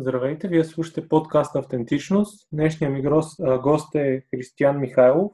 [0.00, 2.48] Здравейте, вие слушате подкаст Автентичност.
[2.52, 3.02] Днешният ми
[3.62, 5.32] гост е Християн Михайлов.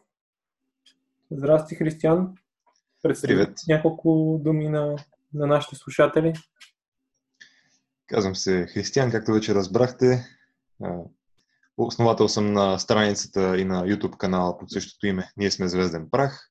[1.30, 2.34] Здрасти, Християн.
[3.02, 4.96] Представи няколко думи на,
[5.34, 6.32] на нашите слушатели.
[8.06, 10.26] Казвам се Християн, както вече разбрахте.
[11.76, 16.50] Основател съм на страницата и на YouTube канала под същото име Ние сме Звезден прах.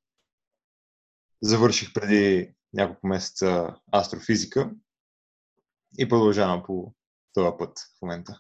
[1.42, 4.72] Завърших преди няколко месеца астрофизика
[6.00, 6.94] и продължавам по
[7.34, 8.40] този път в момента.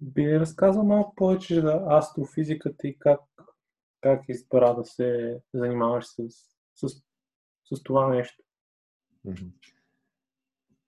[0.00, 3.20] Би разказал малко повече за астрофизиката и как,
[4.00, 6.22] как избра да се занимаваш с,
[6.74, 6.88] с,
[7.64, 8.42] с това нещо?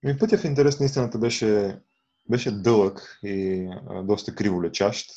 [0.03, 1.81] Ми пътя в интерес на истината беше,
[2.31, 5.11] беше дълъг и а, доста криволечащ.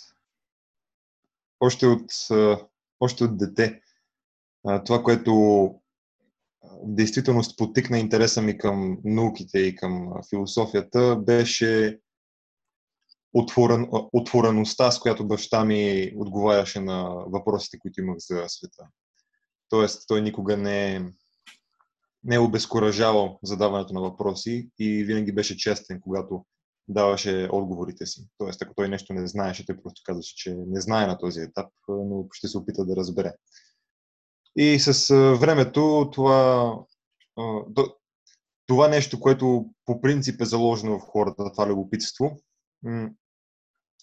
[1.60, 2.68] Още от, а,
[3.00, 3.82] още от дете.
[4.68, 5.34] А, това, което
[6.64, 12.00] в действителност потикна интереса ми към науките и към философията, беше
[13.34, 18.88] отворен, отвореността, с която баща ми отговаряше на въпросите, които имах за света.
[19.70, 21.00] Тоест, той никога не,
[22.24, 26.46] не е обезкуражавал задаването на въпроси и винаги беше честен, когато
[26.88, 28.28] даваше отговорите си.
[28.38, 31.68] Тоест, ако той нещо не знаеше, той просто казваше, че не знае на този етап,
[31.88, 33.34] но ще се опита да разбере.
[34.56, 36.76] И с времето това,
[38.68, 42.40] това нещо, което по принцип е заложено в хората, това любопитство,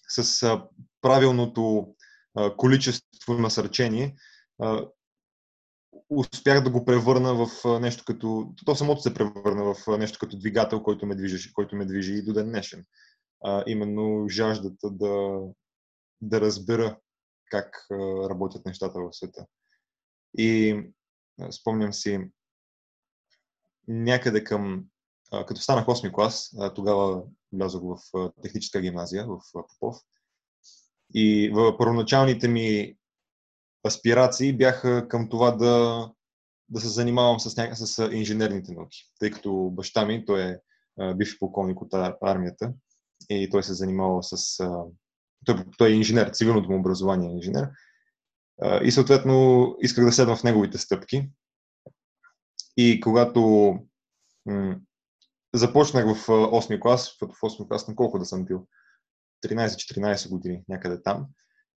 [0.09, 0.59] с
[1.01, 1.95] правилното
[2.57, 4.15] количество насърчение,
[6.09, 8.53] успях да го превърна в нещо като...
[8.65, 12.21] То самото се превърна в нещо като двигател, който ме движи, който ме движи и
[12.21, 12.85] до ден днешен.
[13.67, 15.39] Именно жаждата да,
[16.21, 16.97] да разбера
[17.51, 17.87] как
[18.29, 19.45] работят нещата в света.
[20.37, 20.81] И
[21.51, 22.19] спомням си
[23.87, 24.85] някъде към,
[25.47, 29.97] като станах 8 клас, тогава влязох в техническа гимназия в Попов.
[31.13, 32.95] И в първоначалните ми
[33.87, 36.07] аспирации бяха към това да,
[36.69, 40.57] да се занимавам с, няка, с инженерните науки, тъй като баща ми, той е
[41.13, 42.73] бивш полковник от армията
[43.29, 44.57] и той се занимава с...
[45.45, 47.69] Той, той е инженер, цивилното му образование е инженер
[48.83, 51.29] и съответно исках да седна в неговите стъпки.
[52.77, 53.41] И когато
[54.45, 54.79] м-
[55.53, 58.67] започнах в 8 клас, в 8 клас на колко да съм бил?
[59.45, 61.27] 13-14 години, някъде там.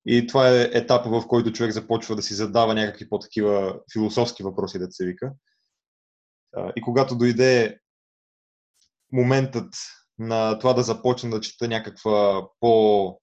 [0.06, 4.78] И това е етапа, в който човек започва да си задава някакви по-такива философски въпроси,
[4.78, 5.32] да се вика.
[6.76, 7.80] И когато дойде
[9.12, 9.74] моментът
[10.18, 13.19] на това да започна да чета някаква по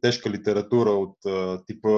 [0.00, 1.88] тежка литература от а, типа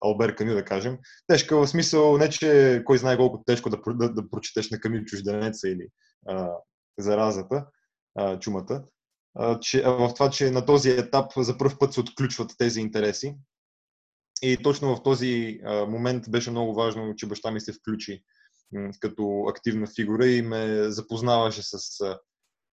[0.00, 0.98] Албер Камю, да кажем.
[1.26, 5.04] Тежка в смисъл не, че кой знае колко тежко да, да, да прочетеш на Камю
[5.04, 5.88] чужденеца или
[6.28, 6.50] а,
[6.98, 7.66] заразата,
[8.14, 8.84] а, чумата,
[9.34, 12.80] а, че, а в това, че на този етап за първ път се отключват тези
[12.80, 13.36] интереси.
[14.42, 18.22] И точно в този а, момент беше много важно, че баща ми се включи
[19.00, 22.18] като активна фигура и ме запознаваше с а,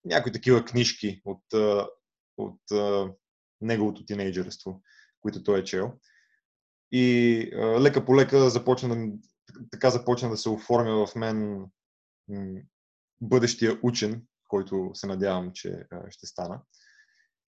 [0.05, 1.87] някои такива книжки от, а,
[2.37, 2.61] от
[3.61, 4.81] неговото тинейджерство,
[5.21, 5.93] които той е чел.
[6.91, 9.11] И а, лека по лека започна да,
[9.71, 11.65] така започна да се оформя в мен
[12.27, 12.61] м-
[13.21, 16.61] бъдещия учен, който се надявам, че а, ще стана.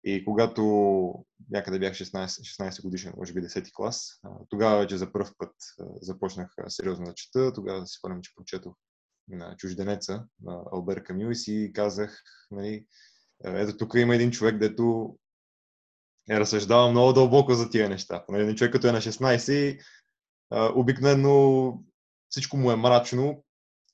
[0.04, 0.64] И когато
[1.52, 5.54] някъде бях 16, 16 годишен, може би 10 клас, тогава вече за първ път
[6.02, 7.54] започнах сериозно да чета.
[7.54, 8.76] Тогава си спомням, че прочетох
[9.28, 12.86] на чужденеца, на Албер Камю и си казах, нали,
[13.44, 15.18] ето тук има един човек, дето
[16.30, 18.26] разсъждава много дълбоко за тия неща.
[18.30, 19.80] Нали, човек като е на 16,
[20.52, 21.74] обикновено
[22.30, 23.44] всичко му е мрачно,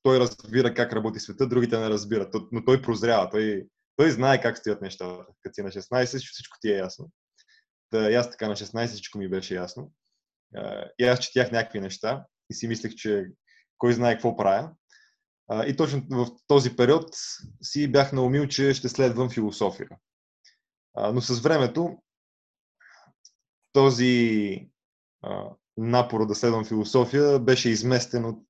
[0.03, 4.58] той разбира как работи света, другите не разбират, но той прозрява, той, той знае как
[4.58, 5.25] стоят нещата.
[5.44, 7.09] Като си на 16, всичко ти е ясно.
[7.90, 9.91] Та, аз така на 16 всичко ми беше ясно.
[11.00, 13.25] И аз четях някакви неща и си мислех, че
[13.78, 14.72] кой знае какво правя.
[15.68, 17.09] И точно в този период
[17.62, 19.90] си бях наумил, че ще следвам философия.
[21.14, 21.97] Но с времето
[23.73, 24.70] този
[25.22, 28.44] а, напор да следвам философия беше изместен от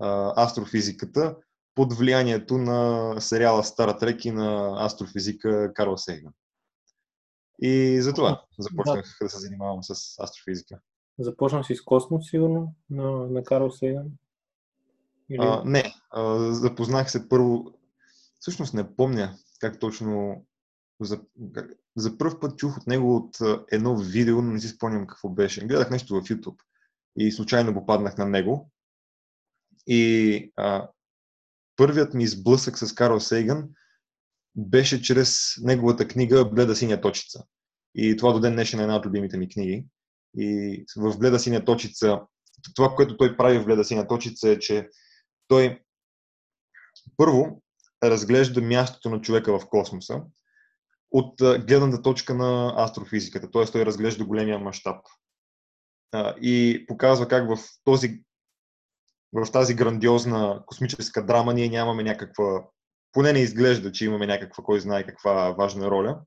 [0.00, 1.36] а, астрофизиката
[1.74, 6.32] под влиянието на сериала Стара Трек и на астрофизика Карл Сейган.
[7.62, 9.24] И затова започнах да.
[9.24, 10.80] да се занимавам с астрофизика.
[11.18, 14.06] Започна си с космос, сигурно, на, на Карл Сейган?
[15.30, 15.38] Или...
[15.40, 17.72] А, не, а, запознах се първо.
[18.40, 20.44] Всъщност не помня как точно
[21.00, 21.20] за,
[21.96, 23.38] за първ път чух от него от
[23.72, 25.66] едно видео, но не си спомням какво беше.
[25.66, 26.60] Гледах нещо в YouTube
[27.16, 28.70] и случайно попаднах на него.
[29.86, 30.88] И а,
[31.76, 33.68] първият ми сблъсък с Карл Сейган
[34.56, 37.44] беше чрез неговата книга Бледа синя точица.
[37.94, 39.86] И това до ден днешен е една от любимите ми книги.
[40.36, 42.20] И в Бледа синя точица,
[42.74, 44.88] това, което той прави в Бледа синя точица е, че
[45.48, 45.82] той
[47.16, 47.62] първо
[48.04, 50.22] разглежда мястото на човека в космоса
[51.10, 53.64] от гледната точка на астрофизиката, т.е.
[53.64, 54.96] той разглежда големия мащаб
[56.42, 58.22] и показва как в, този,
[59.32, 62.64] в тази грандиозна космическа драма ние нямаме някаква,
[63.12, 66.20] поне не изглежда, че имаме някаква, кой знае каква важна роля.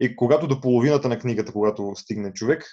[0.00, 2.64] И когато до половината на книгата, когато стигне човек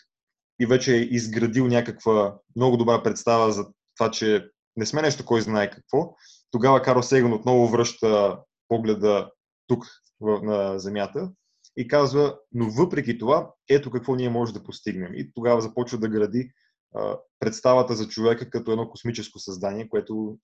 [0.61, 3.67] и вече е изградил някаква много добра представа за
[3.97, 6.15] това, че не сме нещо кой знае какво,
[6.51, 9.31] тогава Карл Сеган отново връща погледа
[9.67, 9.85] тук
[10.21, 11.31] на Земята
[11.77, 15.13] и казва, но въпреки това, ето какво ние можем да постигнем.
[15.13, 16.51] И тогава започва да гради
[16.95, 20.39] а, представата за човека като едно космическо създание, което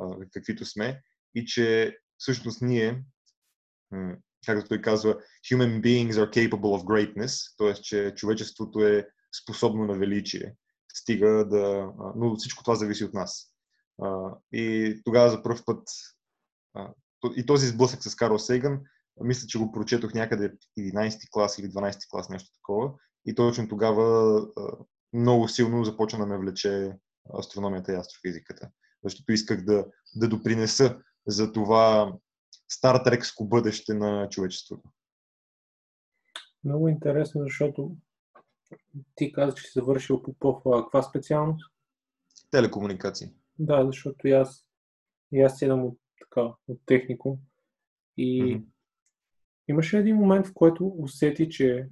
[0.00, 1.02] а, каквито сме,
[1.34, 3.04] и че всъщност ние,
[4.46, 5.18] както той казва,
[5.50, 7.74] human beings are capable of greatness, т.е.
[7.82, 9.08] че човечеството е
[9.42, 10.54] способно на величие.
[10.94, 11.92] Стига да...
[12.16, 13.52] Но всичко това зависи от нас.
[14.52, 15.88] И тогава за първ път
[17.36, 18.80] и този сблъсък с Карл Сейган
[19.20, 22.92] мисля, че го прочетох някъде 11 клас или 12 клас, нещо такова.
[23.26, 24.46] И точно тогава
[25.12, 26.92] много силно започна да ме влече
[27.38, 28.70] астрономията и астрофизиката.
[29.04, 29.86] Защото исках да,
[30.16, 32.14] да допринеса за това
[32.68, 34.88] стартрекско бъдеще на човечеството.
[36.64, 37.96] Много интересно, защото
[39.14, 40.62] ти каза, че си завършил Попов.
[40.64, 41.70] Каква специалност?
[42.50, 43.28] Телекомуникации.
[43.58, 44.66] Да, защото и аз,
[45.32, 47.38] и аз седам от, така, от техникум.
[48.16, 48.64] И mm-hmm.
[49.70, 51.88] Имаше един момент, в който усети, че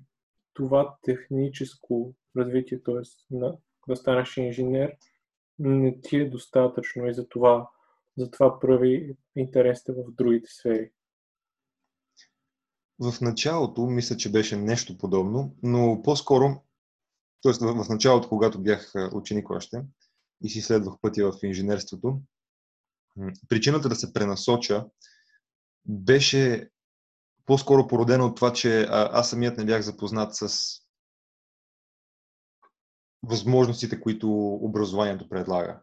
[0.55, 3.37] това техническо развитие, т.е.
[3.89, 4.97] да станеш инженер,
[5.59, 7.69] не ти е достатъчно и затова,
[8.17, 10.91] затова прави интересите в другите сфери.
[12.99, 16.63] В началото мисля, че беше нещо подобно, но по-скоро,
[17.43, 17.53] т.е.
[17.53, 19.83] в началото, когато бях ученик още
[20.45, 22.21] и си следвах пътя в инженерството,
[23.49, 24.87] причината да се пренасоча
[25.87, 26.71] беше
[27.49, 30.59] по-скоро породено от това, че а, аз самият не бях запознат с
[33.23, 35.81] възможностите, които образованието предлага.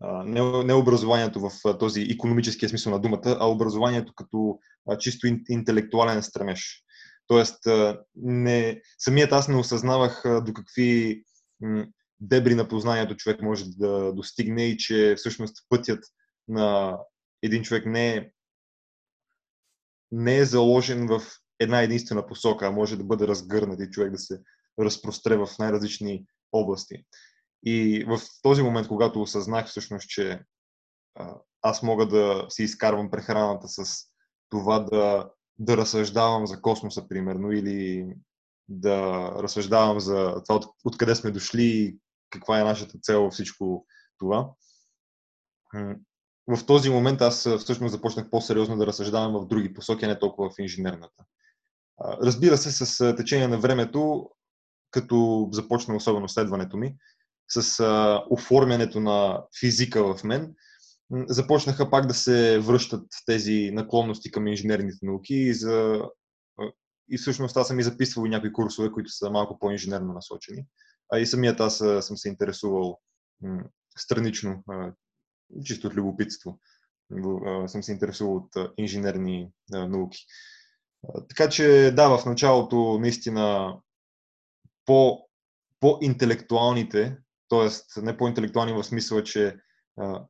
[0.00, 4.58] А, не, не образованието в този економическия смисъл на думата, а образованието като
[4.90, 6.84] а, чисто интелектуален стремеж.
[7.26, 11.22] Тоест, а, не, самият аз не осъзнавах а, до какви
[11.60, 11.86] м,
[12.20, 16.04] дебри на познанието човек може да достигне и че всъщност пътят
[16.48, 16.98] на
[17.42, 18.30] един човек не е
[20.12, 21.22] не е заложен в
[21.60, 24.40] една единствена посока, а може да бъде разгърнат и човек да се
[24.80, 27.04] разпростре в най-различни области.
[27.66, 30.40] И в този момент, когато осъзнах всъщност, че
[31.62, 34.06] аз мога да си изкарвам прехраната с
[34.48, 38.08] това да, да разсъждавам за космоса, примерно, или
[38.68, 41.98] да разсъждавам за това от, откъде сме дошли и
[42.30, 43.86] каква е нашата цел всичко
[44.18, 44.50] това
[46.46, 50.50] в този момент аз всъщност започнах по-сериозно да разсъждавам в други посоки, а не толкова
[50.50, 51.24] в инженерната.
[52.04, 54.30] Разбира се, с течение на времето,
[54.90, 56.96] като започна особено следването ми,
[57.48, 57.84] с
[58.30, 60.54] оформянето на физика в мен,
[61.28, 66.02] започнаха пак да се връщат тези наклонности към инженерните науки и, за...
[67.08, 70.64] и всъщност аз съм и записвал някои курсове, които са малко по-инженерно насочени.
[71.12, 73.00] А и самият аз съм се интересувал
[73.98, 74.64] странично
[75.64, 76.58] чисто от любопитство.
[77.66, 80.26] Съм се интересувал от инженерни науки.
[81.28, 83.76] Така че да, в началото наистина
[84.84, 85.28] по,
[85.80, 87.16] по-интелектуалните,
[87.48, 88.00] т.е.
[88.02, 89.56] не по-интелектуални в смисъла, че
[90.00, 90.24] а,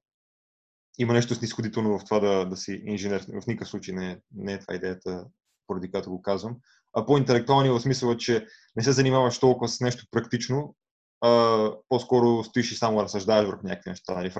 [0.98, 3.26] има нещо снисходително в това да, да си инженер.
[3.42, 5.26] В никакъв случай не, не е това идеята,
[5.66, 6.56] поради която го казвам.
[6.92, 10.76] А по-интелектуални в смисъла, че не се занимаваш толкова с нещо практично,
[11.20, 14.14] а, по-скоро стоиш и само разсъждаваш върху някакви неща.
[14.14, 14.30] Нали?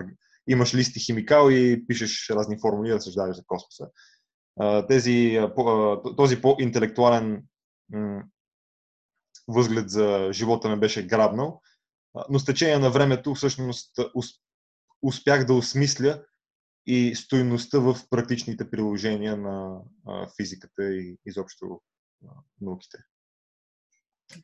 [0.49, 3.91] Имаш листи химикал и пишеш разни формули да разсъждаваш за космоса.
[4.89, 5.39] Тези,
[6.17, 7.45] този по-интелектуален
[9.49, 11.61] възглед за живота ме беше грабнал,
[12.31, 13.99] но с течение на времето всъщност
[15.03, 16.25] успях да осмисля
[16.87, 19.81] и стоиността в практичните приложения на
[20.37, 21.81] физиката и изобщо
[22.61, 22.99] науките.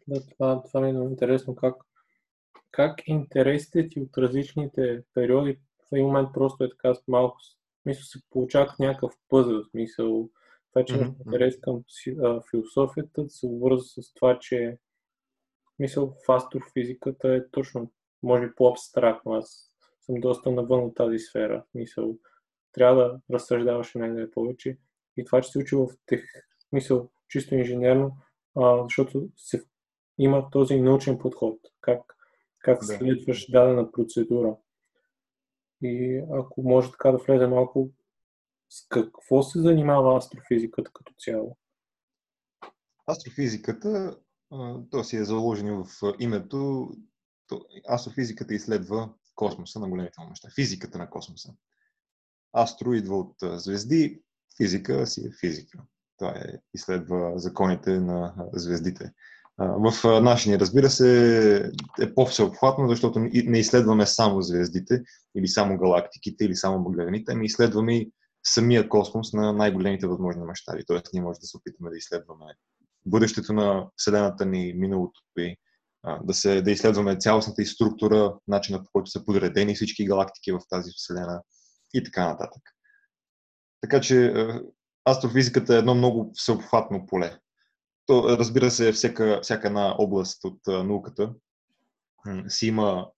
[0.08, 1.56] Да, това, това ми е много интересно.
[1.56, 1.76] Как,
[2.70, 7.36] как интересите ти от различните периоди в един момент просто е така малко,
[7.86, 10.30] мисля, се получавах някакъв пъзъл, смисъл,
[10.72, 11.26] това, че mm-hmm.
[11.26, 11.82] интерес към
[12.50, 14.78] философията се обвърза с това, че
[15.78, 17.92] мисъл в астрофизиката е точно,
[18.22, 19.32] може би по-абстрактно.
[19.32, 21.64] Аз съм доста навън от тази сфера.
[21.74, 22.16] Мисъл,
[22.72, 24.78] трябва да разсъждаваш най-най повече.
[25.16, 26.22] и това, че се учи в тех,
[26.72, 28.16] мисъл, чисто инженерно,
[28.56, 29.64] а, защото се,
[30.18, 32.16] има този научен подход, как,
[32.58, 32.86] как да.
[32.86, 34.56] следваш дадена процедура.
[35.82, 37.90] И ако може така да влезе малко,
[38.70, 41.56] с какво се занимава астрофизиката като цяло?
[43.10, 44.16] Астрофизиката,
[44.90, 46.90] то си е заложено в името,
[47.90, 51.54] астрофизиката изследва космоса на големите неща, физиката на космоса.
[52.52, 54.22] Астро идва от звезди,
[54.56, 55.82] физика си е физика.
[56.18, 59.12] Това е, изследва законите на звездите.
[59.58, 65.02] В нашия разбира се, е по-всеобхватно, защото не изследваме само звездите,
[65.36, 68.12] или само галактиките, или само багряните, ами изследваме и
[68.46, 70.84] самия космос на най-големите възможни мащаби.
[70.86, 72.44] Тоест, ние може да се опитаме да изследваме
[73.06, 75.56] бъдещето на Вселената ни, миналото и
[76.22, 80.60] да, се, да изследваме цялостната и структура, начина по който са подредени всички галактики в
[80.70, 81.42] тази Вселена
[81.94, 82.62] и така нататък.
[83.80, 84.34] Така че
[85.08, 87.38] астрофизиката е едно много всеобхватно поле.
[88.08, 91.34] То, разбира се, всяка, всяка една област от науката
[92.48, 93.10] си има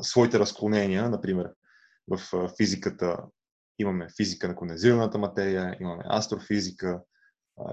[0.00, 1.10] своите разклонения.
[1.10, 1.54] Например,
[2.08, 3.24] в физиката
[3.78, 7.02] имаме физика на кондензираната материя, имаме астрофизика,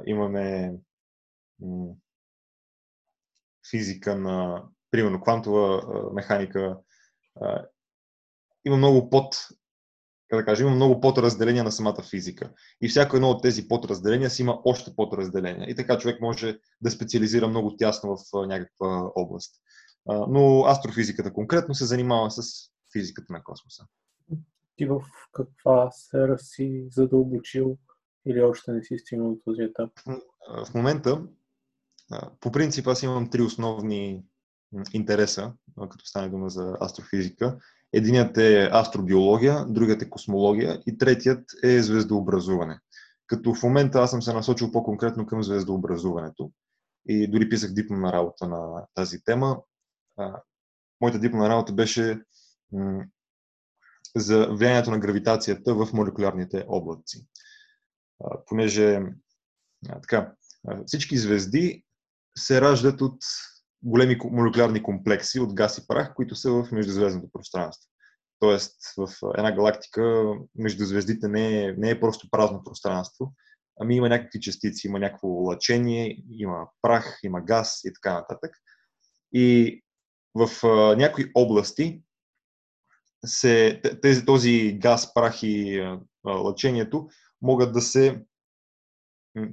[0.06, 0.74] имаме
[3.70, 5.84] физика на, примерно, квантова
[6.14, 6.78] механика.
[8.66, 9.36] Има много под,
[10.30, 12.52] как да кажа, има много подразделения на самата физика.
[12.82, 15.70] И всяко едно от тези подразделения си има още подразделения.
[15.70, 19.56] И така човек може да специализира много тясно в някаква област.
[20.06, 22.42] Но астрофизиката конкретно се занимава с
[22.94, 23.86] физиката на космоса.
[24.76, 25.02] Ти в
[25.34, 27.78] каква сфера си задълбочил
[28.26, 29.90] или още не си стигнал до този етап?
[30.66, 31.24] В момента
[32.40, 34.24] по принцип аз имам три основни
[34.94, 35.54] интереса,
[35.90, 37.60] като стане дума за астрофизика.
[37.94, 42.80] Единият е астробиология, другият е космология и третият е звездообразуване.
[43.28, 46.52] Като в момента аз съм се насочил по-конкретно към звездообразуването
[47.08, 49.58] и дори писах дипломна работа на тази тема.
[51.02, 52.22] Моята дипломна работа беше
[54.16, 57.28] за влиянието на гравитацията в молекулярните облаци.
[58.46, 59.02] Понеже
[60.02, 60.32] така,
[60.86, 61.84] всички звезди
[62.38, 63.18] се раждат от
[63.84, 67.90] големи молекулярни комплекси от газ и прах, които са в междузвездното пространство.
[68.40, 73.34] Тоест, в една галактика между звездите не е, не е просто празно пространство,
[73.80, 78.52] ами има някакви частици, има някакво лъчение, има прах, има газ и така нататък.
[79.34, 79.82] И
[80.36, 82.02] в а, някои области
[83.26, 86.00] се, тези, този газ, прах и а,
[86.32, 87.10] лъчението
[87.42, 88.26] могат да се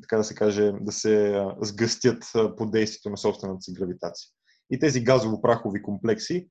[0.02, 2.24] така да се каже, да се сгъстят
[2.56, 4.28] под действието на собствената си гравитация.
[4.70, 6.48] И тези газово-прахови комплекси,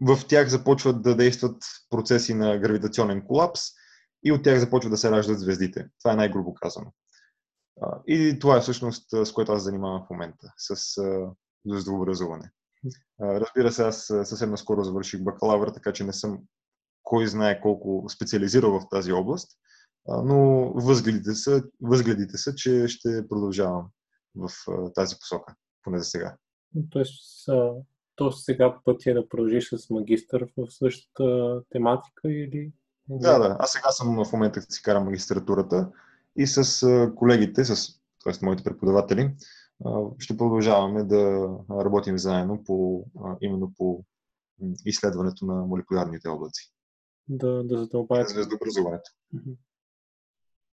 [0.00, 3.60] в тях започват да действат процеси на гравитационен колапс
[4.24, 5.88] и от тях започват да се раждат звездите.
[5.98, 6.92] Това е най-грубо казано.
[8.06, 10.94] И това е всъщност с което аз занимавам в момента, с
[11.66, 12.50] звездообразуване.
[13.20, 16.38] Разбира се, аз съвсем наскоро завърших бакалавър, така че не съм
[17.02, 19.50] кой знае колко специализирал в тази област,
[20.08, 23.86] но възгледите са, възгледите са, че ще продължавам
[24.34, 24.50] в
[24.94, 26.36] тази посока, поне за сега.
[26.90, 27.48] Тоест,
[28.16, 32.72] то сега пътя е да продължиш с магистър в същата тематика или?
[33.08, 33.56] Да, да.
[33.58, 35.90] Аз сега съм в момента, си карам магистратурата
[36.36, 38.44] и с колегите, с т.е.
[38.44, 39.34] моите преподаватели,
[40.18, 43.04] ще продължаваме да работим заедно по,
[43.40, 44.04] именно по
[44.86, 46.72] изследването на молекулярните облаци.
[47.28, 48.32] Да, да задълбаете.
[48.32, 49.10] Звездообразуването.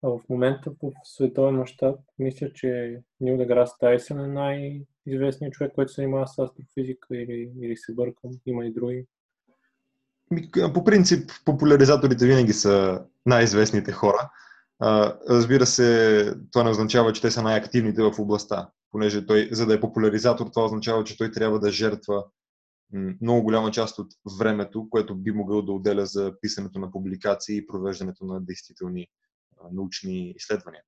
[0.07, 6.01] В момента в световен мащаб мисля, че Нил Деграс Тайсън е най-известният човек, който се
[6.01, 8.31] занимава с астрофизика или, или се бъркам.
[8.45, 9.05] Има и други.
[10.73, 14.29] По принцип, популяризаторите винаги са най-известните хора.
[15.29, 19.73] Разбира се, това не означава, че те са най-активните в областта, понеже той, за да
[19.73, 22.25] е популяризатор, това означава, че той трябва да жертва
[23.21, 24.07] много голяма част от
[24.39, 29.07] времето, което би могъл да отделя за писането на публикации и провеждането на действителни
[29.71, 30.81] научни изследвания.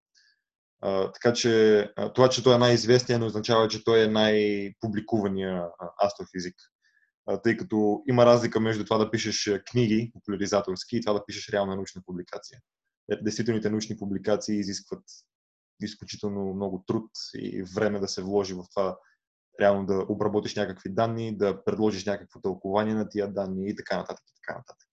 [0.82, 5.66] А, така че това, че той е най-известен, не означава, че той е най-публикувания
[6.06, 6.56] астрофизик.
[7.26, 11.50] А, тъй като има разлика между това да пишеш книги, популяризаторски, и това да пишеш
[11.50, 12.60] реална научна публикация.
[13.12, 15.04] Е, действителните научни публикации изискват
[15.82, 18.98] изключително много труд и време да се вложи в това
[19.62, 24.24] реално да обработиш някакви данни, да предложиш някакво тълкование на тия данни и така нататък.
[24.28, 24.88] И така нататък.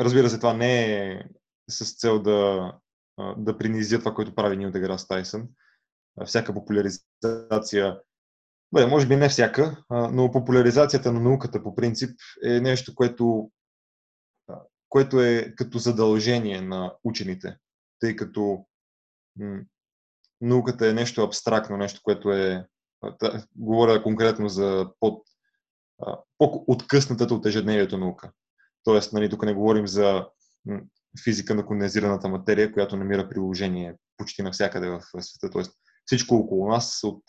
[0.00, 1.24] Разбира се, това не е
[1.70, 2.72] с цел да,
[3.36, 5.48] да принизя това, което прави Нил Деграс Тайсън.
[6.24, 8.00] Всяка популяризация,
[8.74, 13.50] бе, може би не всяка, но популяризацията на науката по принцип е нещо, което
[14.88, 17.56] което е като задължение на учените,
[18.00, 18.66] тъй като
[20.40, 22.66] науката е нещо абстрактно, нещо, което е.
[23.56, 25.22] Говоря конкретно за под,
[26.38, 28.32] по-откъснатата от ежедневието наука.
[28.84, 30.28] Тоест, нали, тук не говорим за
[31.24, 35.50] физика на кондензираната материя, която намира приложение почти навсякъде в света.
[35.50, 35.72] Тоест,
[36.04, 37.22] всичко около нас, от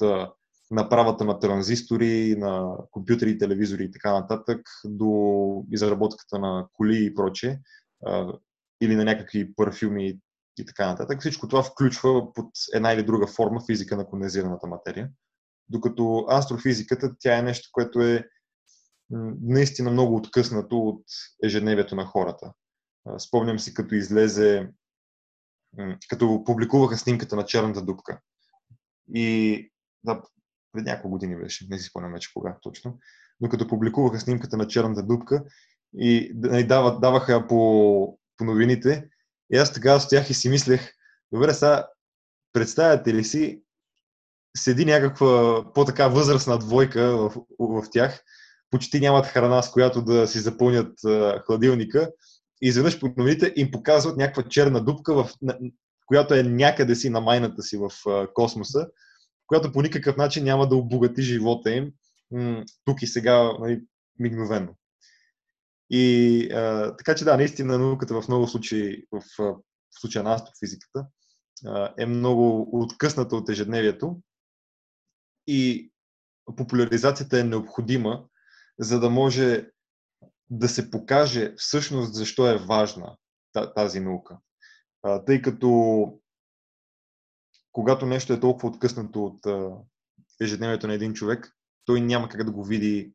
[0.72, 7.60] направата на транзистори, на компютри, телевизори и така нататък, до изработката на коли и прочее,
[8.82, 10.20] или на някакви парфюми
[10.58, 11.20] и така нататък.
[11.20, 15.10] Всичко това включва под една или друга форма физика на кондензираната материя.
[15.70, 18.28] Докато астрофизиката, тя е нещо, което е
[19.42, 21.04] наистина много откъснато от
[21.44, 22.54] ежедневието на хората.
[23.18, 24.70] Спомням си, като излезе,
[26.10, 28.20] като публикуваха снимката на черната дупка.
[29.14, 29.72] И
[30.04, 30.22] да,
[30.72, 33.00] пред няколко години беше, не си спомням вече кога точно,
[33.42, 35.44] но като публикуваха снимката на черната дупка
[35.98, 39.10] и нали, дават, даваха по, по новините,
[39.54, 40.94] и аз тогава стоях и си мислех,
[41.32, 41.88] добре, сега
[42.54, 43.62] представяте ли си,
[44.58, 48.24] седи някаква по-така възрастна двойка в, в тях,
[48.72, 52.12] почти нямат храна, с която да си запълнят а, хладилника,
[52.66, 55.30] и изведнъж по новините им показват някаква черна дупка, в,
[56.06, 57.90] която е някъде си на майната си в
[58.34, 58.88] космоса,
[59.48, 61.92] която по никакъв начин няма да обогати живота им
[62.86, 63.82] тук и сега нали,
[64.20, 64.76] мигновено.
[65.90, 69.56] И а, така че да, наистина науката в много случаи, в, в
[69.92, 71.06] случая на астрофизиката,
[71.66, 74.20] а, е много откъсната от ежедневието
[75.48, 75.92] и
[76.56, 78.24] популяризацията е необходима,
[78.80, 79.68] за да може
[80.50, 83.18] да се покаже всъщност защо е важна
[83.76, 84.38] тази наука.
[85.26, 86.20] Тъй като
[87.72, 89.40] когато нещо е толкова откъснато от
[90.42, 93.14] ежедневието на един човек, той няма как да го види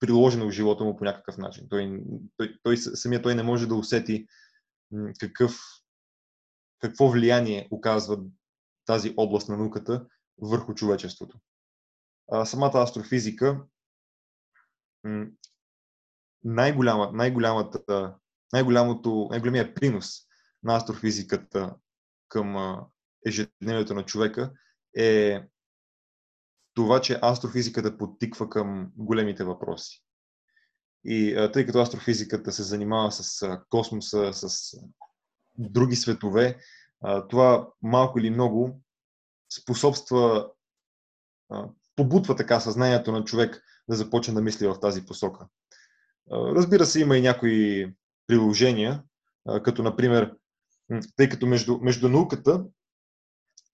[0.00, 1.68] приложено в живота му по някакъв начин.
[1.68, 2.02] Той,
[2.36, 4.26] той, той, самия той не може да усети
[5.18, 5.60] какъв,
[6.78, 8.18] какво влияние оказва
[8.84, 10.06] тази област на науката
[10.38, 11.38] върху човечеството.
[12.44, 13.64] Самата астрофизика,
[16.44, 18.14] най-голяма, най-голямата,
[18.52, 20.06] най-голямото, най-големия принос
[20.62, 21.74] на астрофизиката
[22.28, 22.76] към
[23.26, 24.52] ежедневието на човека
[24.96, 25.42] е
[26.74, 30.04] това, че астрофизиката подтиква към големите въпроси.
[31.04, 34.76] И тъй като астрофизиката се занимава с космоса, с
[35.58, 36.58] други светове,
[37.28, 38.80] това малко или много
[39.62, 40.50] способства,
[41.96, 45.46] побутва така съзнанието на човек да започне да мисли в тази посока.
[46.32, 47.86] Разбира се, има и някои
[48.26, 49.02] приложения,
[49.62, 50.34] като например,
[51.16, 52.64] тъй като между, между науката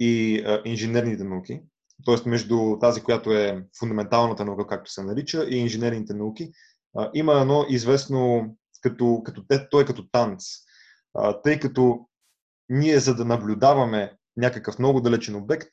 [0.01, 1.61] и инженерните науки,
[2.07, 2.29] т.е.
[2.29, 6.53] между тази, която е фундаменталната наука, както се нарича, и инженерните науки,
[7.15, 8.49] има едно известно,
[8.81, 10.45] като, като той е като танц.
[11.45, 12.09] Тъй като
[12.69, 15.71] ние, за да наблюдаваме някакъв много далечен обект,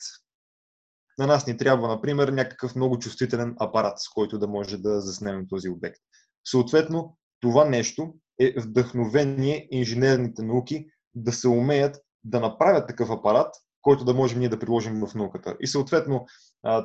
[1.17, 5.47] на нас ни трябва, например, някакъв много чувствителен апарат, с който да може да заснемем
[5.49, 5.99] този обект.
[6.45, 14.05] Съответно, това нещо е вдъхновение инженерните науки да се умеят да направят такъв апарат, който
[14.05, 15.57] да можем ние да приложим в науката.
[15.59, 16.25] И съответно,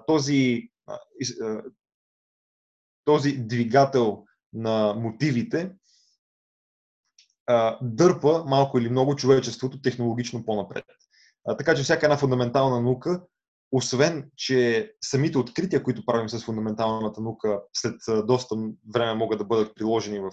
[0.07, 0.71] този,
[3.05, 5.73] този двигател на мотивите
[7.83, 10.85] дърпа малко или много човечеството технологично по-напред.
[11.59, 13.23] Така че всяка една фундаментална наука,
[13.76, 17.94] освен, че самите открития, които правим с фундаменталната наука, след
[18.26, 18.56] доста
[18.94, 20.30] време могат да бъдат приложени в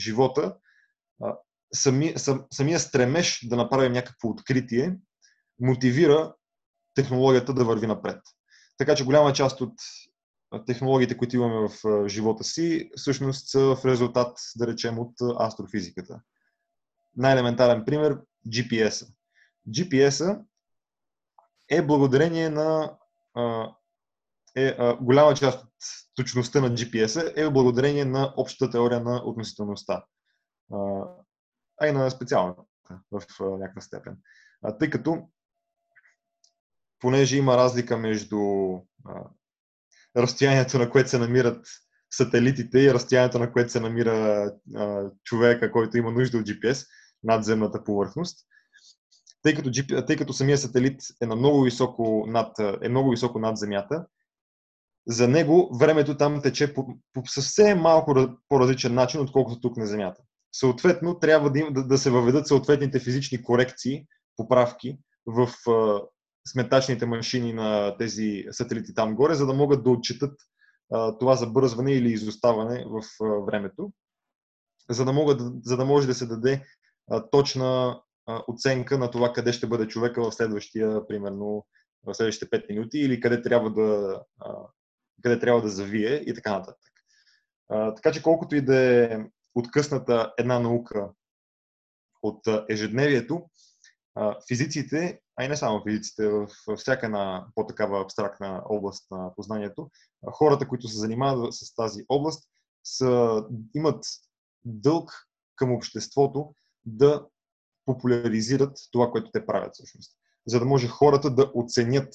[0.00, 0.56] живота,
[1.74, 4.96] сами, сам, самия стремеж да направим някакво откритие
[5.60, 6.34] мотивира
[6.94, 8.20] технологията да върви напред.
[8.78, 9.74] Така че голяма част от
[10.66, 16.20] технологиите, които имаме в живота си, всъщност са в резултат, да речем, от астрофизиката.
[17.16, 19.06] Най-елементарен пример GPS-а.
[19.68, 20.40] GPS-а
[21.70, 22.96] е благодарение на
[24.56, 25.70] е, голяма част от
[26.16, 30.04] точността на GPS-а е благодарение на общата теория на относителността.
[31.80, 32.62] А и на специалната
[33.12, 34.16] в някаква степен.
[34.78, 35.28] Тъй като
[36.98, 38.38] понеже има разлика между
[39.04, 39.24] а,
[40.16, 41.66] разстоянието, на което се намират
[42.10, 44.12] сателитите и разстоянието, на което се намира
[44.76, 46.86] а, човека, който има нужда от GPS
[47.22, 48.46] над земната повърхност.
[49.42, 49.70] Тъй като,
[50.06, 54.06] тъй като самия сателит е, на много високо над, е много високо над Земята,
[55.06, 58.14] за него времето там тече по, по съвсем малко
[58.48, 60.22] по-различен начин, отколкото тук на Земята.
[60.52, 65.48] Съответно, трябва да, им, да, да се въведат съответните физични корекции, поправки в
[66.48, 70.40] сметачните машини на тези сателити там горе, за да могат да отчитат
[70.92, 73.92] а, това забързване или изоставане в а, времето.
[74.90, 76.64] за да, могат, за да може да се даде
[77.10, 78.00] а, точна а,
[78.48, 81.66] оценка на това къде ще бъде човека в следващия, примерно,
[82.06, 84.22] в следващите 5 минути или къде трябва да,
[85.22, 86.92] къде трябва да завие и така нататък.
[87.68, 89.18] Така че колкото и да е
[89.54, 91.10] откъсната една наука
[92.22, 93.50] от ежедневието,
[94.48, 99.90] физиците, а и не само физиците, в всяка една по-такава абстрактна област на познанието,
[100.32, 102.48] хората, които се занимават с тази област,
[102.84, 104.04] са, имат
[104.64, 105.12] дълг
[105.56, 107.26] към обществото да
[107.88, 110.18] популяризират това, което те правят всъщност.
[110.46, 112.14] За да може хората да оценят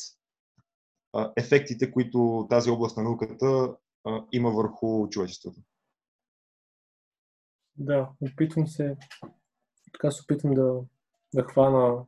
[1.37, 3.75] ефектите, които тази област на науката
[4.31, 5.59] има върху човечеството.
[7.77, 8.97] Да, опитвам се,
[9.93, 10.81] така се опитвам да,
[11.33, 12.05] да хвана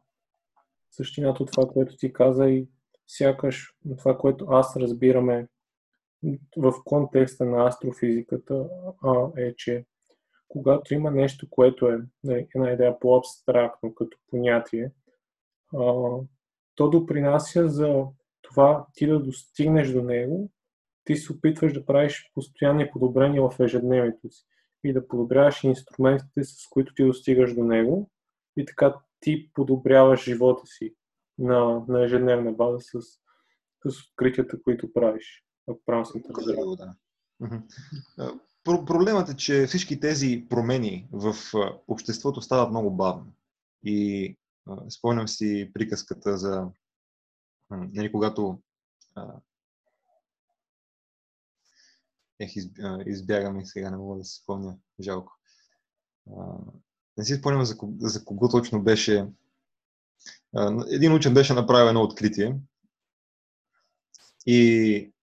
[0.91, 2.67] същината от това, което ти каза и
[3.07, 5.47] сякаш това, което аз разбираме
[6.57, 8.69] в контекста на астрофизиката
[9.03, 9.85] а, е, че
[10.47, 11.99] когато има нещо, което е
[12.55, 14.91] една идея по-абстрактно като понятие,
[16.75, 18.05] то допринася за
[18.41, 20.51] това ти да достигнеш до него,
[21.05, 24.45] ти се опитваш да правиш постоянни подобрения в ежедневието си
[24.83, 28.09] и да подобряваш инструментите, с които ти достигаш до него
[28.57, 30.95] и така ти подобряваш живота си
[31.37, 33.01] на, на ежедневна база с,
[33.85, 35.43] с откритията, които правиш.
[35.67, 36.21] Ако правилно съм
[38.17, 38.39] да.
[38.65, 41.35] Проблемът е, че всички тези промени в
[41.87, 43.33] обществото стават много бавно.
[43.83, 44.37] И
[44.89, 46.67] спомням си приказката за
[47.69, 48.61] нали, когато
[52.39, 52.51] Ех,
[53.05, 54.77] избягам и сега не мога да се спомня.
[54.99, 55.39] Жалко.
[57.17, 59.27] Не си спомням за, за кого точно беше.
[60.91, 62.59] Един учен беше направил едно откритие
[64.45, 65.13] и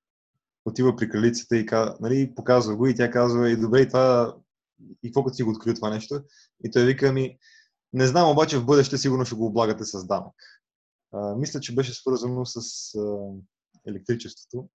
[0.64, 1.66] отива при кралицата и
[2.01, 4.37] нали, показва го и тя казва, и добре, и това,
[5.03, 6.22] и какво като си го открил това нещо?
[6.64, 7.38] И той вика ми,
[7.92, 10.35] не знам, обаче в бъдеще сигурно ще го облагате с данък.
[11.12, 12.59] А, мисля, че беше свързано с
[12.98, 13.16] а,
[13.87, 14.68] електричеството.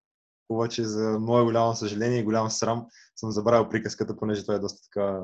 [0.49, 4.81] Обаче, за мое голямо съжаление и голям срам, съм забравил приказката, понеже това е доста
[4.83, 5.21] така,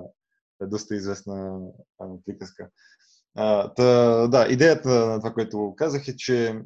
[0.62, 1.60] е доста известна
[2.00, 2.70] а, приказка.
[3.36, 6.62] А, та, да, идеята на това, което казах е, че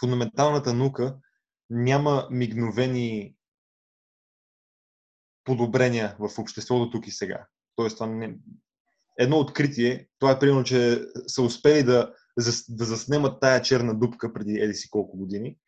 [0.00, 1.16] фундаменталната наука
[1.72, 3.34] няма мигновени
[5.44, 7.46] подобрения в обществото тук и сега.
[7.76, 8.36] Тоест, това не...
[9.18, 12.14] едно откритие, това е примерно, че са успели да,
[12.68, 15.58] да заснемат тая черна дупка преди еди си колко години,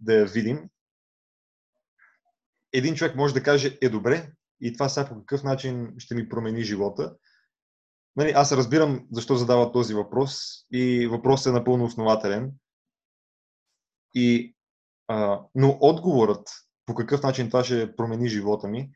[0.00, 0.68] да я видим.
[2.72, 6.28] Един човек може да каже, е добре, и това сега по какъв начин ще ми
[6.28, 7.16] промени живота.
[8.16, 10.38] Нали, аз разбирам защо задава този въпрос
[10.72, 12.52] и въпросът е напълно основателен.
[14.14, 14.53] И
[15.08, 16.48] а, но отговорът
[16.86, 18.90] по какъв начин това ще промени живота ми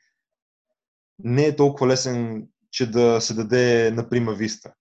[1.19, 4.73] не е толкова лесен, че да се даде на прима виста.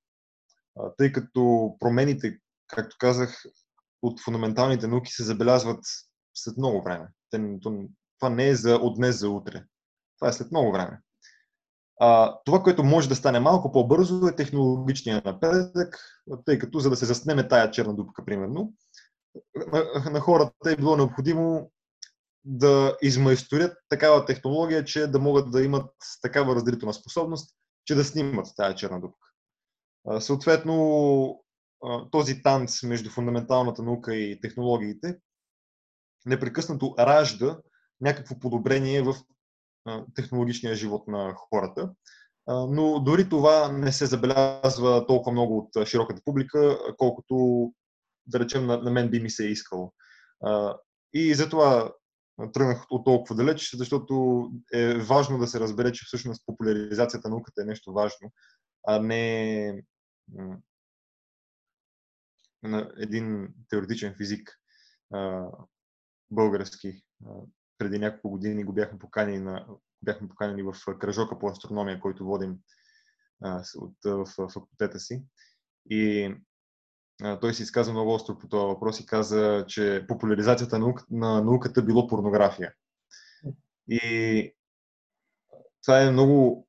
[0.80, 2.38] А, тъй като промените,
[2.68, 3.44] както казах,
[4.02, 5.80] от фундаменталните науки се забелязват
[6.34, 7.08] след много време.
[8.20, 9.64] Това не е за от днес за утре.
[10.20, 11.00] Това е след много време.
[12.00, 15.98] А, това, което може да стане малко по-бързо е технологичният напредък,
[16.46, 18.74] тъй като за да се заснеме тая черна дупка, примерно,
[19.56, 21.72] на, на хората е било необходимо
[22.46, 28.48] да измайсторят такава технология, че да могат да имат такава разделителна способност, че да снимат
[28.56, 29.28] тази черна дупка.
[30.20, 31.44] Съответно,
[32.12, 35.18] този танц между фундаменталната наука и технологиите
[36.26, 37.58] непрекъснато ражда
[38.02, 39.16] някакво подобрение в
[40.16, 41.92] технологичния живот на хората.
[42.48, 47.36] Но дори това не се забелязва толкова много от широката публика, колкото
[48.28, 49.94] да речем, на, на мен би ми се е искало.
[50.44, 50.78] А,
[51.14, 51.94] и затова
[52.54, 57.62] тръгнах от толкова далеч, защото е важно да се разбере, че всъщност популяризацията на науката
[57.62, 58.32] е нещо важно,
[58.88, 59.84] а не
[62.64, 64.52] на един теоретичен физик
[66.32, 67.02] български.
[67.78, 69.68] Преди няколко години го бяхме поканени, на,
[70.02, 72.58] бяхме поканени в кръжока по астрономия, който водим
[73.76, 75.24] от, в факултета си.
[75.90, 76.36] И
[77.42, 80.80] той се изказа много остро по този въпрос и каза, че популяризацията
[81.12, 82.74] на науката било порнография.
[83.90, 84.54] И
[85.84, 86.68] това е много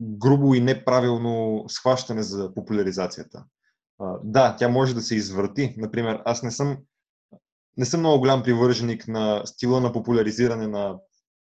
[0.00, 3.44] грубо и неправилно схващане за популяризацията.
[4.24, 5.74] Да, тя може да се извърти.
[5.78, 6.78] Например, аз не съм,
[7.76, 10.98] не съм много голям привърженик на стила на популяризиране на,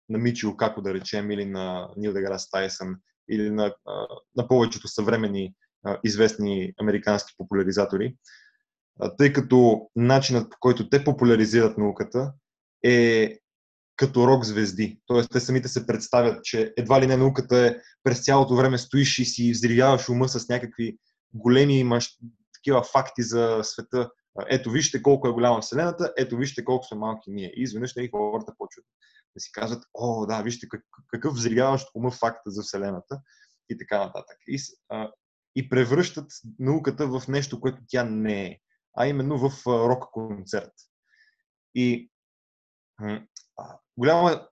[0.09, 2.95] на Мичио Како, да речем, или на Нил Деграс Тайсън,
[3.29, 3.75] или на,
[4.35, 5.53] на повечето съвремени
[6.03, 8.15] известни американски популяризатори,
[9.17, 12.33] тъй като начинът по който те популяризират науката
[12.83, 13.37] е
[13.95, 14.99] като рок звезди.
[15.05, 19.19] Тоест, те самите се представят, че едва ли не науката е през цялото време стоиш
[19.19, 20.97] и си взривяваш ума с някакви
[21.33, 22.17] големи имаш
[22.53, 24.09] такива факти за света.
[24.49, 27.53] Ето вижте колко е голяма Вселената, ето вижте колко са малки ние.
[27.55, 28.85] И изведнъж нали, хората почват
[29.35, 30.67] да си казват, о, да, вижте
[31.11, 33.21] какъв взривяващ ума факт за Вселената
[33.69, 34.37] и така нататък.
[34.47, 35.11] И, а,
[35.55, 38.59] и превръщат науката в нещо, което тя не е,
[38.97, 40.73] а именно в рок концерт.
[41.75, 42.11] И
[43.97, 44.47] голяма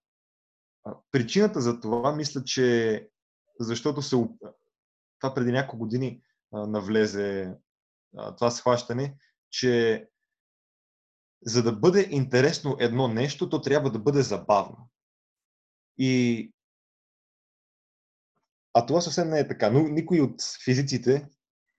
[1.12, 3.10] причината за това, мисля, че
[3.60, 4.16] защото се
[5.20, 7.56] това преди няколко години навлезе
[8.38, 9.18] това схващане,
[9.50, 10.08] че
[11.46, 14.90] за да бъде интересно едно нещо, то трябва да бъде забавно.
[15.98, 16.52] И...
[18.73, 19.69] А това съвсем не е така.
[19.69, 21.27] Но никой от физиците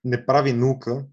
[0.03, 1.05] не прави наука,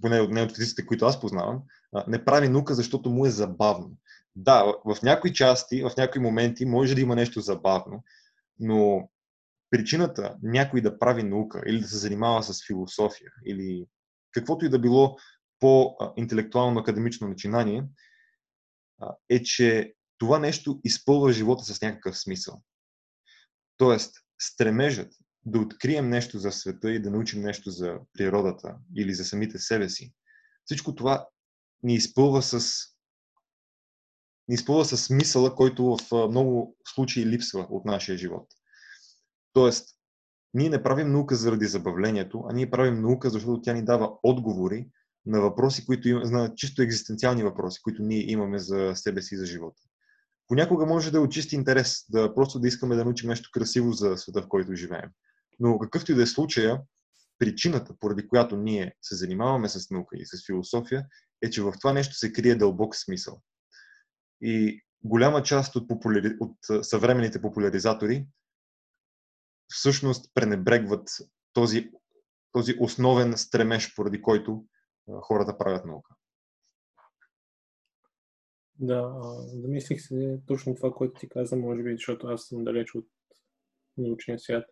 [0.00, 1.62] поне от не от физиците, които аз познавам,
[2.08, 3.90] не прави наука, защото му е забавно.
[4.36, 8.04] Да, в някои части, в някои моменти може да има нещо забавно,
[8.58, 9.10] но
[9.70, 13.86] причината някой да прави наука или да се занимава с философия или
[14.32, 15.16] каквото и да било
[15.60, 17.84] по-интелектуално академично начинание,
[19.28, 22.62] е, че това нещо изпълва живота с някакъв смисъл.
[23.76, 25.12] Тоест, стремежът
[25.46, 29.88] да открием нещо за света и да научим нещо за природата или за самите себе
[29.88, 30.12] си,
[30.64, 31.26] всичко това
[31.82, 32.86] ни изпълва с
[34.48, 38.48] ни изпълва с смисъла, който в много случаи липсва от нашия живот.
[39.52, 39.88] Тоест,
[40.54, 44.88] ние не правим наука заради забавлението, а ние правим наука, защото тя ни дава отговори
[45.26, 49.38] на въпроси, които има, на чисто екзистенциални въпроси, които ние имаме за себе си и
[49.38, 49.82] за живота.
[50.50, 53.92] Понякога може да е от чист интерес, да просто да искаме да научим нещо красиво
[53.92, 55.10] за света, в който живеем.
[55.60, 56.82] Но какъвто и да е случая,
[57.38, 61.06] причината, поради която ние се занимаваме с наука и с философия,
[61.42, 63.42] е, че в това нещо се крие дълбок смисъл.
[64.40, 66.36] И голяма част от, популяри...
[66.40, 68.26] от съвременните популяризатори
[69.68, 71.08] всъщност пренебрегват
[71.52, 71.90] този,
[72.52, 74.64] този основен стремеж, поради който
[75.22, 76.14] хората правят наука.
[78.80, 79.12] Да,
[79.46, 83.06] замислих се точно това, което ти каза, може би, защото аз съм далеч от
[83.96, 84.64] научния свят,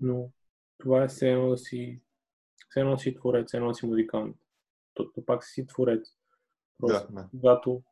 [0.00, 0.30] но
[0.78, 2.00] това е все едно да си,
[2.68, 4.36] все едно да си творец, все едно да си музикант.
[4.94, 6.08] То, то пак си творец.
[6.78, 7.28] Просто, да, да.
[7.30, 7.82] когато,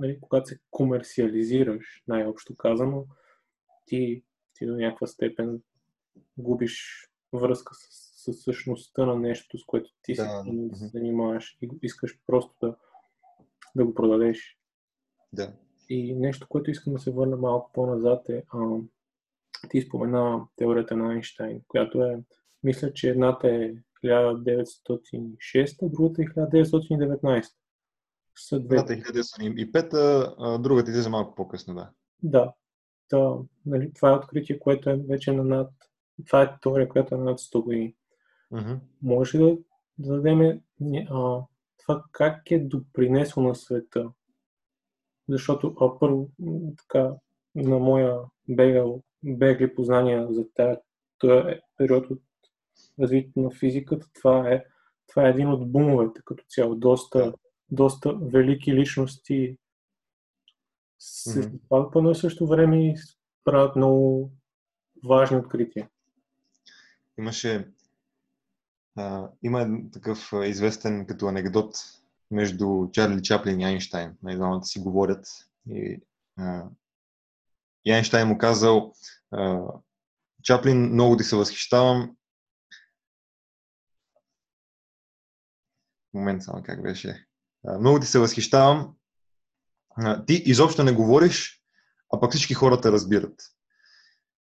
[0.00, 3.06] нали, когато се комерциализираш, най-общо казано,
[3.86, 5.62] ти, ти до някаква степен
[6.38, 10.42] губиш връзка с със същността на нещо, с което ти да.
[10.74, 12.76] се занимаваш и искаш просто да,
[13.76, 14.55] да го продадеш.
[15.32, 15.52] Да.
[15.88, 18.78] И нещо, което искам да се върна малко по-назад е, а,
[19.68, 22.22] ти спомена теорията на Айнштайн, която е,
[22.62, 27.48] мисля, че едната е 1906, другата е 1919.
[28.52, 31.90] Едната е 1905, а другата излезе малко по-късно, да.
[32.22, 32.52] Да.
[33.08, 33.34] Та,
[33.66, 35.70] нали, това е откритие, което е вече на над...
[36.26, 37.94] Това е теория, която е на над 100 години.
[38.52, 38.78] Mm-hmm.
[39.02, 39.56] Може да,
[39.98, 40.60] да дадем
[41.10, 41.42] а,
[41.78, 44.10] това как е допринесло на света.
[45.28, 46.30] Защото а, първо,
[46.76, 47.14] така,
[47.54, 50.44] на моя бегал, бегли познания за
[51.18, 52.22] този е период от
[53.00, 54.64] развитието на физиката, това е,
[55.06, 56.74] това е един от бумовете като цяло.
[56.74, 57.34] Доста,
[57.70, 59.56] доста велики личности
[60.98, 62.12] се mm-hmm.
[62.12, 62.94] и също време и
[63.44, 64.32] правят много
[65.08, 65.88] важни открития.
[67.18, 67.68] Имаше
[68.96, 71.74] а, има такъв известен като анекдот
[72.30, 74.16] между Чарли Чаплин и Айнштайн.
[74.22, 75.26] На двамата си говорят.
[75.70, 76.00] И,
[76.38, 76.64] а,
[77.84, 78.94] и Айнштайн му казал
[79.30, 79.62] а,
[80.42, 82.16] Чаплин, много ти се възхищавам.
[86.14, 87.26] Момент само как беше.
[87.66, 88.94] А, много ти се възхищавам.
[89.96, 91.62] А, ти изобщо не говориш,
[92.12, 93.42] а пък всички хората разбират.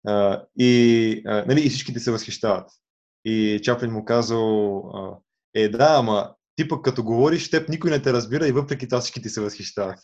[0.07, 2.71] А, и, а, нали, и всички ти се възхищават.
[3.25, 4.83] И Чаплин му казал,
[5.53, 9.01] е да, ама ти пък като говориш, теб никой не те разбира и въпреки това
[9.01, 9.99] всички ти се възхищават.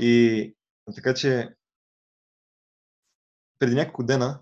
[0.00, 0.54] И
[0.94, 1.54] така че
[3.58, 4.40] преди няколко дена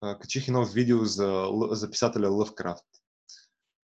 [0.00, 2.84] а, качих едно видео за, за писателя Лъвкрафт,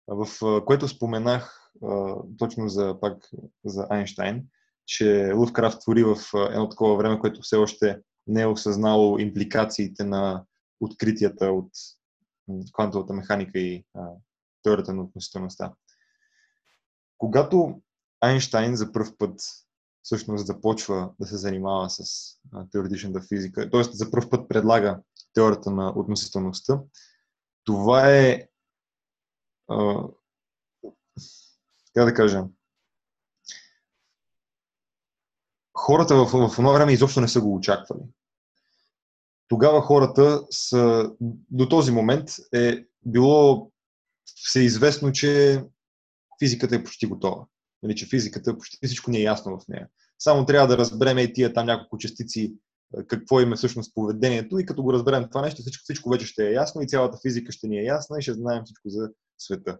[0.09, 0.29] в
[0.65, 3.31] което споменах а, точно за, пак
[3.65, 4.47] за Айнштайн,
[4.87, 6.17] че Лъвкрафт твори в
[6.51, 10.45] едно такова време, което все още не е осъзнало импликациите на
[10.81, 11.71] откритията от
[12.73, 14.07] квантовата механика и а,
[14.63, 15.73] теорията на относителността.
[17.19, 17.81] Когато
[18.21, 19.41] Айнштайн за първ път
[20.03, 22.03] всъщност започва да се занимава с
[22.73, 23.83] теоретичната физика, т.е.
[23.83, 25.01] за първ път предлага
[25.33, 26.81] теорията на относителността,
[27.65, 28.49] това е
[29.69, 30.05] а,
[31.95, 32.45] как да кажа,
[35.79, 38.03] хората в, в това време изобщо не са го очаквали.
[39.49, 41.11] Тогава хората са,
[41.51, 43.71] до този момент е било
[44.25, 45.65] всеизвестно, че
[46.39, 47.47] физиката е почти готова.
[47.83, 49.89] Нали, че физиката, почти всичко ни е ясно в нея.
[50.19, 52.55] Само трябва да разберем и тия там няколко частици,
[53.07, 56.49] какво им е всъщност поведението и като го разберем това нещо, всичко, всичко вече ще
[56.49, 59.79] е ясно и цялата физика ще ни е ясна и ще знаем всичко за света.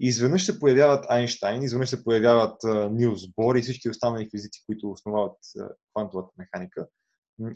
[0.00, 4.90] И изведнъж се появяват Айнштайн, изведнъж се появяват Нилс Бор и всички останали физици, които
[4.90, 5.36] основават
[5.92, 6.86] квантовата механика.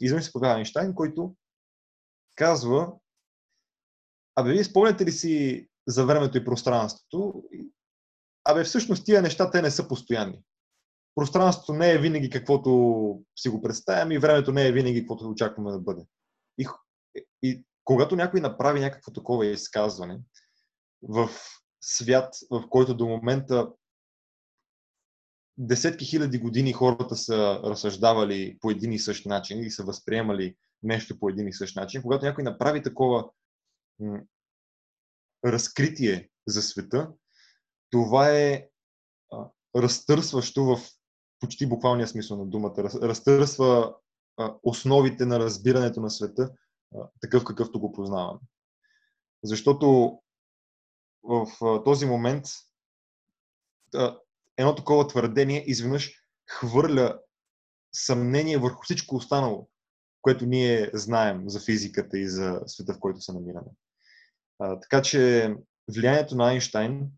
[0.00, 1.34] Изведнъж се появява Айнштайн, който
[2.36, 2.92] казва,
[4.36, 7.44] абе, вие спомняте ли си за времето и пространството?
[8.50, 10.42] Абе, всъщност тия неща, те не са постоянни.
[11.14, 12.70] Пространството не е винаги каквото
[13.36, 16.06] си го представяме и времето не е винаги каквото очакваме да бъде.
[16.58, 16.68] И,
[17.42, 20.20] и когато някой направи някакво такова изказване
[21.02, 21.30] в
[21.80, 23.72] свят, в който до момента
[25.58, 31.18] десетки хиляди години хората са разсъждавали по един и същ начин и са възприемали нещо
[31.18, 33.30] по един и същ начин, когато някой направи такова
[34.00, 34.20] м-
[35.44, 37.12] разкритие за света,
[37.90, 38.68] това е
[39.32, 40.78] а, разтърсващо в
[41.40, 42.74] почти буквалния смисъл на думата.
[42.78, 43.94] Раз, разтърсва
[44.36, 46.50] а, основите на разбирането на света,
[46.94, 48.40] а, такъв какъвто го познаваме.
[49.44, 50.18] Защото
[51.22, 52.44] в а, този момент
[53.94, 54.18] а,
[54.56, 57.18] едно такова твърдение изведнъж хвърля
[57.92, 59.68] съмнение върху всичко останало,
[60.22, 63.70] което ние знаем за физиката и за света, в който се намираме.
[64.58, 65.54] А, така че
[65.94, 67.10] влиянието на Айнштайн,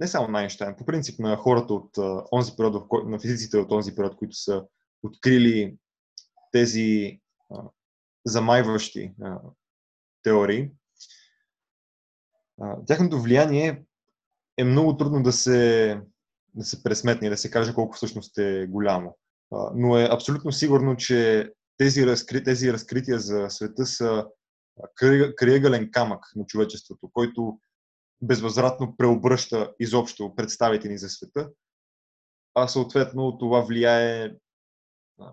[0.00, 1.98] не само на Айнштайн, по принцип на хората от
[2.32, 4.64] онзи период, на физиците от онзи период, които са
[5.02, 5.76] открили
[6.52, 7.20] тези
[8.26, 9.14] замайващи
[10.22, 10.70] теории,
[12.86, 13.84] тяхното влияние
[14.58, 16.00] е много трудно да се,
[16.54, 19.16] да се пресметне и да се каже колко всъщност е голямо.
[19.74, 24.26] Но е абсолютно сигурно, че тези, разкри, тези разкрития за света са
[25.36, 27.58] криегален камък на човечеството, който
[28.22, 31.50] безвъзвратно преобръща изобщо представите ни за света,
[32.54, 34.36] а съответно това влияе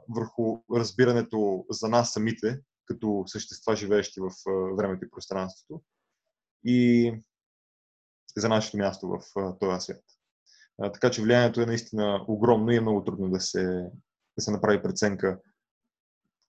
[0.10, 4.32] върху разбирането за нас самите, като същества, живеещи в
[4.78, 5.82] времето и пространството,
[6.65, 7.13] и
[8.38, 9.19] за нашето място в
[9.60, 10.04] този свят.
[10.93, 13.63] Така че влиянието е наистина огромно и е много трудно да се,
[14.38, 15.39] да се направи преценка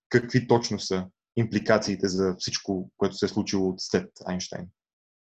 [0.08, 4.68] какви точно са импликациите за всичко, което се е случило след Айнштайн.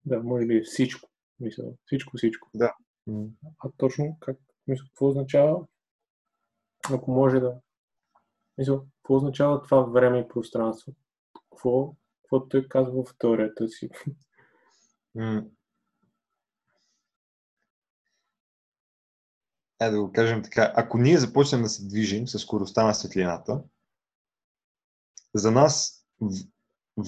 [0.06, 1.10] Да, може би всичко.
[1.40, 2.50] Мисля, всичко, всичко.
[2.54, 2.76] Да.
[3.60, 5.68] А точно как, мисля, какво означава,
[6.94, 7.60] ако може да...
[8.58, 10.94] Мисля, какво означава това време и пространство?
[11.34, 13.90] Какво, какво той казва в теорията си?
[19.82, 20.74] Е, да го кажем така.
[20.76, 23.64] Ако ние започнем да се движим с скоростта на светлината,
[25.34, 26.06] за нас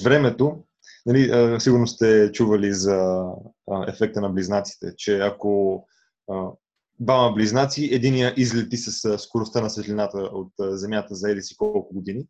[0.03, 0.63] времето,
[1.05, 3.25] нали, сигурно сте чували за
[3.87, 5.83] ефекта на близнаците, че ако
[6.99, 12.27] двама близнаци, единия излети с скоростта на светлината от Земята за еди си колко години,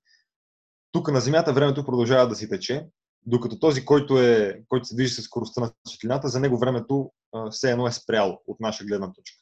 [0.92, 2.86] тук на Земята времето продължава да си тече,
[3.26, 7.12] докато този, който, е, който се движи с скоростта на светлината, за него времето
[7.52, 9.38] все едно е спряло от наша гледна точка.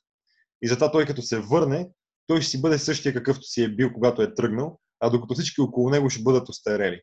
[0.62, 1.90] И затова той като се върне,
[2.28, 5.62] той ще си бъде същия какъвто си е бил, когато е тръгнал, а докато всички
[5.62, 7.02] около него ще бъдат остарели.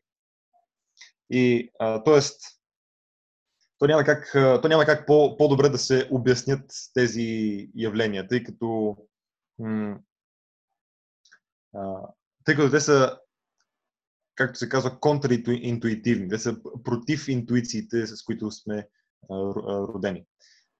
[1.29, 2.19] И, а, т.е.
[3.79, 8.97] то няма как, то няма как по, по-добре да се обяснят тези явления, тъй като,
[9.59, 9.99] м-
[11.75, 12.01] а,
[12.45, 13.19] тъй като те са,
[14.35, 18.87] както се казва, контраинтуитивни, те са против интуициите, с които сме
[19.31, 19.35] а,
[19.93, 20.25] родени.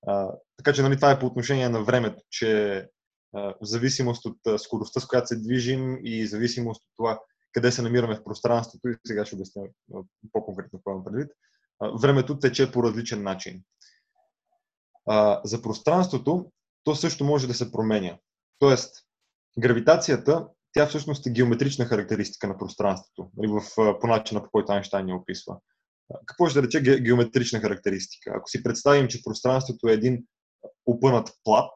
[0.08, 2.84] А, така че нали, това е по отношение на времето, че
[3.34, 7.20] в зависимост от скоростта, с която се движим и зависимост от това
[7.58, 9.64] къде се намираме в пространството, и сега ще обясня
[10.32, 11.32] по-конкретно какво имам предвид,
[12.02, 13.64] времето тече по различен начин.
[15.44, 16.52] За пространството
[16.84, 18.18] то също може да се променя.
[18.60, 18.96] Тоест,
[19.60, 23.62] гравитацията, тя всъщност е геометрична характеристика на пространството, нали, в,
[24.00, 25.58] по начина по който Айнштайн ни описва.
[26.26, 28.34] Какво ще да рече геометрична характеристика?
[28.36, 30.24] Ако си представим, че пространството е един
[30.86, 31.72] опънат плат,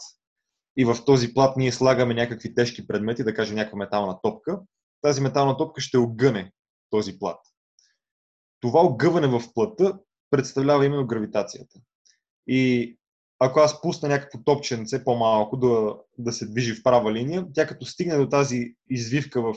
[0.77, 4.59] и в този плат ние слагаме някакви тежки предмети, да кажем някаква метална топка,
[5.01, 6.51] тази метална топка ще огъне
[6.89, 7.39] този плат.
[8.59, 9.99] Това огъване в плата
[10.29, 11.79] представлява именно гравитацията.
[12.47, 12.97] И
[13.39, 17.85] ако аз пусна някакво топченце по-малко да, да се движи в права линия, тя като
[17.85, 19.55] стигне до тази извивка в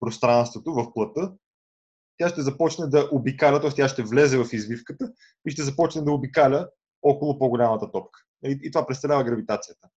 [0.00, 1.32] пространството, в плата,
[2.16, 3.70] тя ще започне да обикаля, т.е.
[3.70, 5.12] тя ще влезе в извивката
[5.48, 6.68] и ще започне да обикаля
[7.02, 8.20] около по-голямата топка.
[8.44, 9.88] И, и това представлява гравитацията.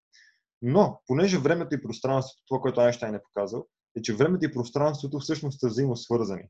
[0.62, 3.68] Но, понеже времето и пространството, това, което Айнштайн е показал,
[3.98, 6.44] е, че времето и пространството всъщност са взаимосвързани.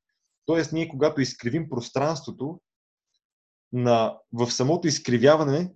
[0.45, 2.59] Тоест, ние когато изкривим пространството,
[3.73, 5.73] на, в самото изкривяване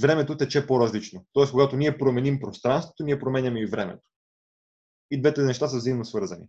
[0.00, 1.26] времето тече по-различно.
[1.32, 4.08] Тоест, когато ние променим пространството, ние променяме и времето.
[5.10, 6.48] И двете неща са взаимно свързани.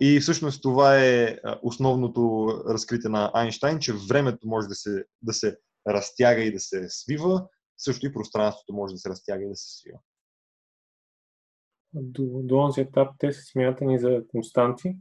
[0.00, 5.58] И всъщност това е основното разкритие на Айнштайн, че времето може да се, да се
[5.88, 7.46] разтяга и да се свива,
[7.78, 9.98] също и пространството може да се разтяга и да се свива.
[11.92, 14.96] До, до този етап те са смятани за константи?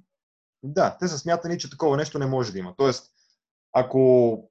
[0.64, 2.76] Да, те са смятани, че такова нещо не може да има.
[2.78, 3.12] Тоест,
[3.74, 4.50] ако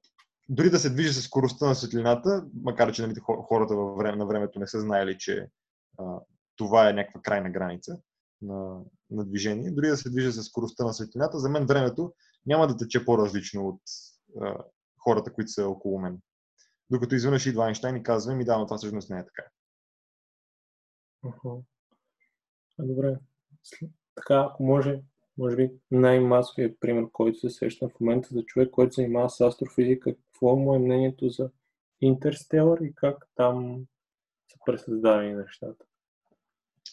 [0.49, 4.25] дори да се движи с скоростта на светлината, макар че нали, хората във време, на
[4.25, 5.49] времето не са знаели, че
[5.97, 6.19] а,
[6.55, 7.97] това е някаква крайна граница
[8.41, 12.13] на, на движение, дори да се движи с скоростта на светлината, за мен времето
[12.45, 13.81] няма да тече по-различно от
[14.41, 14.63] а,
[15.03, 16.19] хората, които са около мен.
[16.89, 19.43] Докато изведнъж идва Айнштайн и казва, ми да, но това всъщност не е така.
[21.25, 21.63] Uh-huh.
[22.79, 23.17] Добре.
[24.15, 25.01] Така, ако може,
[25.37, 29.41] може би най-масовият пример, който се среща в момента за човек, който се занимава с
[29.41, 31.49] астрофизика, какво му е мнението за
[32.01, 33.85] Интерстелър и как там
[34.51, 35.85] са пресъздадени нещата?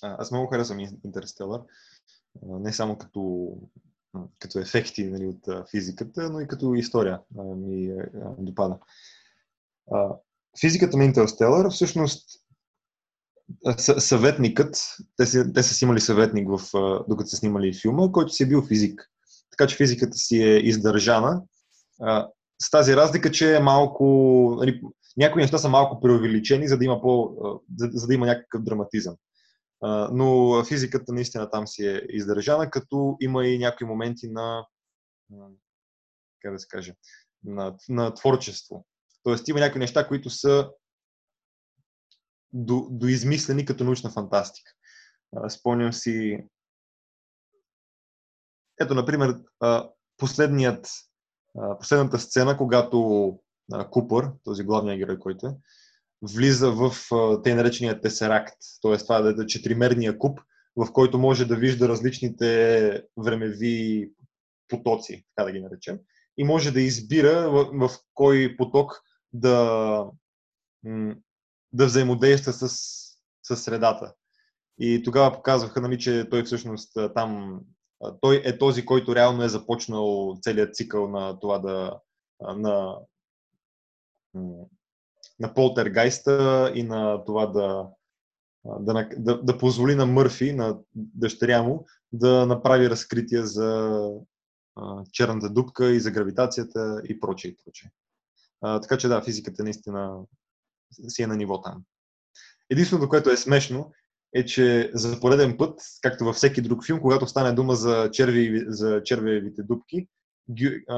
[0.02, 1.60] А, аз много харесвам Интерстелър.
[2.42, 3.52] Не само като,
[4.38, 7.20] като ефекти нали, от физиката, но и като история
[7.56, 7.94] ми
[8.38, 8.78] допада.
[10.60, 12.45] Физиката на Интерстелър всъщност
[13.78, 16.60] съветникът, те са, те са си имали съветник, в,
[17.08, 19.10] докато са снимали филма, който си е бил физик.
[19.50, 21.42] Така че физиката си е издържана.
[22.62, 24.04] С тази разлика, че е малко.
[24.58, 24.80] Нали,
[25.16, 27.36] някои неща са малко преувеличени, за да има, по,
[27.76, 29.16] за, за да има някакъв драматизъм.
[30.12, 34.66] Но физиката наистина там си е издържана, като има и някои моменти на.
[36.42, 36.94] Как да се каже?
[37.44, 38.86] На, на творчество.
[39.22, 40.70] Тоест има някои неща, които са
[42.52, 44.72] до, доизмислени като научна фантастика.
[45.48, 46.46] Спомням си.
[48.80, 49.36] Ето, например,
[50.16, 50.88] последният,
[51.80, 53.38] последната сцена, когато
[53.90, 55.56] Купър, този главният герой, който е,
[56.22, 56.92] влиза в
[57.42, 58.96] тъй наречения тесеракт, т.е.
[58.96, 60.40] това е, четиримерния куб,
[60.76, 64.10] в който може да вижда различните времеви
[64.68, 65.98] потоци, така да ги наречем,
[66.38, 70.06] и може да избира в, в кой поток да,
[71.76, 72.68] да взаимодейства с,
[73.42, 74.14] с средата.
[74.78, 77.60] И тогава показваха, нали, че той всъщност там,
[78.20, 82.00] той е този, който реално е започнал целият цикъл на това да,
[82.40, 82.98] на,
[85.40, 87.88] на полтергайста и на това да,
[88.64, 94.00] да, да, да позволи на Мърфи, на дъщеря му, да направи разкритие за
[94.76, 97.54] а, черната дупка и за гравитацията и прочее.
[97.64, 97.90] Прочее.
[98.60, 100.20] А, така че да, физиката наистина
[101.08, 101.82] си е на ниво там.
[102.70, 103.92] Единственото, което е смешно,
[104.34, 108.64] е, че за пореден път, както във всеки друг филм, когато стане дума за, черви,
[108.68, 110.08] за червевите дубки,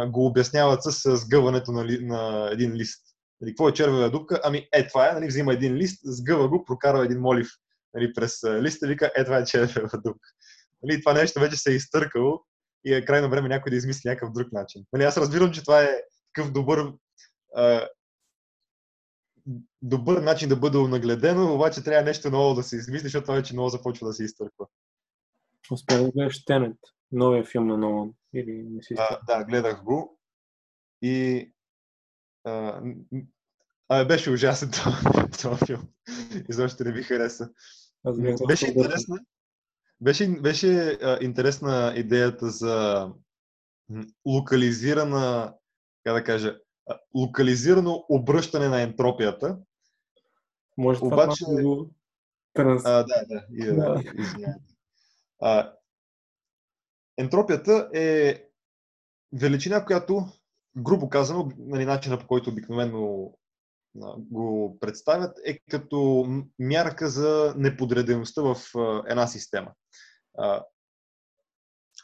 [0.07, 3.05] го обясняват с сгъването на, на един лист.
[3.41, 4.41] Нали, какво е червева дупка?
[4.45, 7.49] Ами е, това е, нали, взима един лист, сгъва го, прокарва един молив
[7.95, 10.29] нали, през листа, вика, е, това е червева дупка.
[10.83, 12.41] Нали, това нещо вече се е изтъркало
[12.85, 14.85] и е крайно време някой да измисли някакъв друг начин.
[14.93, 16.03] Нали, аз разбирам, че това е
[16.35, 16.93] такъв добър
[19.83, 23.53] добър начин да бъде нагледено, обаче трябва нещо ново да се измисли, защото това вече
[23.53, 24.67] много започва да се изтърква.
[25.71, 26.77] Успя да гледаш Тенет,
[27.13, 30.19] новия филм на Нолан, или не си а, Да, гледах го
[31.03, 31.51] и
[32.45, 32.83] а,
[33.89, 34.71] а, беше ужасен
[35.33, 35.89] това филм.
[36.49, 37.51] Изобщо не ви хареса.
[38.47, 39.19] Беше интересна,
[40.01, 43.09] беше, беше а, интересна идеята за
[44.27, 45.55] локализирана,
[46.05, 46.59] как да кажа,
[47.15, 49.59] локализирано обръщане на ентропията.
[50.77, 51.45] Може Обаче...
[51.45, 51.91] това го
[52.55, 52.83] транс...
[52.85, 53.47] А, да, да.
[53.53, 54.03] И, да.
[55.41, 55.73] А,
[57.19, 58.45] ентропията е
[59.33, 60.27] величина, която,
[60.77, 63.33] грубо казано, нали, начина по който обикновено
[64.19, 66.27] го представят, е като
[66.59, 68.57] мярка за неподредеността в
[69.09, 69.73] една система.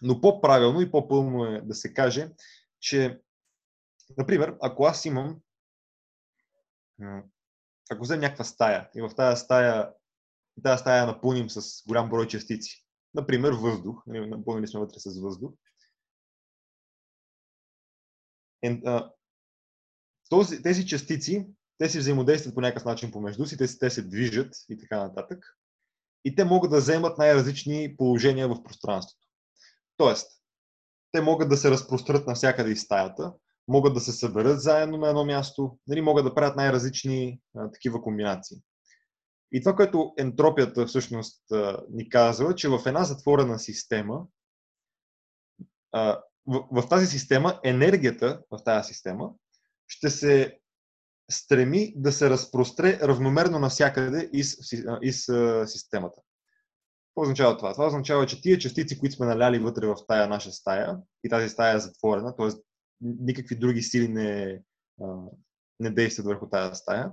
[0.02, 2.30] Но по-правилно и по-пълно е да се каже,
[2.80, 3.20] че
[4.18, 5.40] Например, ако аз имам,
[7.90, 9.92] ако вземем някаква стая и в тази стая,
[10.62, 15.52] тази стая напълним с голям брой частици, например въздух, нали, напълнили сме вътре с въздух,
[20.28, 21.46] този, тези частици,
[21.78, 25.58] те си взаимодействат по някакъв начин помежду си, те, те се движат и така нататък.
[26.24, 29.26] И те могат да вземат най-различни положения в пространството.
[29.96, 30.42] Тоест,
[31.12, 33.32] те могат да се разпрострат навсякъде из стаята,
[33.68, 38.02] могат да се съберат заедно на едно място, нали, могат да правят най-различни а, такива
[38.02, 38.56] комбинации.
[39.52, 41.42] И това, което ентропията всъщност
[41.90, 44.26] ни казва, че в една затворена система,
[46.46, 49.30] в, в тази система, енергията в тази система
[49.88, 50.58] ще се
[51.30, 55.26] стреми да се разпростре равномерно навсякъде из, из, из
[55.66, 56.20] системата.
[57.08, 57.72] Какво означава това?
[57.72, 61.48] Това означава, че тия частици, които сме наляли вътре в тая наша стая, и тази
[61.48, 62.48] стая е затворена, т.е.
[63.00, 64.62] никакви други сили не,
[65.80, 67.12] не действат върху тази стая,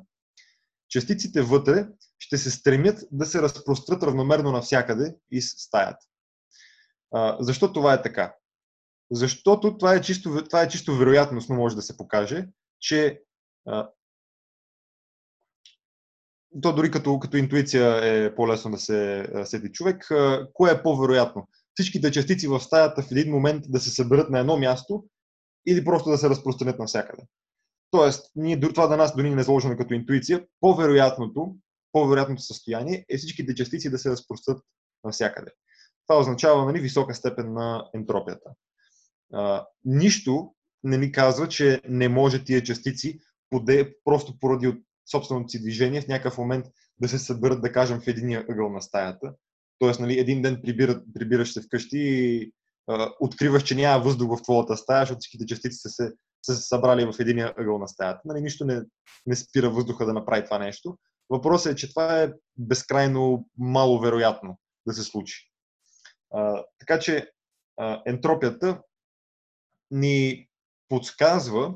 [0.89, 1.87] частиците вътре
[2.19, 6.05] ще се стремят да се разпрострат равномерно навсякъде из стаята.
[7.39, 8.35] защо това е така?
[9.11, 12.47] Защото това е чисто, това е чисто вероятностно може да се покаже,
[12.79, 13.21] че
[16.61, 20.07] то дори като, като интуиция е по-лесно да се сети човек.
[20.53, 21.47] Кое е по-вероятно?
[21.73, 25.05] Всичките частици в стаята в един момент да се съберат на едно място
[25.67, 27.23] или просто да се разпространят навсякъде.
[27.91, 31.55] Тоест, ние, това да нас дори не е заложено като интуиция, по-вероятното,
[31.91, 34.63] по-вероятното състояние е всичките частици да се разпространят
[35.03, 35.51] навсякъде.
[36.07, 38.49] Това означава нали, висока степен на ентропията.
[39.33, 40.53] А, нищо
[40.83, 44.77] не ни казва, че не може тия частици поде, просто поради от
[45.11, 46.65] собственото си движение в някакъв момент
[47.01, 49.33] да се съберат, да кажем, в единия ъгъл на стаята.
[49.79, 52.51] Тоест, нали, един ден прибират, прибираш се вкъщи и
[53.19, 56.11] откриваш, че няма въздух в твоята стая, защото всичките частици са се,
[56.45, 58.21] са се събрали в единия ъгъл на стаята.
[58.25, 58.81] Нали, нищо не,
[59.25, 60.97] не спира въздуха да направи това нещо.
[61.29, 65.51] Въпросът е, че това е безкрайно мало вероятно да се случи.
[66.33, 67.31] А, така че
[67.77, 68.81] а, ентропията
[69.91, 70.47] ни
[70.89, 71.73] подсказва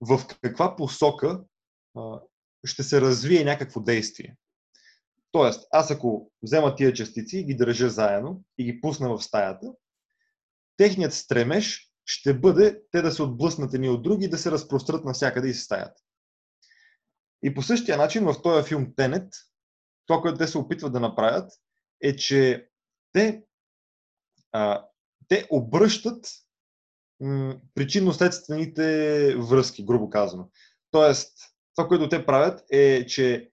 [0.00, 1.44] в каква посока
[1.96, 2.20] а,
[2.64, 4.36] ще се развие някакво действие.
[5.32, 9.72] Тоест, аз ако взема тия частици ги държа заедно и ги пусна в стаята,
[10.76, 15.04] техният стремеж ще бъде те да се отблъснат едни от други и да се разпрострат
[15.04, 16.02] навсякъде из стаята.
[17.42, 19.32] И по същия начин в този филм Тенет,
[20.06, 21.52] това, което те се опитват да направят,
[22.00, 22.68] е, че
[23.12, 23.42] те,
[24.52, 24.86] а,
[25.28, 26.26] те обръщат
[27.20, 30.50] м- причинно-следствените връзки, грубо казано.
[30.90, 31.32] Тоест,
[31.76, 33.50] това, което те правят е, че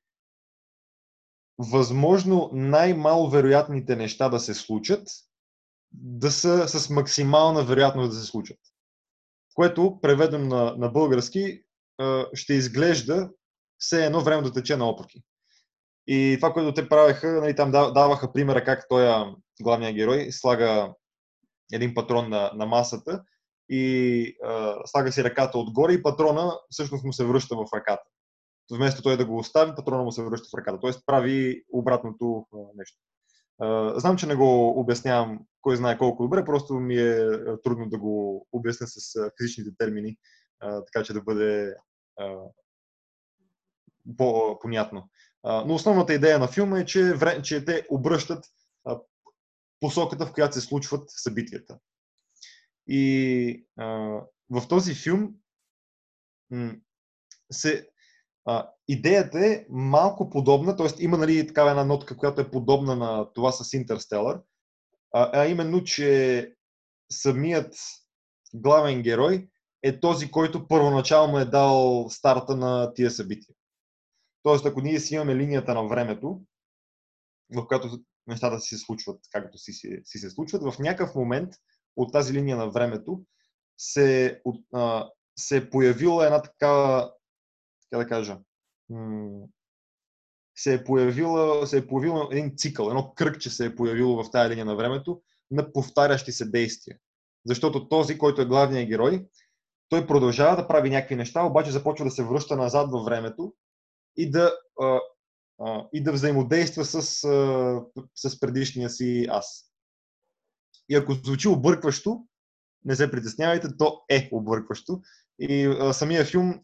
[1.58, 5.08] възможно най-мало вероятните неща да се случат,
[5.92, 8.60] да са с максимална вероятност да се случат.
[9.54, 11.64] Което, преведено на, на български,
[12.34, 13.30] ще изглежда
[13.78, 15.24] все едно време да тече наопаки.
[16.08, 20.94] И това, което те правеха, нали, там даваха примера как той, главният герой, слага
[21.74, 23.24] един патрон на, на масата
[23.70, 28.04] и а, слага си ръката отгоре и патрона всъщност му се връща в ръката.
[28.72, 30.80] Вместо той да го остави, патрона му се връща в ръката.
[30.80, 32.98] Тоест прави обратното а, нещо.
[33.96, 37.28] Знам, че не го обяснявам кой знае колко добре, просто ми е
[37.64, 40.18] трудно да го обясня с физичните термини,
[40.60, 41.76] така че да бъде
[44.18, 45.10] по-понятно.
[45.44, 48.46] Но основната идея на филма е, че, че те обръщат
[49.80, 51.80] посоката, в която се случват събитията.
[52.88, 53.66] И
[54.50, 55.36] в този филм
[56.52, 56.76] м-
[57.52, 57.90] се,
[58.46, 60.88] а, идеята е малко подобна, т.е.
[61.00, 64.42] има нали, такава една нотка, която е подобна на това с Интерстелър,
[65.14, 66.54] а, а именно, че
[67.12, 67.76] самият
[68.54, 69.50] главен герой
[69.84, 73.56] е този, който първоначално е дал старта на тия събития.
[74.44, 76.42] Тоест, ако ние си имаме линията на времето,
[77.56, 81.54] в която нещата си се случват както си, си, си се случват, в някакъв момент
[81.96, 83.22] от тази линия на времето
[83.78, 87.12] се, от, а, се е появила една такава,
[87.92, 88.38] как да кажа,
[90.56, 94.50] се е, появила, се е появил един цикъл, едно кръгче се е появило в тази
[94.50, 95.22] линия на времето
[95.52, 96.98] на повтарящи се действия.
[97.46, 99.28] Защото този, който е главният герой,
[99.90, 103.54] той продължава да прави някакви неща, обаче започва да се връща назад във времето
[104.18, 105.00] и да, а,
[105.60, 107.82] а, и да взаимодейства с, а,
[108.16, 109.72] с предишния си аз.
[110.90, 112.26] И ако звучи объркващо,
[112.86, 115.02] не се притеснявайте, то е объркващо.
[115.40, 116.60] И а, самия филм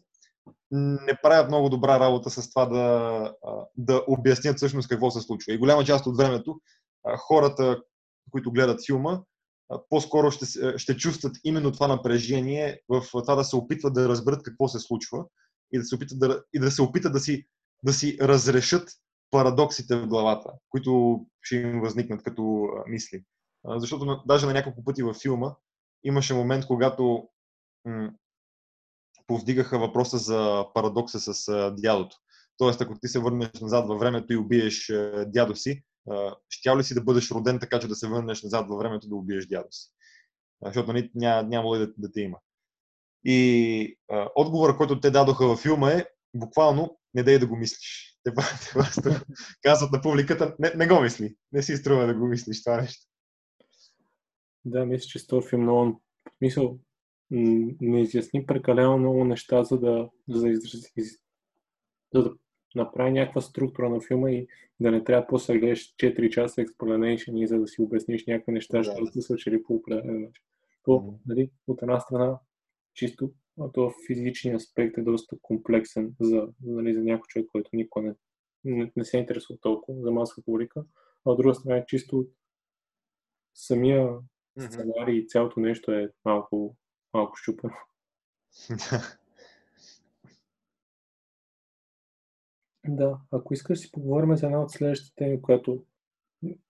[0.70, 3.34] не правят много добра работа с това да,
[3.76, 5.52] да обяснят всъщност какво се случва.
[5.52, 6.60] И голяма част от времето
[7.16, 7.82] хората,
[8.30, 9.20] които гледат филма,
[9.88, 14.68] по-скоро ще, ще чувстват именно това напрежение в това да се опитват да разберат какво
[14.68, 15.24] се случва
[15.72, 17.46] и да се опитат да, и да, се опитат да, си,
[17.82, 18.88] да си разрешат
[19.30, 23.24] парадоксите в главата, които ще им възникнат като мисли.
[23.64, 25.54] Защото даже на няколко пъти във филма
[26.04, 27.28] имаше момент, когато
[29.28, 32.16] повдигаха въпроса за парадокса с дядото.
[32.56, 34.92] Тоест, ако ти се върнеш назад във времето и убиеш
[35.26, 35.82] дядо си,
[36.48, 39.16] щял ли си да бъдеш роден така, че да се върнеш назад във времето да
[39.16, 39.90] убиеш дядо си?
[40.64, 42.38] Защото нали, няма, нямало да, да те има.
[43.24, 48.16] И а, отговора, който те дадоха във филма е, буквално не дай да го мислиш.
[48.24, 49.10] Те просто
[49.62, 53.06] казват на публиката, не, не го мисли, не си струва да го мислиш това нещо.
[54.64, 56.02] Да, мисля, че с този филм много
[56.40, 56.78] мисъл
[57.30, 60.92] не изясни прекалено много неща, за да, за изрази,
[62.14, 62.34] за да
[62.74, 64.46] направи някаква структура на филма и
[64.80, 68.52] да не трябва после да гледаш 4 часа explanation и за да си обясниш някакви
[68.52, 69.12] неща, защото да.
[69.12, 70.44] са случили по определен начин.
[70.82, 71.18] То, mm-hmm.
[71.26, 72.38] нали, от една страна,
[72.94, 73.32] чисто
[73.72, 78.14] то физичният аспект е доста комплексен за, нали, за някой човек, който никой не,
[78.64, 80.84] не, не се интересува толкова за масова публика,
[81.24, 82.26] а от друга страна е чисто
[83.54, 84.68] самия mm-hmm.
[84.68, 86.76] сценарий и цялото нещо е малко,
[87.14, 87.74] малко щупено.
[92.88, 95.84] Да, ако искаш си поговорим за една от следващите теми, която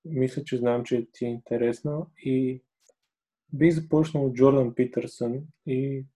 [0.05, 2.62] мисля, че знам, че ти е интересна и
[3.53, 6.07] бих започнал от Джордан Питърсън и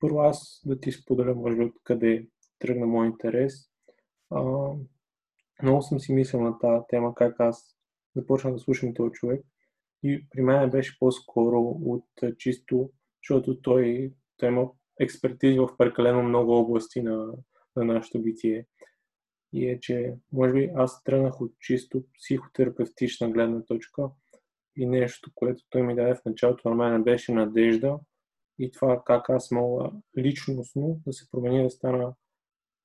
[0.00, 2.26] първо аз да ти споделя, може би, откъде
[2.58, 3.70] тръгна мой интерес.
[4.30, 4.42] А,
[5.62, 7.76] много съм си мислил на тази тема, как аз
[8.16, 9.44] започнах да слушам този човек
[10.02, 12.04] и при мен беше по-скоро от
[12.38, 12.90] чисто,
[13.28, 14.68] защото той, той има
[15.00, 17.32] експертизи в прекалено много области на,
[17.76, 18.66] на нашето битие
[19.52, 24.02] и е, че може би аз тръгнах от чисто психотерапевтична гледна точка
[24.76, 27.98] и нещо, което той ми даде в началото на мен беше надежда
[28.58, 32.14] и това как аз мога личностно да се променя, да стана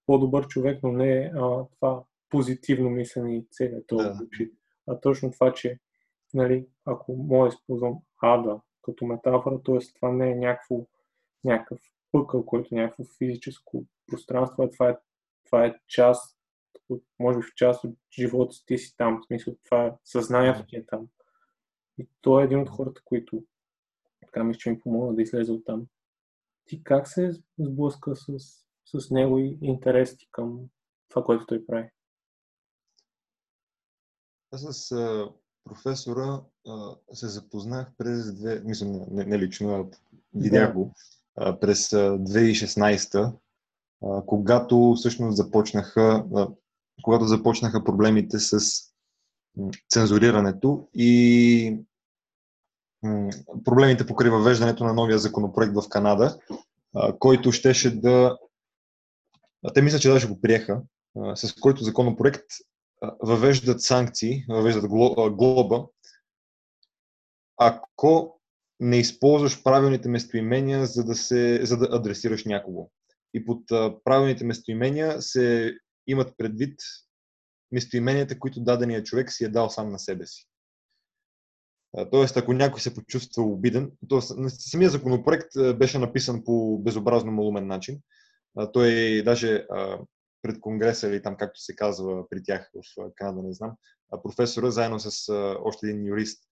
[0.06, 4.28] по-добър човек, но не а, това позитивно мислене и цели това да.
[4.88, 5.80] а точно това, че
[6.34, 9.78] нали, ако мога да използвам ада като метафора, т.е.
[9.96, 10.86] това не е някакво,
[11.44, 11.80] някакъв
[12.12, 14.98] пъкъл, който е някакво физическо пространство, а това е,
[15.46, 16.38] това е част
[17.20, 20.76] може би в част от живота ти си там, в смисъл това е съзнанието ти
[20.76, 21.08] е там.
[21.98, 23.44] И той е един от хората, които
[24.22, 25.88] така ми ще ми помогна да излезе от там.
[26.66, 28.38] Ти как се сблъска с,
[28.86, 30.60] с него и интерес ти към
[31.10, 31.90] това, което той прави?
[34.52, 34.96] Аз с
[35.64, 39.86] професора а, се запознах през две, мисля, не, не лично, а
[40.34, 40.94] видях го,
[41.38, 46.26] а, през 2016 а, когато всъщност започнаха,
[47.04, 48.60] когато започнаха проблемите с
[49.90, 51.80] цензурирането и
[53.64, 56.40] проблемите покри въвеждането на новия законопроект в Канада,
[57.20, 58.38] който щеше да...
[59.74, 60.82] Те мисля, че даже го приеха,
[61.36, 62.46] с който законопроект
[63.20, 64.88] въвеждат санкции, въвеждат
[65.36, 65.86] глоба,
[67.58, 68.40] ако
[68.80, 72.92] не използваш правилните местоимения, за да, се, за да адресираш някого.
[73.34, 73.68] И под
[74.04, 75.74] правилните местоимения се
[76.08, 76.80] имат предвид
[77.72, 80.48] местоименията, които дадения човек си е дал сам на себе си.
[82.12, 88.00] Тоест, ако някой се почувства обиден, то самия законопроект беше написан по безобразно малумен начин.
[88.74, 89.66] Той даже
[90.42, 93.72] пред Конгреса или там, както се казва при тях в Канада, не знам,
[94.24, 95.34] професора заедно с
[95.64, 96.44] още един юрист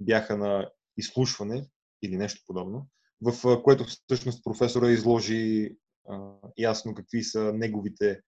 [0.00, 1.66] бяха на изслушване
[2.02, 2.86] или нещо подобно,
[3.22, 5.76] в което всъщност професора изложи
[6.58, 8.20] ясно какви са неговите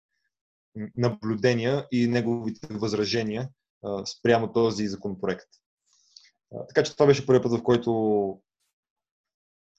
[0.96, 3.48] наблюдения и неговите възражения
[4.18, 5.46] спрямо този законопроект.
[6.68, 8.42] Така че това беше първият път, в който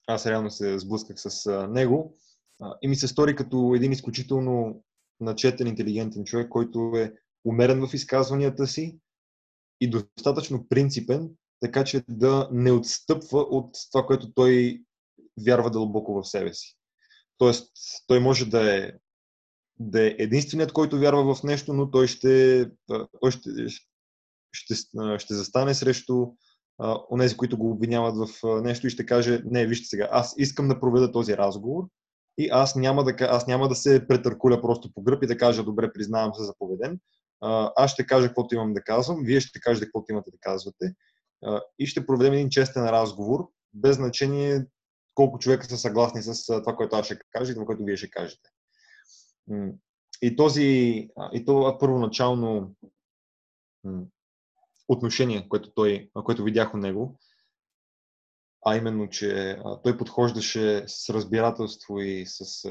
[0.06, 2.18] аз реално се сблъсках с него
[2.82, 4.84] и ми се стори като един изключително
[5.22, 7.12] начетен, интелигентен човек, който е
[7.44, 8.98] умерен в изказванията си
[9.80, 14.82] и достатъчно принципен, така че да не отстъпва от това, което той
[15.46, 16.76] вярва дълбоко в себе си.
[17.38, 17.72] Тоест,
[18.06, 18.92] той може да е
[19.80, 22.66] да е единственият, който вярва в нещо, но той ще,
[23.20, 23.50] той ще,
[24.52, 24.74] ще,
[25.18, 26.26] ще застане срещу
[27.10, 30.80] онези, които го обвиняват в нещо и ще каже, не, вижте сега, аз искам да
[30.80, 31.88] проведа този разговор
[32.38, 35.64] и аз няма да, аз няма да се претъркуля просто по гръб и да кажа,
[35.64, 37.00] добре, признавам се заповеден.
[37.76, 40.94] Аз ще кажа каквото имам да казвам, вие ще кажете каквото имате да казвате
[41.78, 44.66] и ще проведем един честен разговор, без значение
[45.14, 48.10] колко човека са съгласни с това, което аз ще кажа и това, което вие ще
[48.10, 48.50] кажете.
[50.22, 50.62] И, този,
[51.32, 52.74] и това първоначално
[54.88, 57.18] отношение, което, той, което видях от него,
[58.66, 62.64] а именно, че той подхождаше с разбирателство и с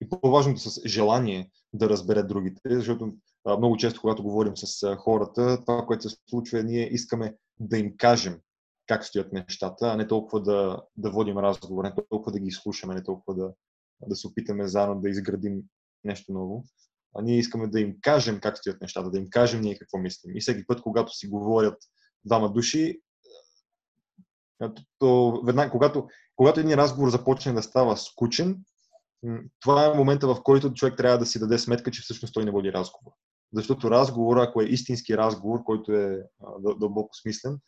[0.00, 3.14] и по-важното с желание да разбере другите, защото
[3.58, 7.96] много често, когато говорим с хората, това, което се случва е, ние искаме да им
[7.96, 8.40] кажем
[8.86, 12.94] как стоят нещата, а не толкова да, да водим разговор, не толкова да ги слушаме,
[12.94, 13.52] не толкова да,
[14.08, 15.62] да се опитаме заедно да изградим
[16.04, 16.64] нещо ново.
[17.16, 20.36] А ние искаме да им кажем как стоят нещата, да им кажем ние какво мислим.
[20.36, 21.76] И всеки път, когато си говорят
[22.24, 23.00] двама души,
[25.44, 28.64] веднага, когато, когато един разговор започне да става скучен,
[29.60, 32.50] това е момента, в който човек трябва да си даде сметка, че всъщност той не
[32.50, 33.12] води разговор.
[33.52, 36.22] Защото разговор, ако е истински разговор, който е
[36.80, 37.58] дълбоко смислен,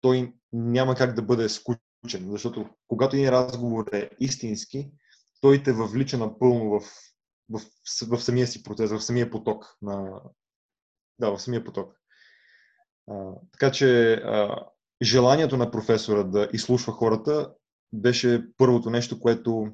[0.00, 2.30] той няма как да бъде скучен.
[2.30, 4.90] Защото когато един разговор е истински,
[5.40, 6.84] той те въвлича напълно в,
[7.50, 7.60] в,
[8.10, 9.76] в, самия си процес, в самия поток.
[9.82, 10.22] На...
[11.18, 11.94] Да, в самия поток.
[13.10, 14.66] А, така че а,
[15.02, 17.54] желанието на професора да изслушва хората
[17.92, 19.72] беше първото нещо, което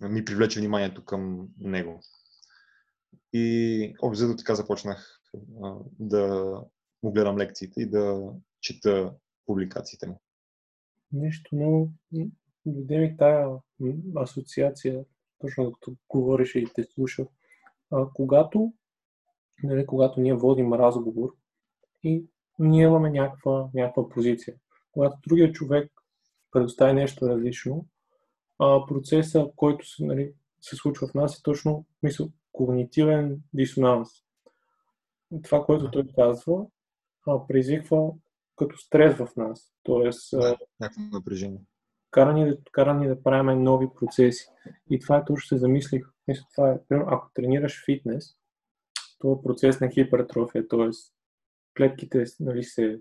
[0.00, 2.00] ми привлече вниманието към него.
[3.32, 5.20] И обзето така започнах
[5.98, 6.54] да
[7.02, 9.14] му гледам лекциите и да чета
[9.46, 10.20] публикациите му.
[11.12, 11.92] Нещо много...
[12.66, 13.48] Дойде ми тая
[14.16, 15.04] асоциация,
[15.38, 17.26] точно като говориш и те слушах.
[18.14, 18.72] Когато,
[19.62, 21.36] нали, когато ние водим разговор
[22.02, 22.26] и
[22.58, 24.56] ние имаме някаква, някаква позиция.
[24.92, 25.92] Когато другия човек
[26.50, 27.86] предостави нещо различно,
[28.58, 34.08] а, процеса, който се, нали, се случва в нас е точно мисъл, когнитивен дисонанс.
[35.44, 36.66] Това, което той казва,
[37.26, 38.12] а, предизвиква
[38.56, 39.72] като стрес в нас.
[39.82, 41.60] Тоест, да, някакво напрежение.
[42.10, 44.46] Кара ни, да, кара ни да правим нови процеси.
[44.90, 46.06] И това е точно се замислих.
[46.28, 48.36] Мисля, това е, ако тренираш фитнес,
[49.18, 50.90] това е процес на хипертрофия, т.е.
[51.76, 53.00] клетките нали, се,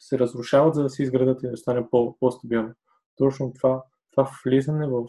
[0.00, 2.74] се разрушават, за да се изградат и да стане по, по-стабилно.
[3.16, 5.06] Точно това, това влизане в,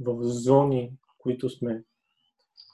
[0.00, 1.84] в зони, които сме,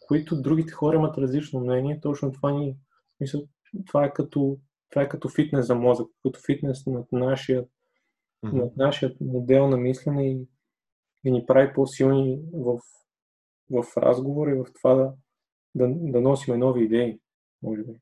[0.09, 2.77] които другите хора имат различно мнение, точно това ни,
[3.21, 3.41] мисля,
[3.87, 4.59] това е като,
[4.91, 7.65] това е като фитнес за мозък, като фитнес над нашия,
[8.45, 8.53] mm-hmm.
[8.53, 10.49] над нашия модел на мислене и,
[11.25, 12.79] и ни прави по-силни в,
[13.71, 15.13] в разговор и в това да,
[15.75, 17.21] да, да носиме нови идеи,
[17.63, 17.93] може би.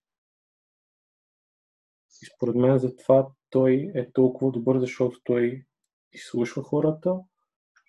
[2.23, 5.65] И според мен за това той е толкова добър, защото той
[6.13, 7.21] изслушва хората.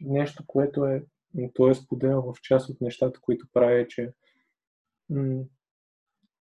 [0.01, 1.03] Нещо, което е,
[1.53, 4.13] той е споделял в част от нещата, които прави, е, че
[5.09, 5.43] м-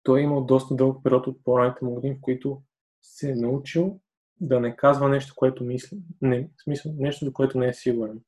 [0.04, 2.62] той е имал доста дълъг период от по-ранните му години, в които
[3.02, 4.00] се е научил
[4.42, 5.98] да не казва нещо, което мисли.
[6.22, 8.22] Не, в смисъл, нещо, за което не е сигурен.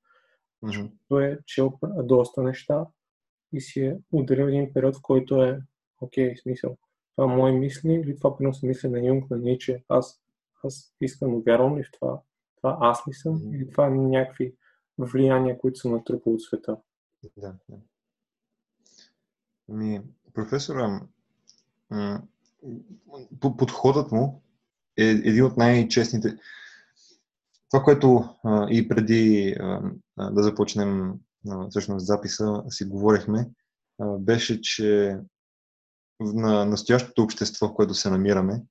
[0.64, 0.92] Mm-hmm.
[1.08, 2.86] Той е чел доста неща
[3.54, 5.62] и си е ударил един период, в който е
[6.02, 6.78] окей, okay, смисъл.
[7.18, 9.84] Това мои мисли или това приноса мисли на Юнг, на Ниче.
[9.90, 10.22] Аз,
[10.64, 12.22] аз искам да вярвам ли в това?
[12.58, 13.40] Това аз ли съм?
[13.40, 13.56] Mm-hmm.
[13.56, 14.56] Или това е някакви
[14.98, 16.78] влияния, които са натрупал от света?
[17.38, 17.78] Да, да.
[19.68, 20.02] Ми,
[20.34, 21.02] професора,
[23.42, 24.42] подходът му
[24.98, 26.38] е един от най-честните.
[27.72, 29.92] Това, което а, и преди а,
[30.32, 31.14] да започнем
[31.50, 33.50] а, всъщност записа си говорихме,
[34.00, 35.18] а, беше, че
[36.20, 38.64] на настоящото общество, в което се намираме,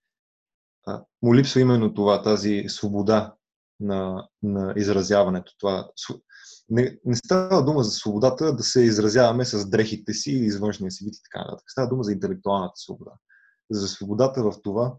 [1.22, 3.34] му липсва именно това, тази свобода
[3.80, 5.52] на, на изразяването.
[5.58, 5.90] Това,
[6.68, 11.04] не, не става дума за свободата да се изразяваме с дрехите си или извъншния си
[11.04, 11.70] вид и така нататък.
[11.70, 13.12] Става дума за интелектуалната свобода.
[13.70, 14.96] За свободата в това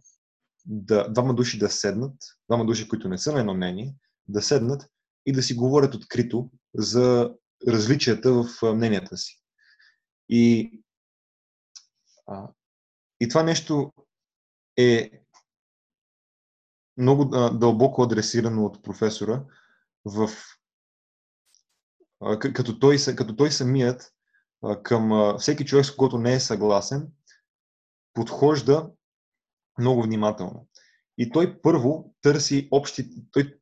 [0.65, 2.15] да, двама души да седнат,
[2.49, 3.95] двама души, които не са на едно мнение,
[4.27, 4.87] да седнат
[5.25, 7.33] и да си говорят открито за
[7.67, 9.41] различията в мненията си.
[10.29, 10.71] И,
[12.27, 12.49] а,
[13.19, 13.93] и това нещо
[14.77, 15.11] е
[16.97, 19.45] много а, дълбоко адресирано от професора
[20.05, 20.29] в
[22.39, 24.13] като той, като той самият
[24.83, 27.07] към всеки човек, с когото не е съгласен,
[28.13, 28.91] подхожда
[29.79, 30.67] много внимателно.
[31.17, 33.09] И той първо търси общи...
[33.31, 33.59] Той,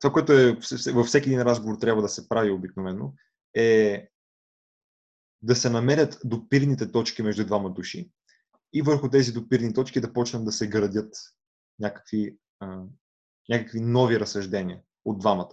[0.00, 0.58] това, което е
[0.92, 3.14] във всеки един разговор трябва да се прави обикновено,
[3.54, 4.08] е
[5.42, 8.10] да се намерят допирните точки между двама души
[8.72, 11.14] и върху тези допирни точки да почнат да се градят
[11.78, 12.82] някакви, а,
[13.48, 15.52] някакви нови разсъждения от двамата.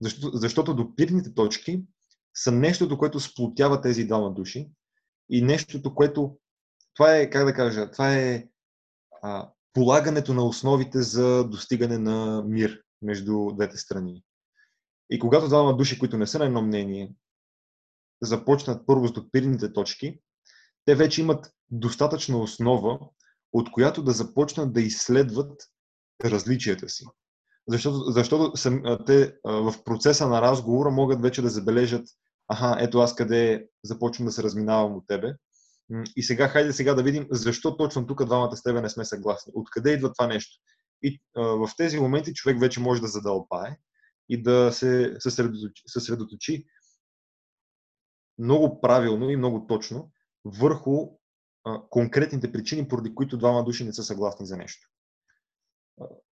[0.00, 1.84] Защото, защото допирните точки
[2.34, 4.70] са нещото, което сплотява тези двама души
[5.30, 6.38] и нещото, което
[6.94, 8.48] това е, как да кажа, това е
[9.22, 14.24] а, полагането на основите за достигане на мир между двете страни.
[15.10, 17.12] И когато двама души, които не са на едно мнение,
[18.24, 20.20] започнат първо с допирните точки,
[20.84, 22.98] те вече имат достатъчна основа,
[23.52, 25.62] от която да започнат да изследват
[26.24, 27.04] различията си.
[27.68, 32.08] Защото, защото съм, те в процеса на разговора могат вече да забележат,
[32.48, 35.34] аха, ето аз къде започвам да се разминавам от тебе.
[36.16, 39.52] И сега, хайде сега да видим, защо точно тук двамата с тебе не сме съгласни.
[39.56, 40.60] Откъде идва това нещо?
[41.02, 43.76] И а, в тези моменти човек вече може да задълбае
[44.28, 46.64] и да се съсредоточи, съсредоточи
[48.38, 50.10] много правилно и много точно
[50.44, 51.08] върху
[51.64, 54.88] а, конкретните причини, поради които двама души не са съгласни за нещо.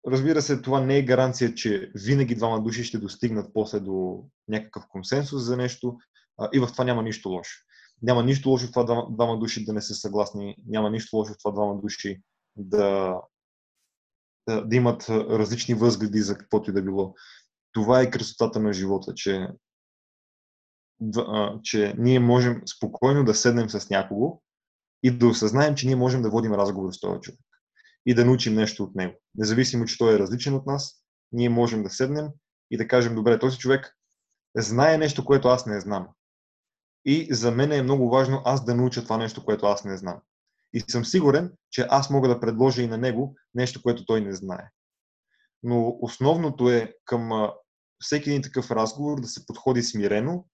[0.07, 4.87] разбира се, това не е гаранция, че винаги двама души ще достигнат после до някакъв
[4.89, 5.97] консенсус за нещо
[6.37, 7.65] а, и в това няма нищо лошо.
[8.01, 11.37] Няма нищо лошо в това двама, души да не са съгласни, няма нищо лошо в
[11.37, 12.21] това двама души
[12.55, 13.19] да,
[14.47, 17.13] да, да имат различни възгледи за каквото и да било.
[17.71, 19.47] Това е красотата на живота, че,
[21.63, 24.41] че ние можем спокойно да седнем с някого
[25.03, 27.39] и да осъзнаем, че ние можем да водим разговор с този човек
[28.05, 29.13] и да научим нещо от него.
[29.35, 32.27] Независимо, че той е различен от нас, ние можем да седнем
[32.71, 33.95] и да кажем, добре, този човек
[34.57, 36.07] знае нещо, което аз не знам.
[37.05, 40.21] И за мен е много важно аз да науча това нещо, което аз не знам.
[40.73, 44.33] И съм сигурен, че аз мога да предложа и на него нещо, което той не
[44.33, 44.69] знае.
[45.63, 47.51] Но основното е към
[47.99, 50.45] всеки един такъв разговор да се подходи смирено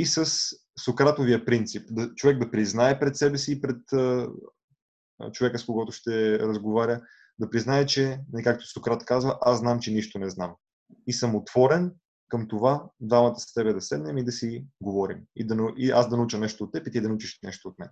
[0.00, 0.26] и с
[0.84, 1.88] Сократовия принцип.
[1.90, 3.80] Да, човек да признае пред себе си и пред
[5.32, 7.02] човека, с когото ще разговаря,
[7.38, 10.56] да признае, че, както Сократ казва, аз знам, че нищо не знам.
[11.06, 11.94] И съм отворен
[12.28, 15.26] към това двамата с тебе да седнем и да си говорим.
[15.36, 17.78] И, да, и аз да науча нещо от теб и ти да научиш нещо от
[17.78, 17.88] мен.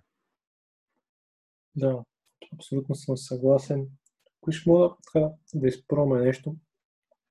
[1.75, 2.03] Да,
[2.53, 3.87] абсолютно съм съгласен.
[4.41, 6.55] Ако ще мога така, да изпробваме нещо,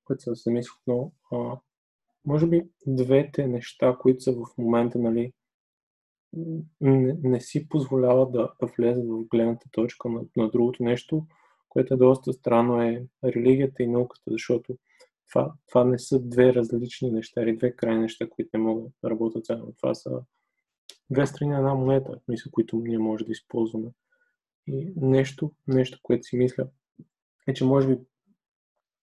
[0.04, 1.60] което се замислих много, а,
[2.28, 5.32] може би двете неща, които са в момента, нали,
[6.80, 11.26] не, не си позволява да, да влезат в гледната точка на, на другото нещо,
[11.68, 14.78] което е доста странно е религията и науката, защото
[15.28, 19.10] това, това не са две различни неща или две крайни неща, които не могат да
[19.10, 19.74] работят заедно.
[19.76, 20.22] Това са
[21.10, 23.90] две страни на една монета, мисля, които ние може да използваме.
[24.66, 26.68] И нещо, нещо, което си мисля,
[27.46, 27.98] е, че може би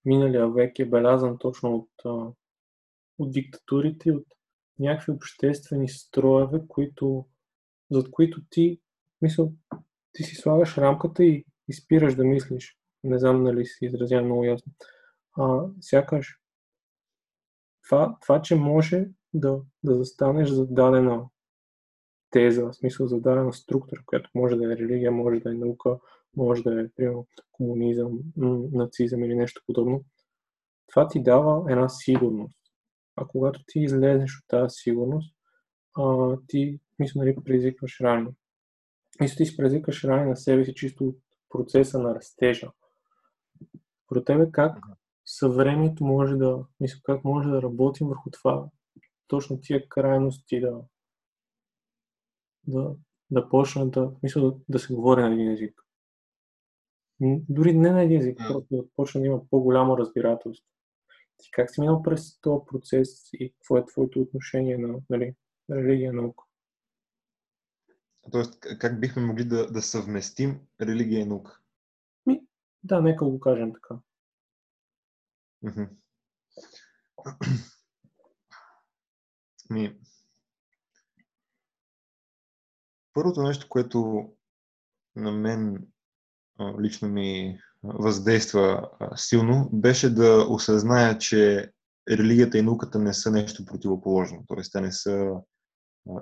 [0.06, 1.90] миналия век е белязан точно от,
[3.18, 4.28] от диктатурите, от
[4.80, 7.26] някакви обществени строеве, които,
[7.92, 8.80] зад които ти,
[9.22, 9.54] мисъл,
[10.14, 12.78] ти си слагаш рамката и, и спираш да мислиш.
[13.04, 14.74] Не знам нали си изразявам много ясно.
[15.38, 16.40] А, сякаш
[17.86, 21.26] това, това, че може да, да застанеш за дадена
[22.30, 25.98] теза, в смисъл за дадена структура, която може да е религия, може да е наука,
[26.36, 28.20] може да е, примерно, комунизъм,
[28.72, 30.04] нацизъм или нещо подобно,
[30.88, 32.60] това ти дава една сигурност.
[33.16, 35.36] А когато ти излезеш от тази сигурност,
[35.98, 38.30] а, ти, мисля, нали, предизвикваш рани.
[39.22, 41.18] Мисля, ти си предизвикваш рани на себе си чисто от
[41.50, 42.72] процеса на растежа.
[44.08, 44.78] Про тебе как
[45.26, 48.70] съвремето може да, мисля, как може да работим върху това,
[49.28, 50.82] точно тия крайности да,
[52.68, 52.96] да,
[53.32, 55.82] да почнат да, мисля, да, да се говори на един език.
[57.50, 60.75] Дори не на един език, просто да почне да има по-голямо разбирателство.
[61.38, 65.36] Ти как си минал през този процес и какво е твоето отношение на нали,
[65.72, 66.44] религия и наука?
[68.32, 71.60] Тоест, как бихме могли да, да съвместим религия и наука?
[72.26, 72.42] Ми,
[72.84, 74.00] да, нека го кажем така.
[79.70, 80.00] Ми,
[83.14, 84.30] първото нещо, което
[85.16, 85.88] на мен
[86.80, 87.60] лично ми
[87.94, 91.72] въздейства силно, беше да осъзная, че
[92.10, 94.44] религията и науката не са нещо противоположно.
[94.48, 95.32] Тоест, те не са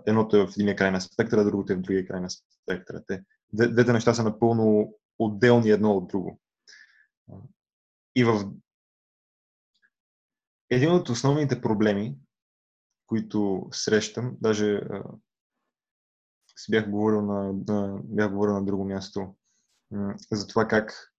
[0.08, 3.04] едното е в единия край на спектъра, другото е в другия край на спектъра.
[3.08, 6.40] Те, двете неща са напълно отделни едно от друго.
[8.16, 8.52] И в
[10.70, 12.18] един от основните проблеми,
[13.08, 14.82] които срещам, даже
[16.58, 19.36] си бях говорил на, на, бях говорил на друго място,
[20.32, 21.13] за това как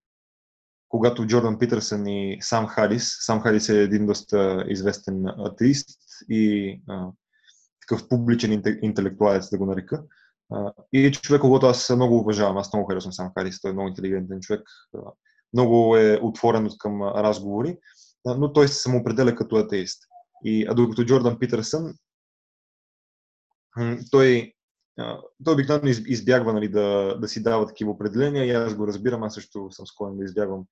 [0.95, 5.89] когато Джордан Питърсън и Сам Харис, Сам Харис е един доста известен атеист
[6.29, 7.11] и а,
[7.81, 10.03] такъв публичен интелектуалец, да го нарека,
[10.53, 13.89] а, и човек, когато аз много уважавам, аз много харесвам Сам Харис, той е много
[13.89, 14.63] интелигентен човек,
[15.53, 17.79] много е отворен към разговори,
[18.25, 20.03] но той се самоопределя като атеист.
[20.45, 21.95] И, а докато Джордан Питърсън,
[24.11, 24.53] той
[25.45, 28.45] той обикновено избягва нали, да, да си дава такива определения.
[28.45, 30.65] И аз го разбирам, аз също съм склонен да избягвам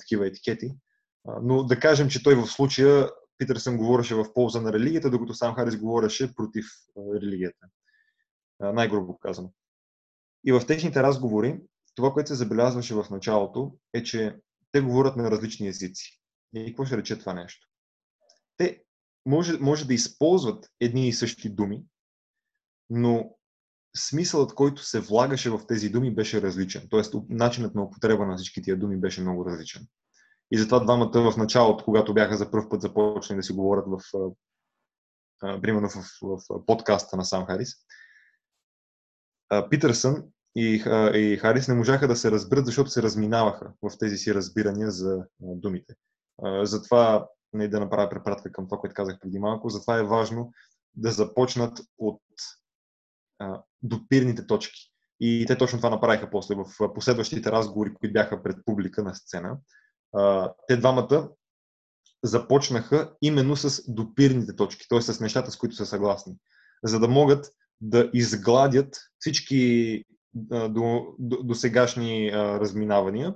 [0.00, 0.74] такива етикети.
[1.42, 5.54] Но да кажем, че той в случая, Питърсън говореше в полза на религията, докато сам
[5.54, 6.66] Харис говореше против
[7.14, 7.66] религията.
[8.60, 9.52] Най-грубо казано.
[10.44, 11.60] И в техните разговори,
[11.94, 14.36] това, което се забелязваше в началото, е, че
[14.72, 16.20] те говорят на различни езици.
[16.54, 17.68] И какво ще рече това нещо?
[18.56, 18.82] Те
[19.26, 21.84] може, може да използват едни и същи думи,
[22.90, 23.33] но
[23.96, 26.86] смисълът, който се влагаше в тези думи, беше различен.
[26.90, 29.86] Тоест, начинът на употреба на всички тия думи беше много различен.
[30.50, 34.00] И затова двамата в началото, когато бяха за първ път започнали да си говорят в,
[35.62, 37.68] примерно в, в, в подкаста на Сам Харис,
[39.70, 40.24] Питърсън
[40.56, 40.74] и,
[41.14, 45.24] и Харис не можаха да се разберат, защото се разминаваха в тези си разбирания за
[45.40, 45.94] думите.
[46.62, 50.52] Затова, не да направя препратка към това, което казах преди малко, затова е важно
[50.94, 52.22] да започнат от
[53.82, 54.90] допирните точки.
[55.20, 59.56] И те точно това направиха после в последващите разговори, които бяха пред публика на сцена.
[60.68, 61.28] Те двамата
[62.22, 65.00] започнаха именно с допирните точки, т.е.
[65.00, 66.34] с нещата, с които са съгласни,
[66.84, 67.46] за да могат
[67.80, 70.04] да изгладят всички
[70.68, 73.34] до, до, сегашни разминавания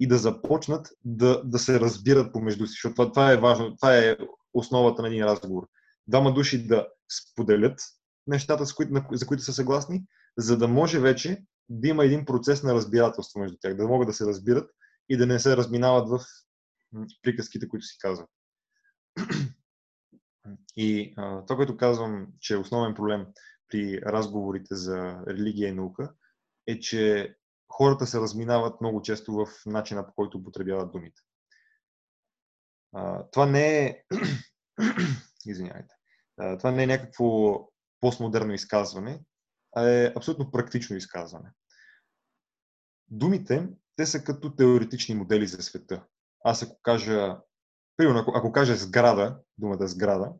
[0.00, 3.98] и да започнат да, да се разбират помежду си, защото това, това е важно, това
[3.98, 4.16] е
[4.54, 5.68] основата на един разговор.
[6.06, 7.80] Двама души да споделят
[8.26, 8.64] нещата,
[9.12, 10.04] за които са съгласни,
[10.38, 14.12] за да може вече да има един процес на разбирателство между тях, да могат да
[14.12, 14.70] се разбират
[15.08, 16.20] и да не се разминават в
[17.22, 18.30] приказките, които си казват.
[20.76, 23.26] И а, това, което казвам, че е основен проблем
[23.68, 26.14] при разговорите за религия и наука,
[26.66, 27.34] е, че
[27.68, 31.22] хората се разминават много често в начина по който употребяват думите.
[32.92, 34.04] А, това не е.
[35.46, 35.94] Извинявайте.
[36.38, 37.58] А, това не е някакво
[38.04, 39.20] постмодерно изказване,
[39.76, 41.50] а е абсолютно практично изказване.
[43.08, 46.04] Думите, те са като теоретични модели за света.
[46.44, 47.36] Аз ако кажа,
[47.96, 50.32] примерно, ако, ако кажа сграда, думата сграда,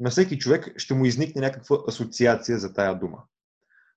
[0.00, 3.22] на всеки човек ще му изникне някаква асоциация за тая дума.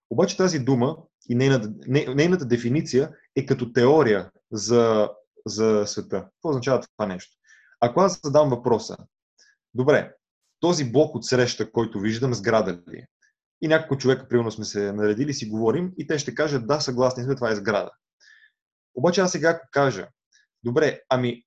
[0.09, 0.97] Обаче тази дума
[1.29, 1.73] и нейната,
[2.15, 5.09] нейната дефиниция е като теория за,
[5.45, 6.23] за света.
[6.23, 7.37] Какво означава това нещо?
[7.79, 8.97] Ако аз задам въпроса,
[9.73, 10.15] добре,
[10.61, 13.07] този блок от среща, който виждам, сграда ли е?
[13.61, 17.23] И няколко човека, примерно сме се наредили, си говорим и те ще кажат, да, съгласни
[17.23, 17.91] сме, това е сграда.
[18.95, 20.07] Обаче аз сега кажа,
[20.63, 21.43] добре, ами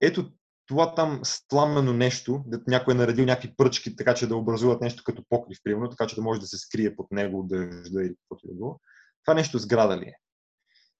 [0.00, 0.32] ето
[0.66, 5.24] това там сламено нещо, някой е наредил някакви пръчки, така че да образуват нещо като
[5.28, 8.54] покрив, примерно, така че да може да се скрие под него дъжда или каквото е
[8.54, 8.80] било.
[9.24, 10.14] Това нещо сграда ли е?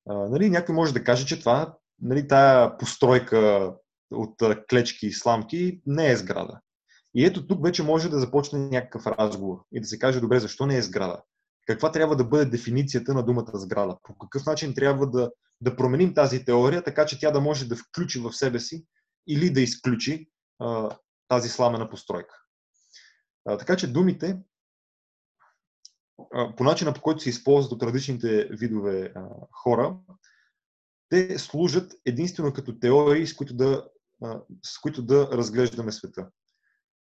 [0.08, 3.72] А, нали, някой може да каже, че това, нали, тая постройка
[4.10, 4.34] от
[4.70, 6.60] клечки и сламки не е сграда.
[7.14, 10.66] И ето тук вече може да започне някакъв разговор и да се каже, добре, защо
[10.66, 11.22] не е сграда?
[11.66, 13.96] Каква трябва да бъде дефиницията на думата сграда?
[14.02, 17.76] По какъв начин трябва да, да променим тази теория, така че тя да може да
[17.76, 18.86] включи в себе си
[19.28, 20.96] или да изключи а,
[21.28, 22.34] тази сламена постройка.
[23.44, 24.38] А, така че думите,
[26.34, 29.96] а, по начина по който се използват от различните видове а, хора,
[31.08, 33.88] те служат единствено като теории, с които да,
[34.22, 36.30] а, с които да разглеждаме света.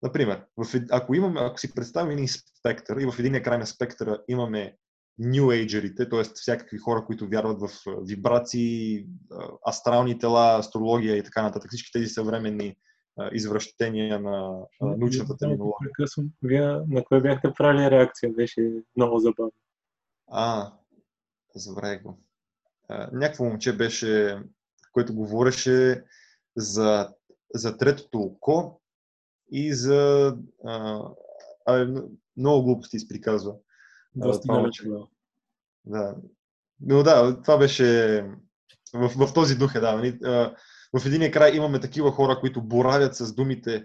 [0.03, 2.28] Например, в, ако, имаме, ако си представим един
[2.59, 4.76] спектър и в един край на спектъра имаме
[5.20, 6.22] New Age-ерите, т.е.
[6.22, 7.68] всякакви хора, които вярват в
[8.09, 9.07] вибрации,
[9.68, 12.76] астрални тела, астрология и така нататък, всички тези съвременни
[13.32, 15.90] извращения на научната терминология.
[16.42, 18.32] Вие на кое бяхте правили реакция?
[18.32, 19.53] Беше много забавно.
[20.30, 20.72] А,
[21.55, 22.18] забравих го.
[23.12, 24.42] Някакво момче беше,
[24.92, 26.05] което говореше
[26.57, 27.14] за,
[27.55, 28.82] за третото око
[29.53, 30.36] и за...
[30.64, 31.03] А,
[31.66, 32.03] а,
[32.36, 33.55] много глупости изприказва.
[34.14, 35.07] Доста това, да.
[35.84, 36.16] да.
[36.80, 38.20] Но да, това беше
[38.94, 40.55] в, в този дух е, да.
[40.98, 43.84] В един край имаме такива хора, които боравят с думите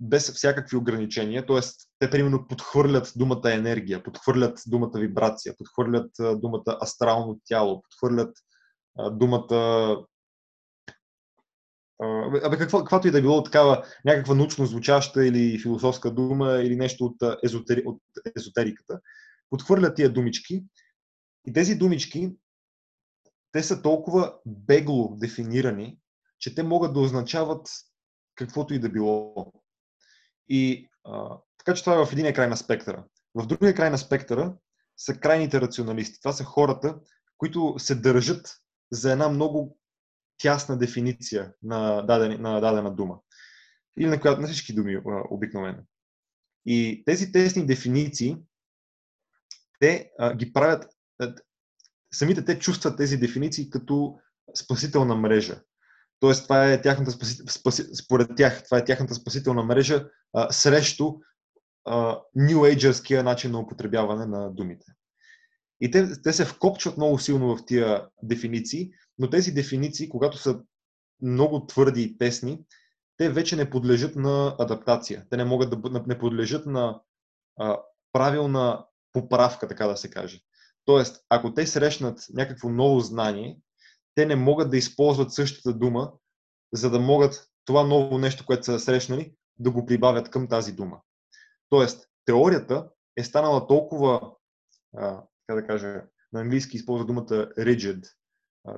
[0.00, 1.60] без всякакви ограничения, т.е.
[1.98, 8.36] те примерно подхвърлят думата енергия, подхвърлят думата вибрация, подхвърлят думата астрално тяло, подхвърлят
[9.10, 9.96] думата
[12.44, 16.76] Абе, какво, каквато и да е било такава някаква научно звучаща или философска дума или
[16.76, 18.02] нещо от, езотери, от
[18.36, 19.00] езотериката,
[19.50, 20.64] подхвърлят тия думички
[21.46, 22.30] и тези думички,
[23.52, 25.98] те са толкова бегло дефинирани,
[26.38, 27.68] че те могат да означават
[28.34, 29.52] каквото и да било.
[30.48, 33.04] И а, така че това е в един край на спектъра.
[33.34, 34.56] В другия край на спектъра
[34.96, 36.20] са крайните рационалисти.
[36.20, 36.98] Това са хората,
[37.36, 38.56] които се държат
[38.92, 39.78] за една много
[40.38, 43.18] тясна дефиниция на, даден, на дадена дума.
[43.98, 45.78] Или на, която, на всички думи обикновено.
[46.66, 48.36] И тези тесни дефиниции
[49.80, 50.86] те а, ги правят,
[51.18, 51.34] а,
[52.14, 54.18] самите те чувстват тези дефиниции като
[54.56, 55.60] спасителна мрежа.
[56.20, 61.14] Тоест, това е тяхната спаси, спаси, според тях, това е тяхната спасителна мрежа а, срещу
[61.84, 64.86] а, New Agerския начин на употребяване на думите.
[65.80, 70.60] И те, те се вкопчват много силно в тия дефиниции, но тези дефиниции, когато са
[71.22, 72.64] много твърди и тесни,
[73.16, 75.26] те вече не подлежат на адаптация.
[75.30, 77.00] Те не могат да не подлежат на
[77.56, 77.80] а,
[78.12, 80.40] правилна поправка, така да се каже.
[80.84, 83.60] Тоест, ако те срещнат някакво ново знание,
[84.14, 86.12] те не могат да използват същата дума,
[86.72, 91.00] за да могат това ново нещо, което са срещнали, да го прибавят към тази дума.
[91.70, 94.32] Тоест, теорията е станала толкова
[94.96, 96.02] а, как да кажа,
[96.32, 98.06] на английски използва думата rigid,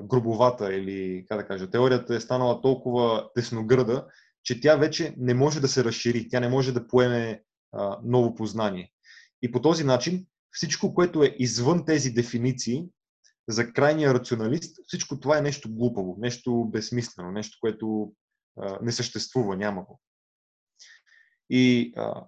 [0.03, 4.07] грубовата или, как да кажа, теорията е станала толкова тесногръда,
[4.45, 8.35] че тя вече не може да се разшири, тя не може да поеме а, ново
[8.35, 8.93] познание.
[9.43, 12.85] И по този начин всичко, което е извън тези дефиниции,
[13.49, 18.13] за крайния рационалист, всичко това е нещо глупаво, нещо безсмислено, нещо, което
[18.61, 20.01] а, не съществува, няма го.
[21.51, 22.25] И а,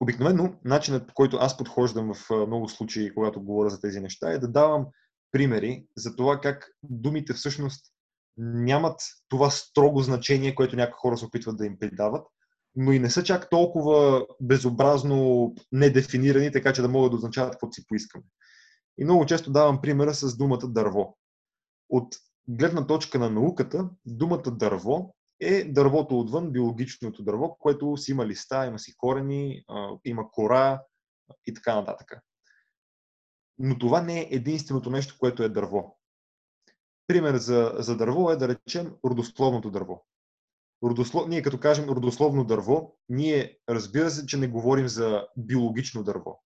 [0.00, 4.38] обикновено начинът, по който аз подхождам в много случаи, когато говоря за тези неща, е
[4.38, 4.86] да давам
[5.32, 7.86] примери за това как думите всъщност
[8.36, 12.26] нямат това строго значение, което някои хора се опитват да им придават,
[12.76, 17.72] но и не са чак толкова безобразно недефинирани, така че да могат да означават каквото
[17.72, 18.24] си поискаме.
[18.98, 21.16] И много често давам примера с думата дърво.
[21.88, 22.16] От
[22.48, 28.66] гледна точка на науката, думата дърво е дървото отвън, биологичното дърво, което си има листа,
[28.66, 29.64] има си корени,
[30.04, 30.82] има кора
[31.46, 32.12] и така нататък.
[33.58, 35.98] Но това не е единственото нещо, което е дърво.
[37.06, 40.06] Пример за, за дърво е да речем родословното дърво.
[40.84, 41.28] Родослов...
[41.28, 46.42] Ние като кажем родословно дърво, ние разбира се, че не говорим за биологично дърво.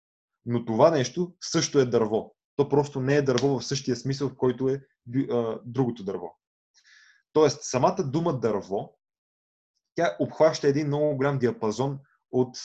[0.47, 2.35] Но това нещо също е дърво.
[2.57, 4.83] То просто не е дърво в същия смисъл, в който е
[5.31, 6.39] а, другото дърво.
[7.33, 8.99] Тоест, самата дума дърво,
[9.95, 11.99] тя обхваща един много голям диапазон
[12.33, 12.57] от,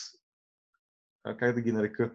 [1.23, 2.13] как да ги нарека,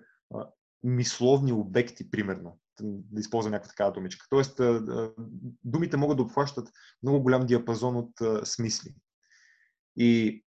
[0.83, 2.59] мисловни обекти, примерно.
[2.83, 4.27] Да използвам някаква такава думичка.
[4.31, 4.61] Тоест,
[5.65, 6.69] думите могат да обхващат
[7.03, 8.95] много голям диапазон от смисли.
[9.97, 10.45] И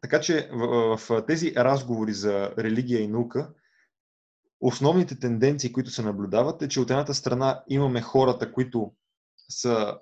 [0.00, 3.54] така че в, в тези разговори за религия и наука,
[4.60, 8.94] основните тенденции, които се наблюдават, е, че от едната страна имаме хората, които
[9.48, 9.98] са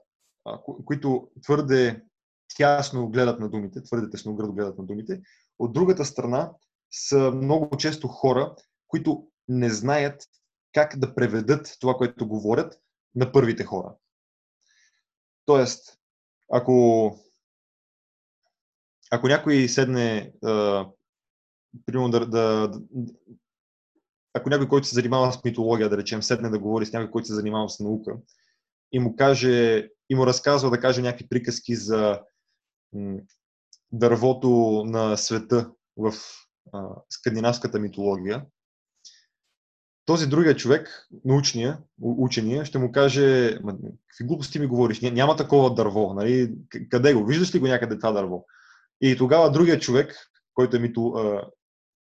[0.85, 2.05] които твърде
[2.57, 5.22] тясно гледат на думите, твърде тесногръдо гледат на думите.
[5.59, 6.53] От другата страна
[6.97, 8.55] са много често хора,
[8.88, 10.22] които не знаят
[10.72, 12.80] как да преведат това, което говорят
[13.14, 13.94] на първите хора.
[15.44, 15.99] Тоест,
[16.53, 17.11] ако,
[19.11, 20.32] ако някой седне,
[21.86, 22.72] примерно да, да,
[24.34, 27.28] ако някой, който се занимава с митология, да речем, седне да говори с някой, който
[27.28, 28.16] се занимава с наука
[28.92, 32.20] и му каже, и му разказва да каже някакви приказки за
[33.92, 36.12] дървото на света в
[37.11, 38.45] скандинавската митология,
[40.07, 43.59] този другия човек, научния, учения, ще му каже,
[44.09, 46.55] какви глупости ми говориш, няма такова дърво, нали?
[46.91, 48.45] къде го, виждаш ли го някъде това дърво?
[49.01, 50.17] И тогава другия човек,
[50.55, 51.51] който е мито, а,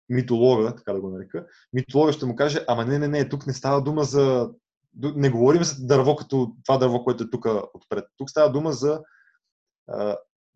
[0.09, 3.53] митолога, така да го нарека, митолога ще му каже, ама не, не, не, тук не
[3.53, 4.49] става дума за...
[4.95, 8.05] Не говорим за дърво като това дърво, което е тук отпред.
[8.17, 9.01] Тук става дума за...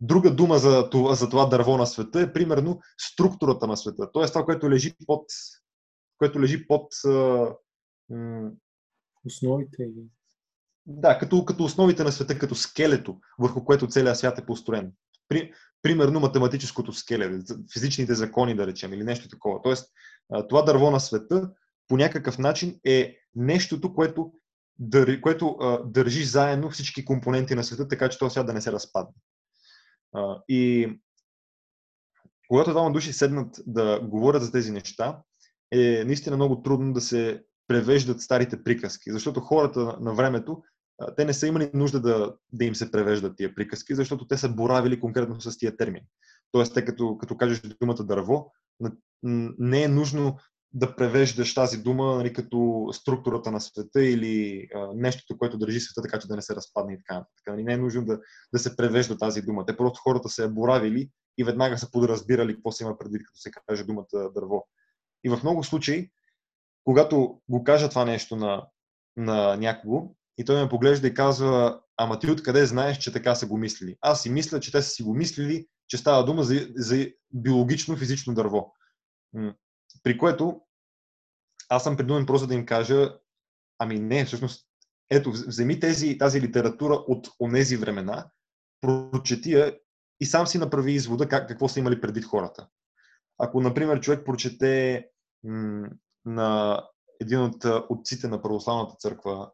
[0.01, 4.11] друга дума за това, за това дърво на света е примерно структурата на света.
[4.13, 5.25] Тоест това, което лежи под...
[6.17, 6.93] Което лежи под
[8.09, 8.51] м-
[9.25, 9.89] основите.
[10.85, 14.93] Да, като, като основите на света, като скелето, върху което целият свят е построен.
[15.29, 17.39] При, примерно математическото скеле,
[17.73, 19.61] физичните закони, да речем, или нещо такова.
[19.61, 19.91] Тоест,
[20.49, 21.51] това дърво на света
[21.87, 24.31] по някакъв начин е нещото, което,
[25.21, 29.13] което държи заедно всички компоненти на света, така че този свят да не се разпадне.
[30.49, 30.91] И
[32.47, 35.21] когато двама души седнат да говорят за тези неща,
[35.71, 40.63] е наистина много трудно да се превеждат старите приказки, защото хората на времето
[41.15, 44.49] те не са имали нужда да, да им се превеждат тия приказки, защото те са
[44.49, 46.05] боравили конкретно с тия термини.
[46.51, 48.51] Тоест, те като, като кажеш думата дърво,
[49.23, 50.37] не е нужно
[50.77, 56.01] да превеждаш тази дума нали, като структурата на света или а, нещото, което държи света,
[56.01, 57.25] така че да не се разпадне и така.
[57.37, 58.19] така нали, не е нужно да,
[58.53, 59.65] да се превежда тази дума.
[59.65, 63.39] Те просто хората се е боравили и веднага са подразбирали какво се има предвид, като
[63.39, 64.67] се каже думата дърво.
[65.23, 66.11] И в много случаи,
[66.83, 68.67] когато го кажа това нещо на,
[69.17, 73.47] на някого, и той ме поглежда и казва, ама ти откъде знаеш, че така са
[73.47, 73.95] го мислили?
[74.01, 77.97] Аз си мисля, че те са си го мислили, че става дума за, за биологично
[77.97, 78.73] физично дърво.
[80.03, 80.61] При което
[81.69, 83.17] аз съм придумен просто да им кажа,
[83.79, 84.67] ами не, всъщност,
[85.09, 88.29] ето, вземи тези, тази литература от онези времена,
[88.81, 89.77] прочети я
[90.19, 92.67] и сам си направи извода как, какво са имали предвид хората.
[93.37, 95.05] Ако, например, човек прочете
[95.43, 95.89] м-
[96.25, 96.81] на
[97.21, 99.51] един от отците на православната църква,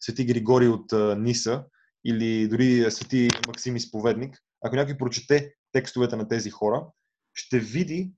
[0.00, 1.64] Свети Григорий от Ниса
[2.04, 6.86] или дори Свети Максим Изповедник, ако някой прочете текстовете на тези хора,
[7.34, 8.12] ще види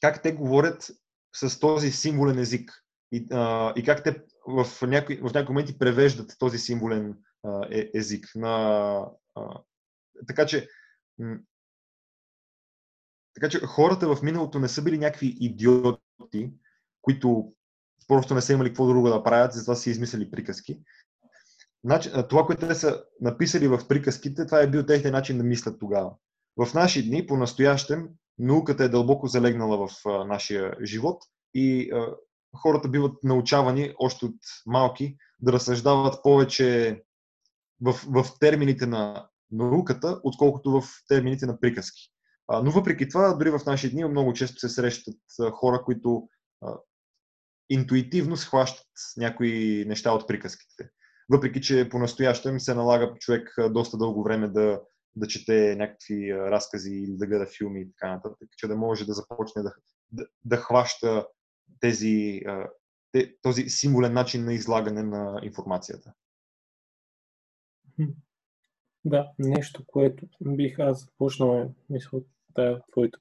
[0.00, 0.90] как те говорят
[1.32, 6.36] с този символен език и, а, и как те в някои, в някои моменти превеждат
[6.38, 8.26] този символен а, е, език.
[8.34, 8.48] На,
[9.34, 9.60] а,
[10.26, 10.68] така че,
[11.18, 11.38] м-
[13.34, 16.52] така че хората в миналото не са били някакви идиоти,
[17.02, 17.52] които
[18.08, 20.80] просто не са имали какво друго да правят, затова си измислили приказки.
[21.84, 25.78] Значи, това, което те са написали в приказките, това е бил техния начин да мислят
[25.78, 26.14] тогава.
[26.56, 31.22] В наши дни, по-настоящем, науката е дълбоко залегнала в а, нашия живот
[31.54, 32.14] и а,
[32.56, 37.02] хората биват научавани още от малки да разсъждават повече
[37.80, 42.10] в, в термините на науката, отколкото в термините на приказки.
[42.48, 46.28] А, но въпреки това, дори в наши дни много често се срещат а, хора, които
[46.62, 46.74] а,
[47.70, 48.86] интуитивно схващат
[49.16, 50.90] някои неща от приказките.
[51.32, 54.80] Въпреки, че по-настоящем се налага човек доста дълго време да,
[55.18, 59.12] да чете някакви разкази или да гледа филми и така нататък, че да може да
[59.12, 59.74] започне да,
[60.12, 61.26] да, да хваща
[61.80, 62.42] тези,
[63.42, 66.12] този символен начин на излагане на информацията.
[69.04, 72.20] Да, нещо, което бих аз започнал е, мисля,
[72.54, 73.18] тая твоята,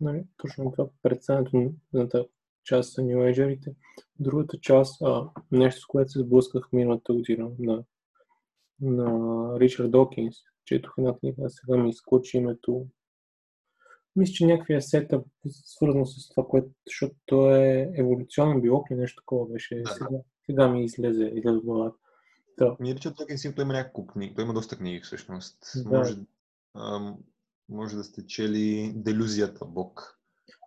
[0.00, 2.24] нали, точно това представянето на тази
[2.64, 3.74] част са нюейджерите.
[4.18, 7.84] Другата част, а, нещо с което се сблъсках миналата година на,
[8.80, 10.36] на Ричард Докинс,
[10.66, 12.86] четох една книга, а сега ми изкочи името.
[14.16, 19.22] Мисля, че някакви сетъп, свързано с това, което, защото той е еволюционен биолог или нещо
[19.22, 19.82] такова беше.
[19.82, 19.90] Да.
[19.90, 20.08] Сега,
[20.46, 21.96] сега ми излезе, излезе в главата.
[22.58, 22.76] Да.
[22.80, 25.58] Ми Ричард Докинс той има няколко книги, той има доста книги всъщност.
[25.76, 25.98] Да.
[25.98, 26.16] Може,
[26.76, 27.18] ам,
[27.68, 30.20] може да сте чели Делюзията Бог.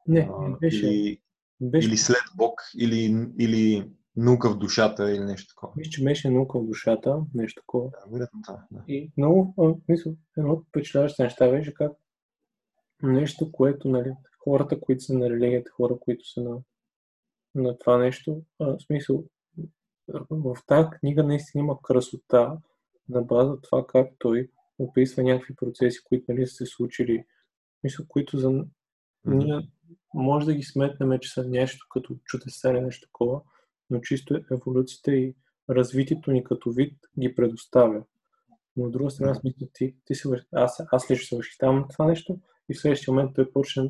[0.07, 0.87] Не, не беше.
[0.87, 1.21] Или,
[1.61, 1.87] беше...
[1.87, 5.73] или След Бог, или, или Наука в душата или нещо такова.
[5.75, 7.89] Мисля, че беше наука в душата, нещо такова.
[7.89, 8.41] Да, вероятно.
[8.71, 8.83] Да.
[8.87, 9.53] И много,
[9.87, 11.91] мисля, едно от впечатляващите неща беше как
[13.03, 14.13] нещо, което, нали,
[14.43, 16.57] хората, които са на религията, хора, които са на,
[17.55, 19.23] на това нещо, а, в смисъл,
[20.29, 22.57] в тази книга наистина има красота
[23.09, 27.25] на база това как той описва някакви процеси, които нали, са се случили,
[27.83, 28.47] мисля, които за...
[28.47, 28.65] Mm-hmm.
[29.25, 29.69] Ние
[30.13, 33.41] може да ги сметнем, че са нещо като чудеса или нещо такова,
[33.89, 35.35] но чисто еволюцията и
[35.69, 38.03] развитието ни като вид ги предоставя.
[38.77, 42.05] Но от друга страна, смисъл, ти, ти си, аз, аз лично се възхищавам на това
[42.05, 42.39] нещо
[42.69, 43.89] и в следващия момент той почна,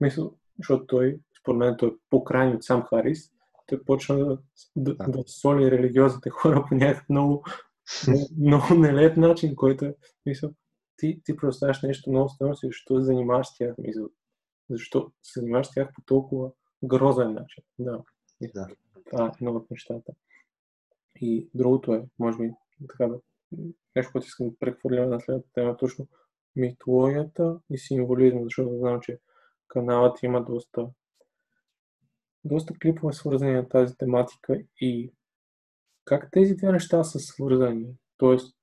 [0.00, 3.30] мисъл, защото той, според мен, той е по-крайни от сам Харис,
[3.66, 4.38] той почна да,
[4.76, 5.08] да, да.
[5.08, 7.44] да соли религиозните хора по някакъв много,
[8.38, 9.94] много нелеп начин, който е,
[10.26, 10.50] мисъл,
[10.96, 14.08] ти, ти представяш нещо много странно си, защо се занимаваш с тях, мисъл,
[14.70, 16.50] защо се занимаваш с тях по толкова
[16.84, 17.64] грозен начин.
[17.78, 18.02] Да.
[18.54, 18.66] да.
[19.10, 20.12] Това е едно от нещата.
[21.20, 22.50] И другото е, може би,
[22.88, 23.20] така да,
[23.96, 26.06] нещо, което искам да прехвърля на следната тема, точно
[26.56, 29.18] митологията и символизма, защото знам, че
[29.68, 30.86] каналът има доста,
[32.44, 35.12] доста клипове свързани на тази тематика и
[36.04, 37.86] как тези две неща са свързани.
[38.16, 38.56] Тоест,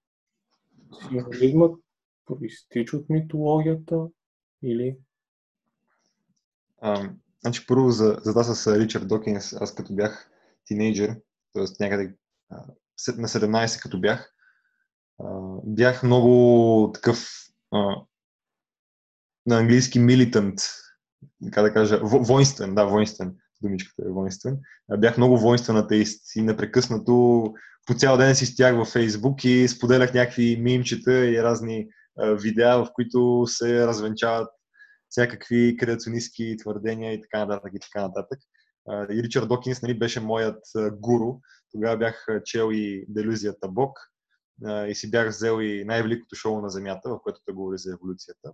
[1.09, 1.79] символизмът
[2.25, 4.07] проистича от митологията
[4.63, 4.97] или...
[6.81, 7.09] А,
[7.41, 10.31] значи първо за, за това с Ричард Докинс, аз като бях
[10.65, 11.15] тинейджър,
[11.53, 11.83] т.е.
[11.83, 12.15] някъде
[13.07, 14.31] на 17 като бях,
[15.63, 17.29] бях много такъв
[19.45, 20.59] на английски милитант,
[21.43, 24.59] така да кажа, воинствен, да, воинствен, думичката е воинствен.
[24.97, 27.53] Бях много воинствен атеист и непрекъснато
[27.85, 31.87] по цял ден си стях във Фейсбук и споделях някакви мимчета и разни
[32.17, 34.49] видеа, в които се развенчават
[35.09, 38.39] всякакви креационистски твърдения и така нататък и така нататък
[38.89, 40.63] и Ричард Докинс нали, беше моят
[40.93, 41.39] гуру.
[41.71, 43.99] Тогава бях чел и Делюзията Бог
[44.87, 48.51] и си бях взел и най-великото шоу на Земята, в което той говори за еволюцията.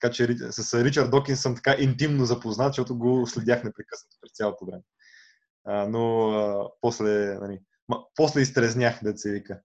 [0.00, 4.66] така че с Ричард Докинс съм така интимно запознат, защото го следях непрекъснато през цялото
[4.66, 4.82] време.
[5.88, 7.60] но после, нали,
[8.16, 9.60] после изтрезнях, да се вика.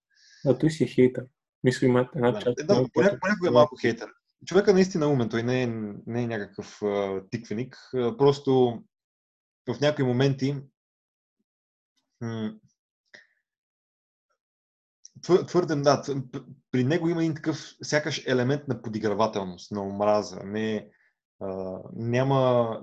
[0.47, 1.25] А той си е хейтър.
[1.63, 2.57] Мисля, има една част.
[2.57, 4.09] Да, да понякога е малко хейтър.
[4.45, 5.67] Човека наистина е умен, той не е,
[6.07, 7.77] не е някакъв а, тиквеник.
[7.95, 8.83] А, просто
[9.67, 10.55] в някои моменти
[15.47, 16.03] твърде, да,
[16.71, 20.39] при него има един такъв сякаш елемент на подигравателност, на омраза.
[20.43, 20.89] Не,
[21.93, 22.81] няма,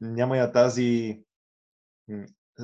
[0.00, 1.22] няма я тази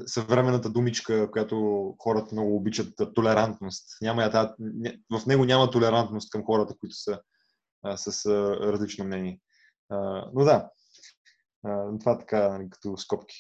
[0.07, 3.87] съвременната думичка, която хората много обичат, толерантност.
[4.03, 4.51] Няма я тази,
[5.11, 7.21] в него няма толерантност към хората, които са
[7.97, 8.27] с
[8.61, 9.41] различно мнение.
[10.35, 10.71] Но да,
[11.65, 13.37] а, това така нали, като скопки.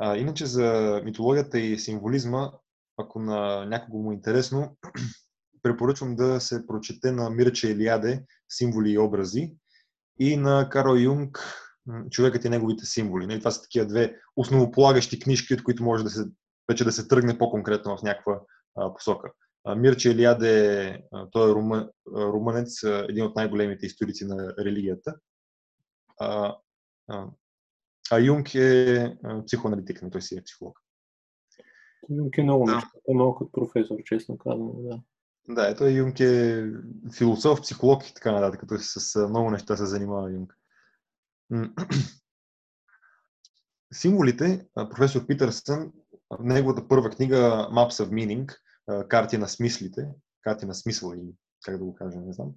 [0.00, 2.52] А, иначе за митологията и символизма,
[2.96, 4.76] ако на някого му е интересно,
[5.62, 9.52] препоръчвам да се прочете на Мирче Елиаде Символи и образи
[10.20, 11.38] и на Карл Юнг
[12.10, 13.26] Човекът и неговите символи.
[13.26, 16.24] Нали, това са такива две основополагащи книжки, от които може да се,
[16.68, 18.40] вече да се тръгне по-конкретно в някаква
[18.76, 19.30] а, посока.
[19.76, 25.14] Мирче Елиаде, той е румън, румънец, един от най-големите историци на религията.
[26.20, 26.56] а,
[27.08, 29.16] а, Юнг е
[29.46, 30.80] психоаналитик, но той си е психолог.
[32.10, 32.74] Юнг е много да.
[32.74, 32.90] неща.
[33.08, 35.00] Е малко като професор, честно казвам, да.
[35.48, 36.64] Да, ето Юнг е
[37.18, 40.54] философ, психолог и така нататък, като с много неща се занимава Юнг.
[43.92, 45.92] Символите, професор Питърсън,
[46.30, 48.56] в неговата първа книга Maps of Meaning,
[49.08, 50.08] карти на смислите,
[50.40, 52.54] карти на смисъл или как да го кажа, не знам.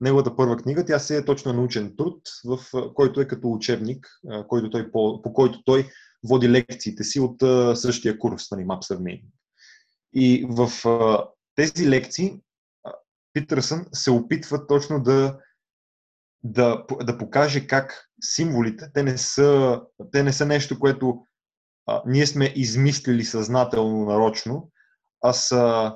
[0.00, 2.58] Неговата първа книга, тя се е точно научен труд, в
[2.94, 4.06] който е като учебник,
[4.48, 5.88] който той, по, по който той
[6.28, 7.40] води лекциите си от
[7.78, 9.24] същия курс, Maps of Meaning.
[10.12, 10.70] И в
[11.54, 12.40] тези лекции
[13.32, 15.38] Питърсън се опитва точно да,
[16.42, 19.80] да, да покаже как символите, те не са,
[20.12, 21.26] те не са нещо, което
[21.86, 24.70] а, ние сме измислили съзнателно, нарочно,
[25.22, 25.94] а са,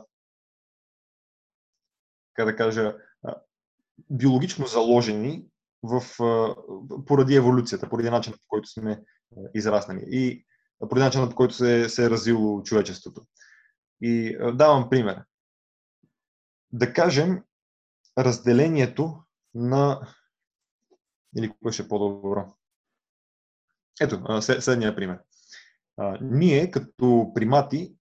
[2.35, 2.97] как да кажа,
[4.11, 5.47] биологично заложени
[5.83, 6.03] в,
[7.07, 9.03] поради еволюцията, поради начина по който сме
[9.55, 10.45] израснали и
[10.79, 13.23] поради начина по който се, се е развило човечеството.
[14.01, 15.25] И давам пример
[16.73, 17.43] да кажем,
[18.19, 19.23] разделението
[19.55, 20.15] на...
[21.37, 22.55] Или кое ще е по-добро?
[24.01, 25.19] Ето, следния пример.
[26.21, 27.98] Ние като примати,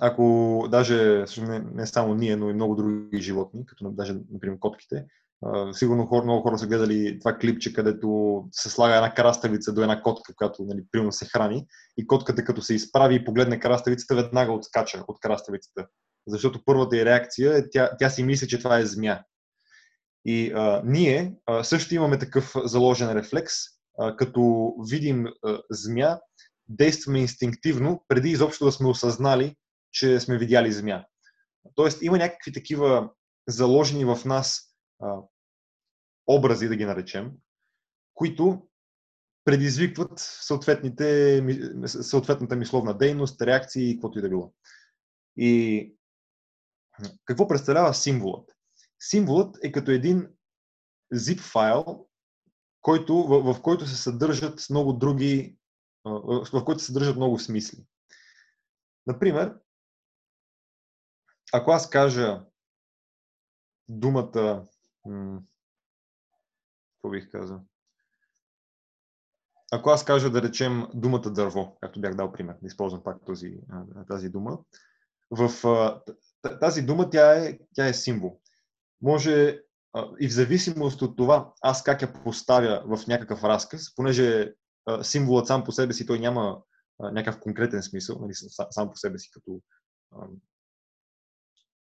[0.00, 5.04] ако даже, не, не само ние, но и много други животни, като даже, например, котките,
[5.46, 9.82] а, сигурно хора, много хора са гледали това клипче, където се слага една краставица до
[9.82, 14.14] една котка, която нали, примерно се храни и котката като се изправи и погледне краставицата,
[14.14, 15.86] веднага отскача от краставицата
[16.26, 19.24] защото първата й реакция е, тя, тя си мисли, че това е змия.
[20.24, 23.54] И а, ние а, също имаме такъв заложен рефлекс,
[23.98, 26.20] а, като видим а, змия,
[26.68, 29.56] действаме инстинктивно, преди изобщо да сме осъзнали,
[29.92, 31.06] че сме видяли змия.
[31.74, 33.10] Тоест има някакви такива
[33.48, 35.16] заложени в нас а,
[36.26, 37.32] образи, да ги наречем,
[38.14, 38.68] които
[39.44, 40.12] предизвикват
[41.86, 44.52] съответната мисловна дейност, реакции и каквото и да било.
[45.36, 45.94] И
[47.24, 48.50] какво представлява символът?
[49.00, 50.28] Символът е като един
[51.14, 52.06] zip файл,
[52.80, 55.56] който, в, в който се съдържат много други,
[56.04, 57.86] в който се съдържат много смисли.
[59.06, 59.54] Например,
[61.52, 62.44] ако аз кажа
[63.88, 64.66] думата,
[66.92, 67.60] какво бих казал?
[69.72, 73.60] Ако аз кажа да речем думата дърво, както бях дал пример, да използвам пак този,
[74.08, 74.58] тази дума,
[75.30, 75.50] в
[76.60, 78.40] тази дума, тя е, тя е символ.
[79.02, 79.62] Може
[80.20, 84.54] и в зависимост от това, аз как я поставя в някакъв разказ, понеже
[85.02, 86.62] символът сам по себе си, той няма
[87.00, 88.32] някакъв конкретен смисъл, нали,
[88.70, 89.60] сам по себе си като,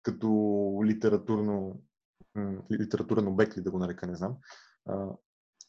[0.04, 0.28] като
[0.86, 1.82] литературно,
[2.72, 4.36] литературен обект, ли да го нарека, не знам.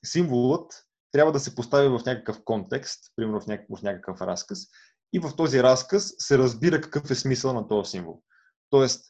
[0.05, 0.73] Символът
[1.13, 4.59] трябва да се постави в някакъв контекст, примерно в някакъв, в някакъв разказ,
[5.13, 8.23] и в този разказ се разбира какъв е смисъл на този символ.
[8.71, 9.05] Тоест,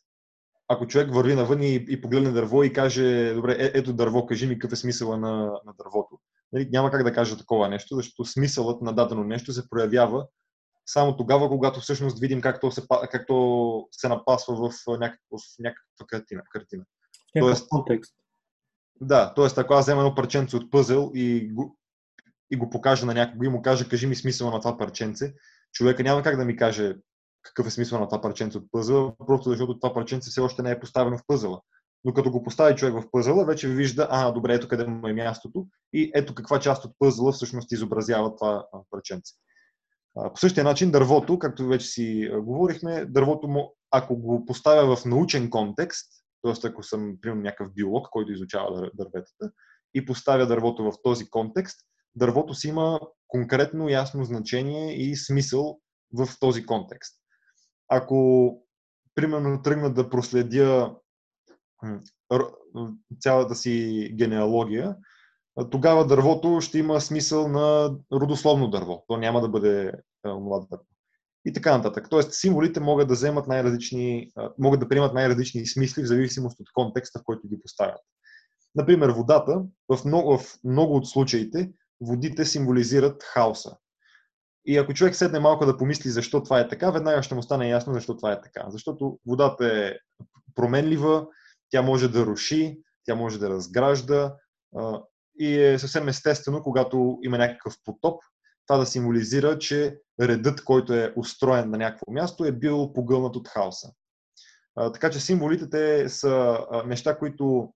[0.68, 4.46] ако човек върви навън и, и погледне дърво и каже, добре, е, ето дърво, кажи
[4.46, 6.18] ми какъв е смисъла на, на дървото.
[6.52, 10.26] Нали, няма как да кажа такова нещо, защото смисълът на дадено нещо се проявява
[10.92, 15.58] само тогава, когато всъщност видим как то се, как то се напасва в, някакъв, в
[15.58, 16.42] някаква картина.
[16.52, 16.84] картина.
[17.38, 18.14] Тоест, контекст.
[19.00, 19.60] Да, т.е.
[19.60, 21.78] ако аз взема едно парченце от пъзел и го,
[22.50, 25.34] и го покажа на някого и му кажа, кажи ми смисъла на това парченце,
[25.72, 26.96] човека няма как да ми каже
[27.42, 30.70] какъв е смисъл на това парченце от пъзела, просто защото това парченце все още не
[30.70, 31.60] е поставено в пъзела.
[32.04, 35.12] Но като го постави човек в пъзела, вече вижда, а, добре, ето къде му е
[35.12, 39.34] мястото и ето каква част от пъзела всъщност изобразява това парченце.
[40.14, 45.50] По същия начин дървото, както вече си говорихме, дървото му, ако го поставя в научен
[45.50, 46.06] контекст,
[46.42, 46.68] т.е.
[46.68, 49.50] ако съм, примерно, някакъв биолог, който изучава дърветата,
[49.94, 51.80] и поставя дървото в този контекст,
[52.14, 55.80] дървото си има конкретно ясно значение и смисъл
[56.12, 57.20] в този контекст
[57.90, 58.58] ако
[59.14, 60.94] примерно тръгна да проследя
[63.20, 64.96] цялата си генеалогия,
[65.70, 69.04] тогава дървото ще има смисъл на родословно дърво.
[69.08, 69.92] То няма да бъде
[70.24, 70.84] млад дърво.
[71.44, 72.06] И така нататък.
[72.10, 77.18] Тоест, символите могат да вземат най-различни, могат да приемат най-различни смисли в зависимост от контекста,
[77.18, 78.00] в който ги поставят.
[78.74, 81.70] Например, водата, в много, в много от случаите,
[82.00, 83.76] водите символизират хаоса.
[84.64, 87.68] И ако човек седне малко да помисли защо това е така, веднага ще му стане
[87.68, 88.64] ясно защо това е така.
[88.68, 89.92] Защото водата е
[90.54, 91.26] променлива,
[91.70, 94.34] тя може да руши, тя може да разгражда
[95.40, 98.22] и е съвсем естествено, когато има някакъв потоп,
[98.66, 103.48] това да символизира, че редът, който е устроен на някакво място, е бил погълнат от
[103.48, 103.92] хаоса.
[104.92, 107.72] така че символите те са неща, които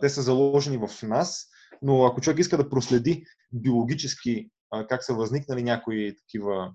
[0.00, 1.48] те са заложени в нас,
[1.82, 4.50] но ако човек иска да проследи биологически
[4.88, 6.72] как са възникнали някои такива,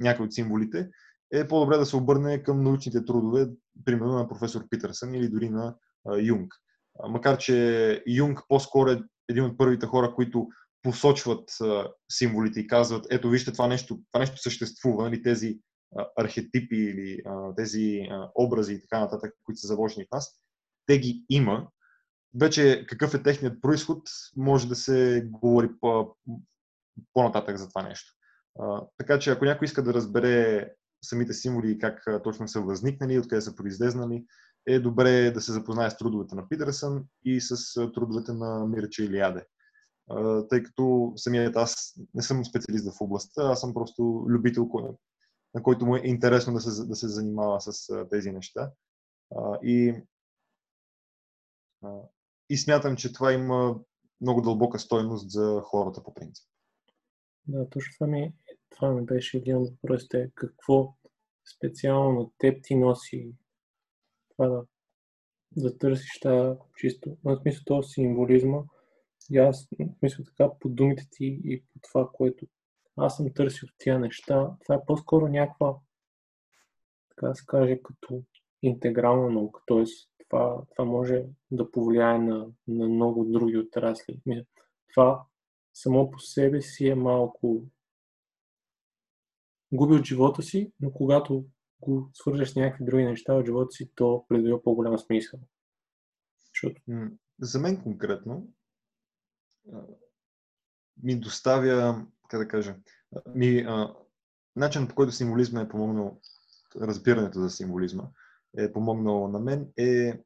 [0.00, 0.88] някои от символите,
[1.32, 3.48] е по-добре да се обърне към научните трудове,
[3.84, 5.76] примерно на професор Питърсън или дори на
[6.20, 6.54] Юнг.
[7.08, 10.48] Макар, че Юнг по-скоро е един от първите хора, които
[10.82, 11.50] посочват
[12.12, 15.58] символите и казват, ето вижте, това нещо, това нещо съществува, нали, тези
[16.16, 17.22] архетипи или
[17.56, 20.40] тези образи и така нататък, които са заложени в нас,
[20.86, 21.68] те ги има.
[22.40, 24.02] Вече какъв е техният происход,
[24.36, 26.16] може да се говори по,
[27.12, 28.12] по-нататък за това нещо.
[28.96, 30.68] така че ако някой иска да разбере
[31.04, 34.24] самите символи и как точно са възникнали, откъде са произлезнали,
[34.68, 39.46] е добре да се запознае с трудовете на Питерсън и с трудовете на Мирча Илиаде.
[40.48, 44.70] Тъй като самият аз не съм специалист в областта, аз съм просто любител,
[45.54, 48.72] на който му е интересно да се, да се занимава с тези неща.
[49.62, 50.02] И,
[52.50, 53.80] и смятам, че това има
[54.20, 56.44] много дълбока стойност за хората по принцип.
[57.46, 58.34] Да, точно това ми,
[58.70, 60.30] това ми беше един от въпросите.
[60.34, 60.94] Какво
[61.56, 63.32] специално теб ти носи
[64.38, 64.64] това
[65.56, 68.58] да, търсиш тази чисто, на смисъл този символизма.
[69.30, 69.68] И аз,
[70.02, 72.46] мисля така, по думите ти и по това, което
[72.96, 75.76] аз съм търсил тия неща, това е по-скоро някаква,
[77.10, 78.22] така да се каже, като
[78.62, 79.62] интегрална наука.
[79.66, 79.84] Т.е.
[80.28, 84.20] Това, това може да повлияе на, на много други отрасли.
[84.94, 85.22] Това
[85.74, 87.64] само по себе си е малко
[89.72, 91.44] губи от живота си, но когато
[91.80, 95.40] го свържеш с някакви други неща от живота си, то придобива по-голям смисъл.
[96.54, 96.82] Защото...
[97.40, 98.48] За мен конкретно
[101.02, 102.76] ми доставя, как да кажа,
[103.34, 103.66] ми,
[104.56, 106.20] начинът по който символизма е помогнал,
[106.76, 108.04] разбирането за символизма
[108.58, 110.22] е помогнал на мен, е,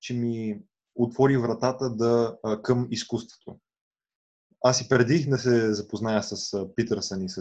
[0.00, 0.62] че ми
[0.94, 3.60] отвори вратата да, към изкуството
[4.62, 7.40] аз и преди да се запозная с Питърсън и с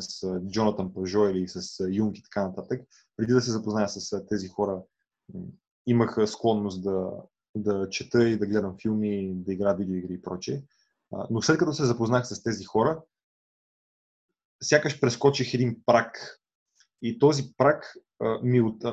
[0.49, 2.81] Джонатан Пажо или с Юнг и така нататък,
[3.17, 4.81] преди да се запозная с тези хора,
[5.87, 7.11] имах склонност да,
[7.55, 10.63] да чета и да гледам филми, да игра видеоигри и прочее.
[11.29, 13.01] Но след като се запознах с тези хора,
[14.63, 16.41] сякаш прескочих един прак.
[17.01, 17.95] И този прак
[18.43, 18.83] ми от...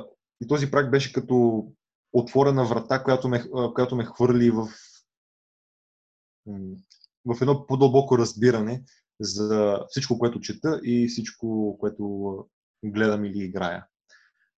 [0.41, 1.67] И този прак беше като
[2.13, 4.69] отворена врата, която ме, която ме хвърли в
[7.25, 8.85] в едно по-дълбоко разбиране
[9.21, 12.47] за всичко, което чета и всичко, което
[12.85, 13.87] гледам или играя.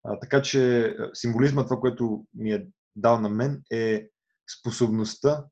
[0.05, 2.67] А, така че символизма, това, което ми е
[2.97, 4.09] дал на мен, е
[4.59, 5.45] способността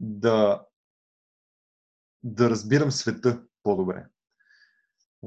[0.00, 0.64] да,
[2.22, 4.06] да разбирам света по-добре.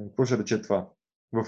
[0.08, 0.90] Какво ще рече това?
[1.32, 1.46] В,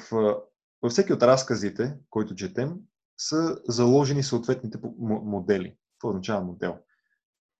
[0.81, 2.75] във всеки от разказите, които четем,
[3.17, 5.77] са заложени съответните модели.
[5.99, 6.79] Това означава модел?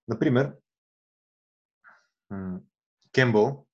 [0.07, 0.53] Например,
[3.13, 3.65] Кембъл,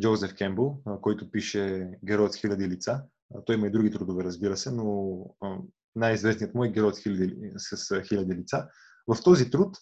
[0.00, 3.04] Джозеф Кембъл, който пише Герой с хиляди лица.
[3.46, 5.18] Той има и други трудове, разбира се, но
[5.96, 8.68] най-известният му е Герой с хиляди, лица.
[9.06, 9.76] В този труд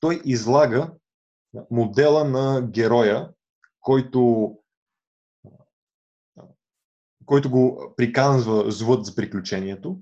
[0.00, 0.92] той излага
[1.70, 3.30] модела на героя,
[3.80, 4.52] който,
[7.24, 10.00] който го приканва злът за приключението.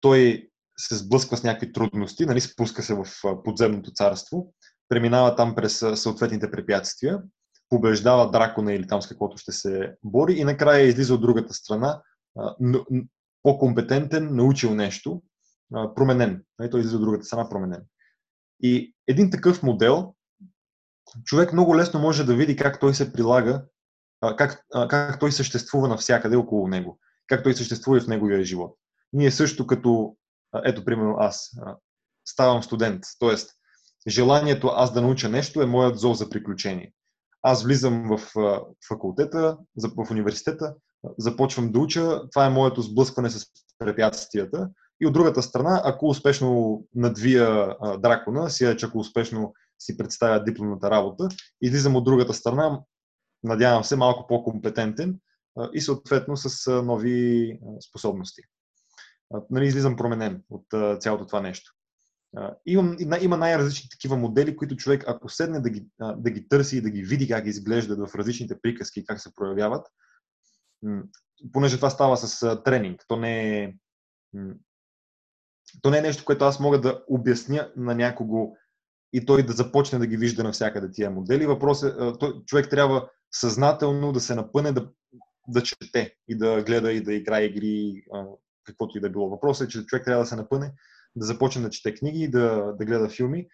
[0.00, 3.06] Той се сблъсква с някакви трудности, нали, спуска се в
[3.44, 4.54] подземното царство
[4.92, 7.22] преминава там през съответните препятствия,
[7.68, 12.02] побеждава дракона или там с каквото ще се бори и накрая излиза от другата страна
[13.42, 15.22] по-компетентен, научил нещо,
[15.94, 16.44] променен.
[16.58, 17.82] Нали, той излиза от другата страна променен.
[18.62, 20.14] И един такъв модел,
[21.24, 23.64] човек много лесно може да види как той се прилага,
[24.36, 28.76] как, как той съществува навсякъде около него, как той съществува в неговия живот.
[29.12, 30.16] Ние също като,
[30.64, 31.50] ето примерно аз,
[32.28, 33.36] ставам студент, т.е
[34.08, 36.92] желанието аз да науча нещо е моят зов за приключение.
[37.42, 38.32] Аз влизам в
[38.88, 39.58] факултета,
[39.96, 40.74] в университета,
[41.18, 43.46] започвам да уча, това е моето сблъскване с
[43.78, 44.70] препятствията.
[45.00, 50.90] И от другата страна, ако успешно надвия дракона, си че ако успешно си представя дипломната
[50.90, 51.28] работа,
[51.62, 52.80] излизам от другата страна,
[53.44, 55.18] надявам се, малко по-компетентен
[55.72, 57.58] и съответно с нови
[57.88, 58.42] способности.
[59.50, 60.66] Нали, излизам променен от
[61.00, 61.72] цялото това нещо.
[62.66, 65.86] Има, има най-различни такива модели, които човек, ако седне да ги,
[66.16, 69.34] да ги търси и да ги види как изглеждат в различните приказки и как се
[69.34, 69.86] проявяват,
[71.52, 73.74] понеже това става с тренинг, то не е,
[75.82, 78.56] то не е нещо, което аз мога да обясня на някого
[79.12, 81.46] и той да започне да ги вижда навсякъде тия модели.
[81.46, 84.90] Въпросът е, човек трябва съзнателно да се напъне да,
[85.48, 88.04] да чете и да гледа и да играе игри,
[88.64, 89.30] каквото и да било.
[89.30, 90.72] Въпросът е, че човек трябва да се напъне
[91.16, 93.46] да започне да чете книги, да, да гледа филми,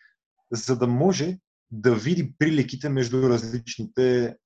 [0.52, 1.38] за да може
[1.70, 4.36] да види приликите между различните,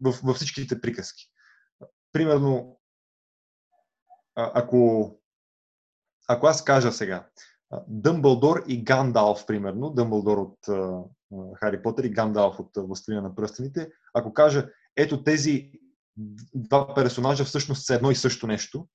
[0.00, 1.28] във всичките приказки.
[2.12, 2.80] Примерно,
[4.34, 5.10] ако,
[6.28, 7.28] ако аз кажа сега,
[7.88, 10.58] Дъмбълдор и Гандалф, примерно, Дъмбълдор от
[11.56, 15.70] Хари Потър и Гандалф от Властелина на пръстените, ако кажа, ето тези
[16.54, 18.88] два персонажа всъщност са едно и също нещо,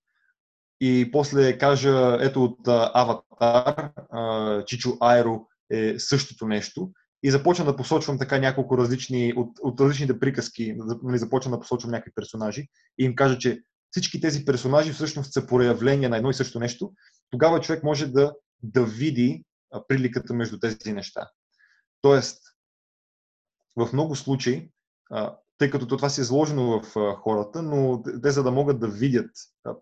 [0.82, 3.92] и после кажа, ето от Аватар,
[4.66, 6.92] Чичо Айро е същото нещо,
[7.24, 11.92] и започна да посочвам така няколко различни, от, от различните приказки, нали, започна да посочвам
[11.92, 12.68] някакви персонажи.
[12.98, 16.94] И им кажа, че всички тези персонажи всъщност са проявления на едно и също нещо,
[17.30, 18.34] тогава човек може да,
[18.64, 19.44] да види
[19.88, 21.30] приликата между тези неща.
[22.02, 22.42] Тоест,
[23.76, 24.70] в много случаи,
[25.58, 29.32] тъй като това си е заложено в хората, но те за да могат да видят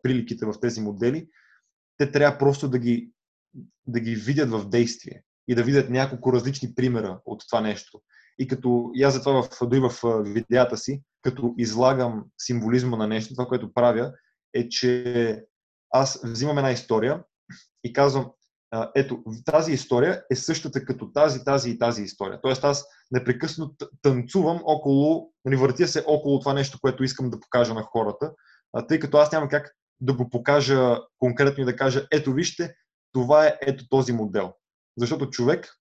[0.04, 1.30] приликите в тези модели,
[1.98, 3.12] те трябва просто да ги,
[3.88, 8.02] да ги видят в действие и да видят няколко различни примера от това нещо.
[8.40, 13.34] И като и аз затова в, дори в видеята си, като излагам символизма на нещо,
[13.34, 14.14] това, което правя,
[14.54, 15.44] е, че
[15.92, 17.24] аз взимам една история
[17.84, 18.32] и казвам,
[18.96, 22.40] ето, тази история е същата като тази, тази и тази история.
[22.42, 27.74] Тоест аз непрекъснато танцувам около, нали, въртя се около това нещо, което искам да покажа
[27.74, 28.34] на хората,
[28.88, 32.76] тъй като аз няма как да го покажа конкретно и да кажа, ето вижте,
[33.12, 34.54] това е ето този модел.
[34.98, 35.76] Защото човек,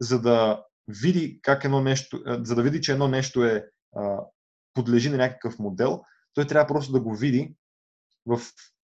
[0.00, 3.68] за да види как едно нещо, за да види, че едно нещо е
[4.74, 6.02] подлежи на някакъв модел,
[6.34, 7.54] той трябва просто да го види
[8.26, 8.40] в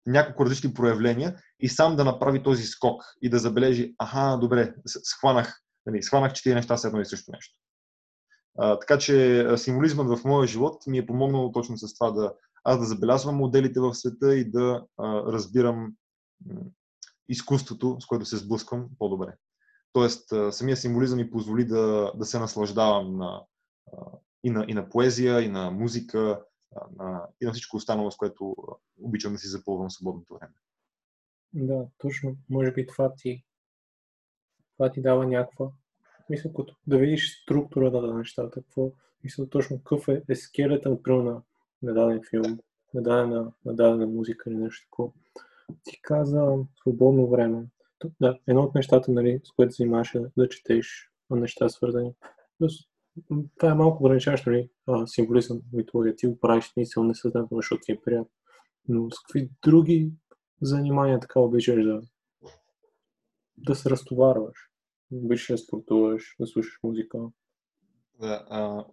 [0.07, 5.61] няколко различни проявления и сам да направи този скок и да забележи, аха, добре, схванах,
[5.87, 7.55] нали, схванах, че тези неща са едно и също нещо.
[8.59, 12.33] А, така че символизмът в моя живот ми е помогнал точно с това да
[12.65, 15.93] аз да забелязвам моделите в света и да а, разбирам
[17.29, 19.35] изкуството, с което се сблъсквам по-добре.
[19.93, 23.43] Тоест, а, самия символизъм ми позволи да, да се наслаждавам на,
[23.93, 23.97] а,
[24.45, 26.43] и, на, и на поезия, и на музика,
[26.97, 28.57] на, и на всичко останало, с което
[29.03, 30.55] обичам да си запълвам свободното време.
[31.55, 32.37] Да, точно.
[32.51, 33.45] Може би това ти,
[34.77, 35.71] това ти дава някаква
[36.31, 38.93] мисля, като да видиш структурата на нещата, какво,
[39.25, 41.43] мисля точно какъв е, е скелета, на,
[41.83, 42.59] на даден филм,
[42.95, 45.13] на дадена, на дадена музика или нещо такова.
[45.85, 47.67] Ти каза свободно време.
[48.21, 52.15] Да, едно от нещата, нали, с което занимаваш е да четеш неща свързани.
[52.59, 52.73] Плюс
[53.59, 54.69] това е малко ограничаващо, нали,
[55.07, 56.17] символизъм, митология.
[56.17, 58.31] Ти го правиш смисъл несъзнателно, защото ти е приятно.
[58.89, 60.13] Но с какви други
[60.63, 62.01] занимания така обичаш да,
[63.59, 64.57] да се разтоварваш?
[65.13, 67.19] Обичаш да спортуваш, да слушаш музика?
[68.21, 68.85] Да, а,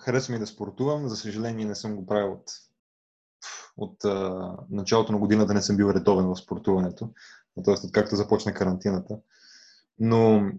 [0.00, 1.08] харесва ми да спортувам.
[1.08, 2.50] За съжаление не съм го правил от,
[3.76, 7.10] от а, началото на годината не съм бил редовен в спортуването.
[7.64, 9.18] Тоест, откакто започна карантината.
[9.98, 10.50] Но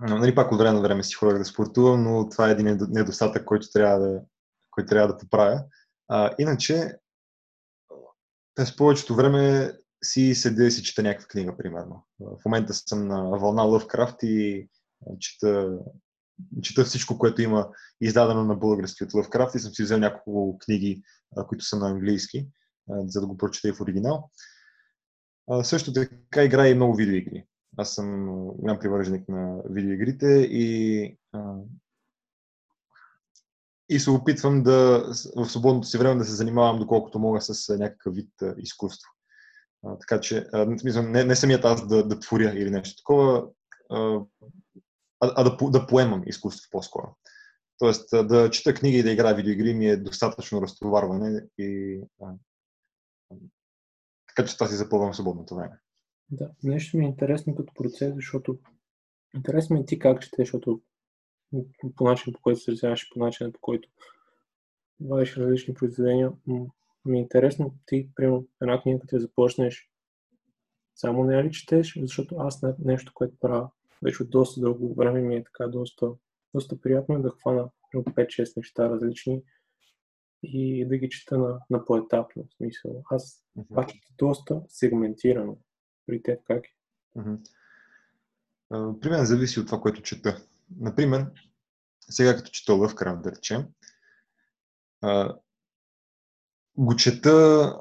[0.00, 3.44] Нали, пак от време на време си ходя да спортувам, но това е един недостатък,
[3.44, 4.20] който трябва да,
[4.70, 5.64] който трябва да поправя.
[6.08, 6.98] А, иначе,
[8.54, 9.72] през повечето време
[10.04, 12.06] си седя и си чета някаква книга, примерно.
[12.20, 14.68] В момента съм на вълна Lovecraft и
[15.18, 15.78] чета,
[16.62, 17.68] чета всичко, което има
[18.00, 21.02] издадено на български от Lovecraft и съм си взел няколко книги,
[21.48, 22.48] които са на английски,
[22.88, 24.30] за да го прочета и в оригинал.
[25.62, 27.44] Също така играя и много видеоигри.
[27.78, 31.18] Аз съм голям привърженик на видеоигрите и,
[33.88, 35.04] и се опитвам да
[35.36, 39.10] в свободното си време да се занимавам доколкото мога с някакъв вид изкуство.
[40.00, 40.46] Така че,
[41.02, 43.48] не, не самият аз да, да творя или нещо такова,
[43.90, 44.20] а,
[45.20, 47.16] а да, да поемам изкуство по-скоро.
[47.78, 52.32] Тоест, да чета книги и да играя видеоигри ми е достатъчно разтоварване и а,
[54.28, 55.78] така че това си запълвам свободното време.
[56.30, 58.58] Да, нещо ми е интересно като процес, защото
[59.34, 60.80] интересно ми е ти как четеш, защото
[61.96, 63.88] по начин по който се разяваш, по начин по който
[65.00, 66.32] вадиш различни произведения,
[67.04, 69.90] ми е интересно ти, примерно, една книга, като я започнеш,
[70.94, 73.70] само не ли четеш, защото аз не, нещо, което правя
[74.02, 76.10] вече от доста дълго време ми е така доста,
[76.54, 79.42] доста приятно е да хвана 5-6 неща различни
[80.42, 83.02] и да ги чета на, на поетапно смисъл.
[83.10, 83.74] Аз mm-hmm.
[83.74, 83.88] пак
[84.18, 85.58] доста сегментирано
[86.08, 86.74] при теб как е?
[89.00, 90.42] При мен зависи от това, което чета.
[90.80, 91.26] Например,
[92.10, 93.66] сега като чета Лъвкрафт, да речем,
[96.76, 97.76] го чета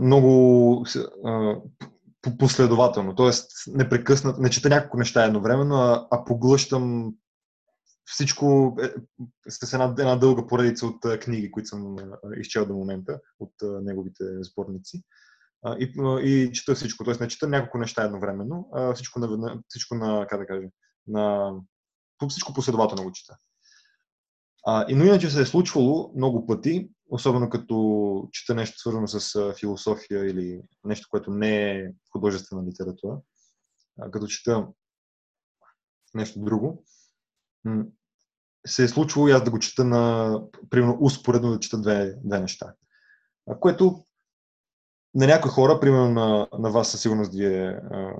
[0.00, 0.86] много
[2.38, 3.30] последователно, т.е.
[3.66, 5.76] непрекъснато, не чета няколко неща едновременно,
[6.10, 7.14] а, поглъщам
[8.04, 8.90] всичко е,
[9.50, 11.96] с една, една дълга поредица от книги, които съм
[12.36, 15.02] изчел до момента, от неговите сборници.
[15.78, 15.92] И,
[16.22, 17.04] и чета всичко.
[17.04, 20.66] Тоест не чета няколко неща едновременно, а всичко на, всичко на как да кажа,
[21.06, 21.52] на
[22.28, 23.36] всичко последователно го чета.
[24.66, 29.54] А, и но иначе се е случвало много пъти, особено като чета нещо свързано с
[29.58, 33.20] философия или нещо, което не е художествена литература,
[34.00, 34.68] а, като чета
[36.14, 36.84] нещо друго,
[38.66, 40.34] се е случвало и аз да го чета на,
[40.70, 42.74] примерно, успоредно да чета две, две неща.
[43.60, 44.04] Което
[45.14, 48.14] на някои хора, примерно на, на вас със сигурност ви е а,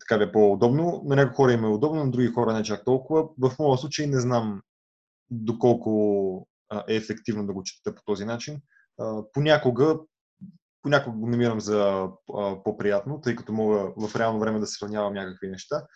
[0.00, 2.84] така ви е по-удобно, на някои хора им е удобно, на други хора не чак
[2.84, 3.28] толкова.
[3.38, 4.62] В моя случай не знам
[5.30, 6.48] доколко
[6.88, 8.60] е ефективно да го чета по този начин.
[9.32, 9.98] Понякога,
[10.82, 12.08] понякога го намирам за
[12.64, 15.86] по-приятно, тъй като мога в реално време да сравнявам някакви неща.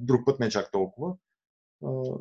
[0.00, 1.14] Друг път не чак толкова.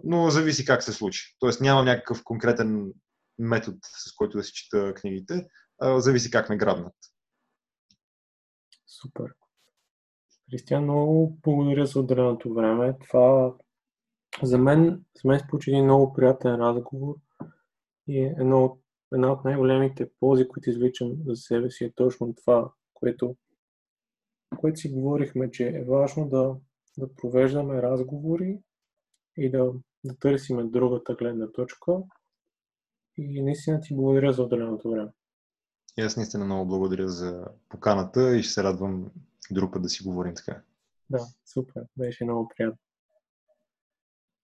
[0.03, 1.35] Но зависи как се случи.
[1.39, 2.91] Тоест нямам някакъв конкретен
[3.39, 5.47] метод, с който да си чета книгите.
[5.81, 6.93] Зависи как ме грабнат.
[9.03, 9.33] Супер.
[10.49, 12.97] Кристиан, много благодаря за отделеното време.
[12.99, 13.55] Това
[14.43, 17.15] за мен, за мен се получи един много приятен разговор
[18.07, 18.79] и едно от,
[19.13, 23.35] една от най-големите ползи, които извличам за себе си е точно това, което,
[24.57, 26.55] което си говорихме, че е важно да,
[26.97, 28.59] да провеждаме разговори
[29.37, 29.73] и да,
[30.03, 31.97] да търсиме другата гледна точка.
[33.17, 35.11] И наистина ти благодаря за отделеното време.
[35.97, 39.11] И аз наистина много благодаря за поканата и ще се радвам
[39.51, 40.61] друг път да си говорим така.
[41.09, 41.83] Да, супер.
[41.97, 42.77] Беше много приятно.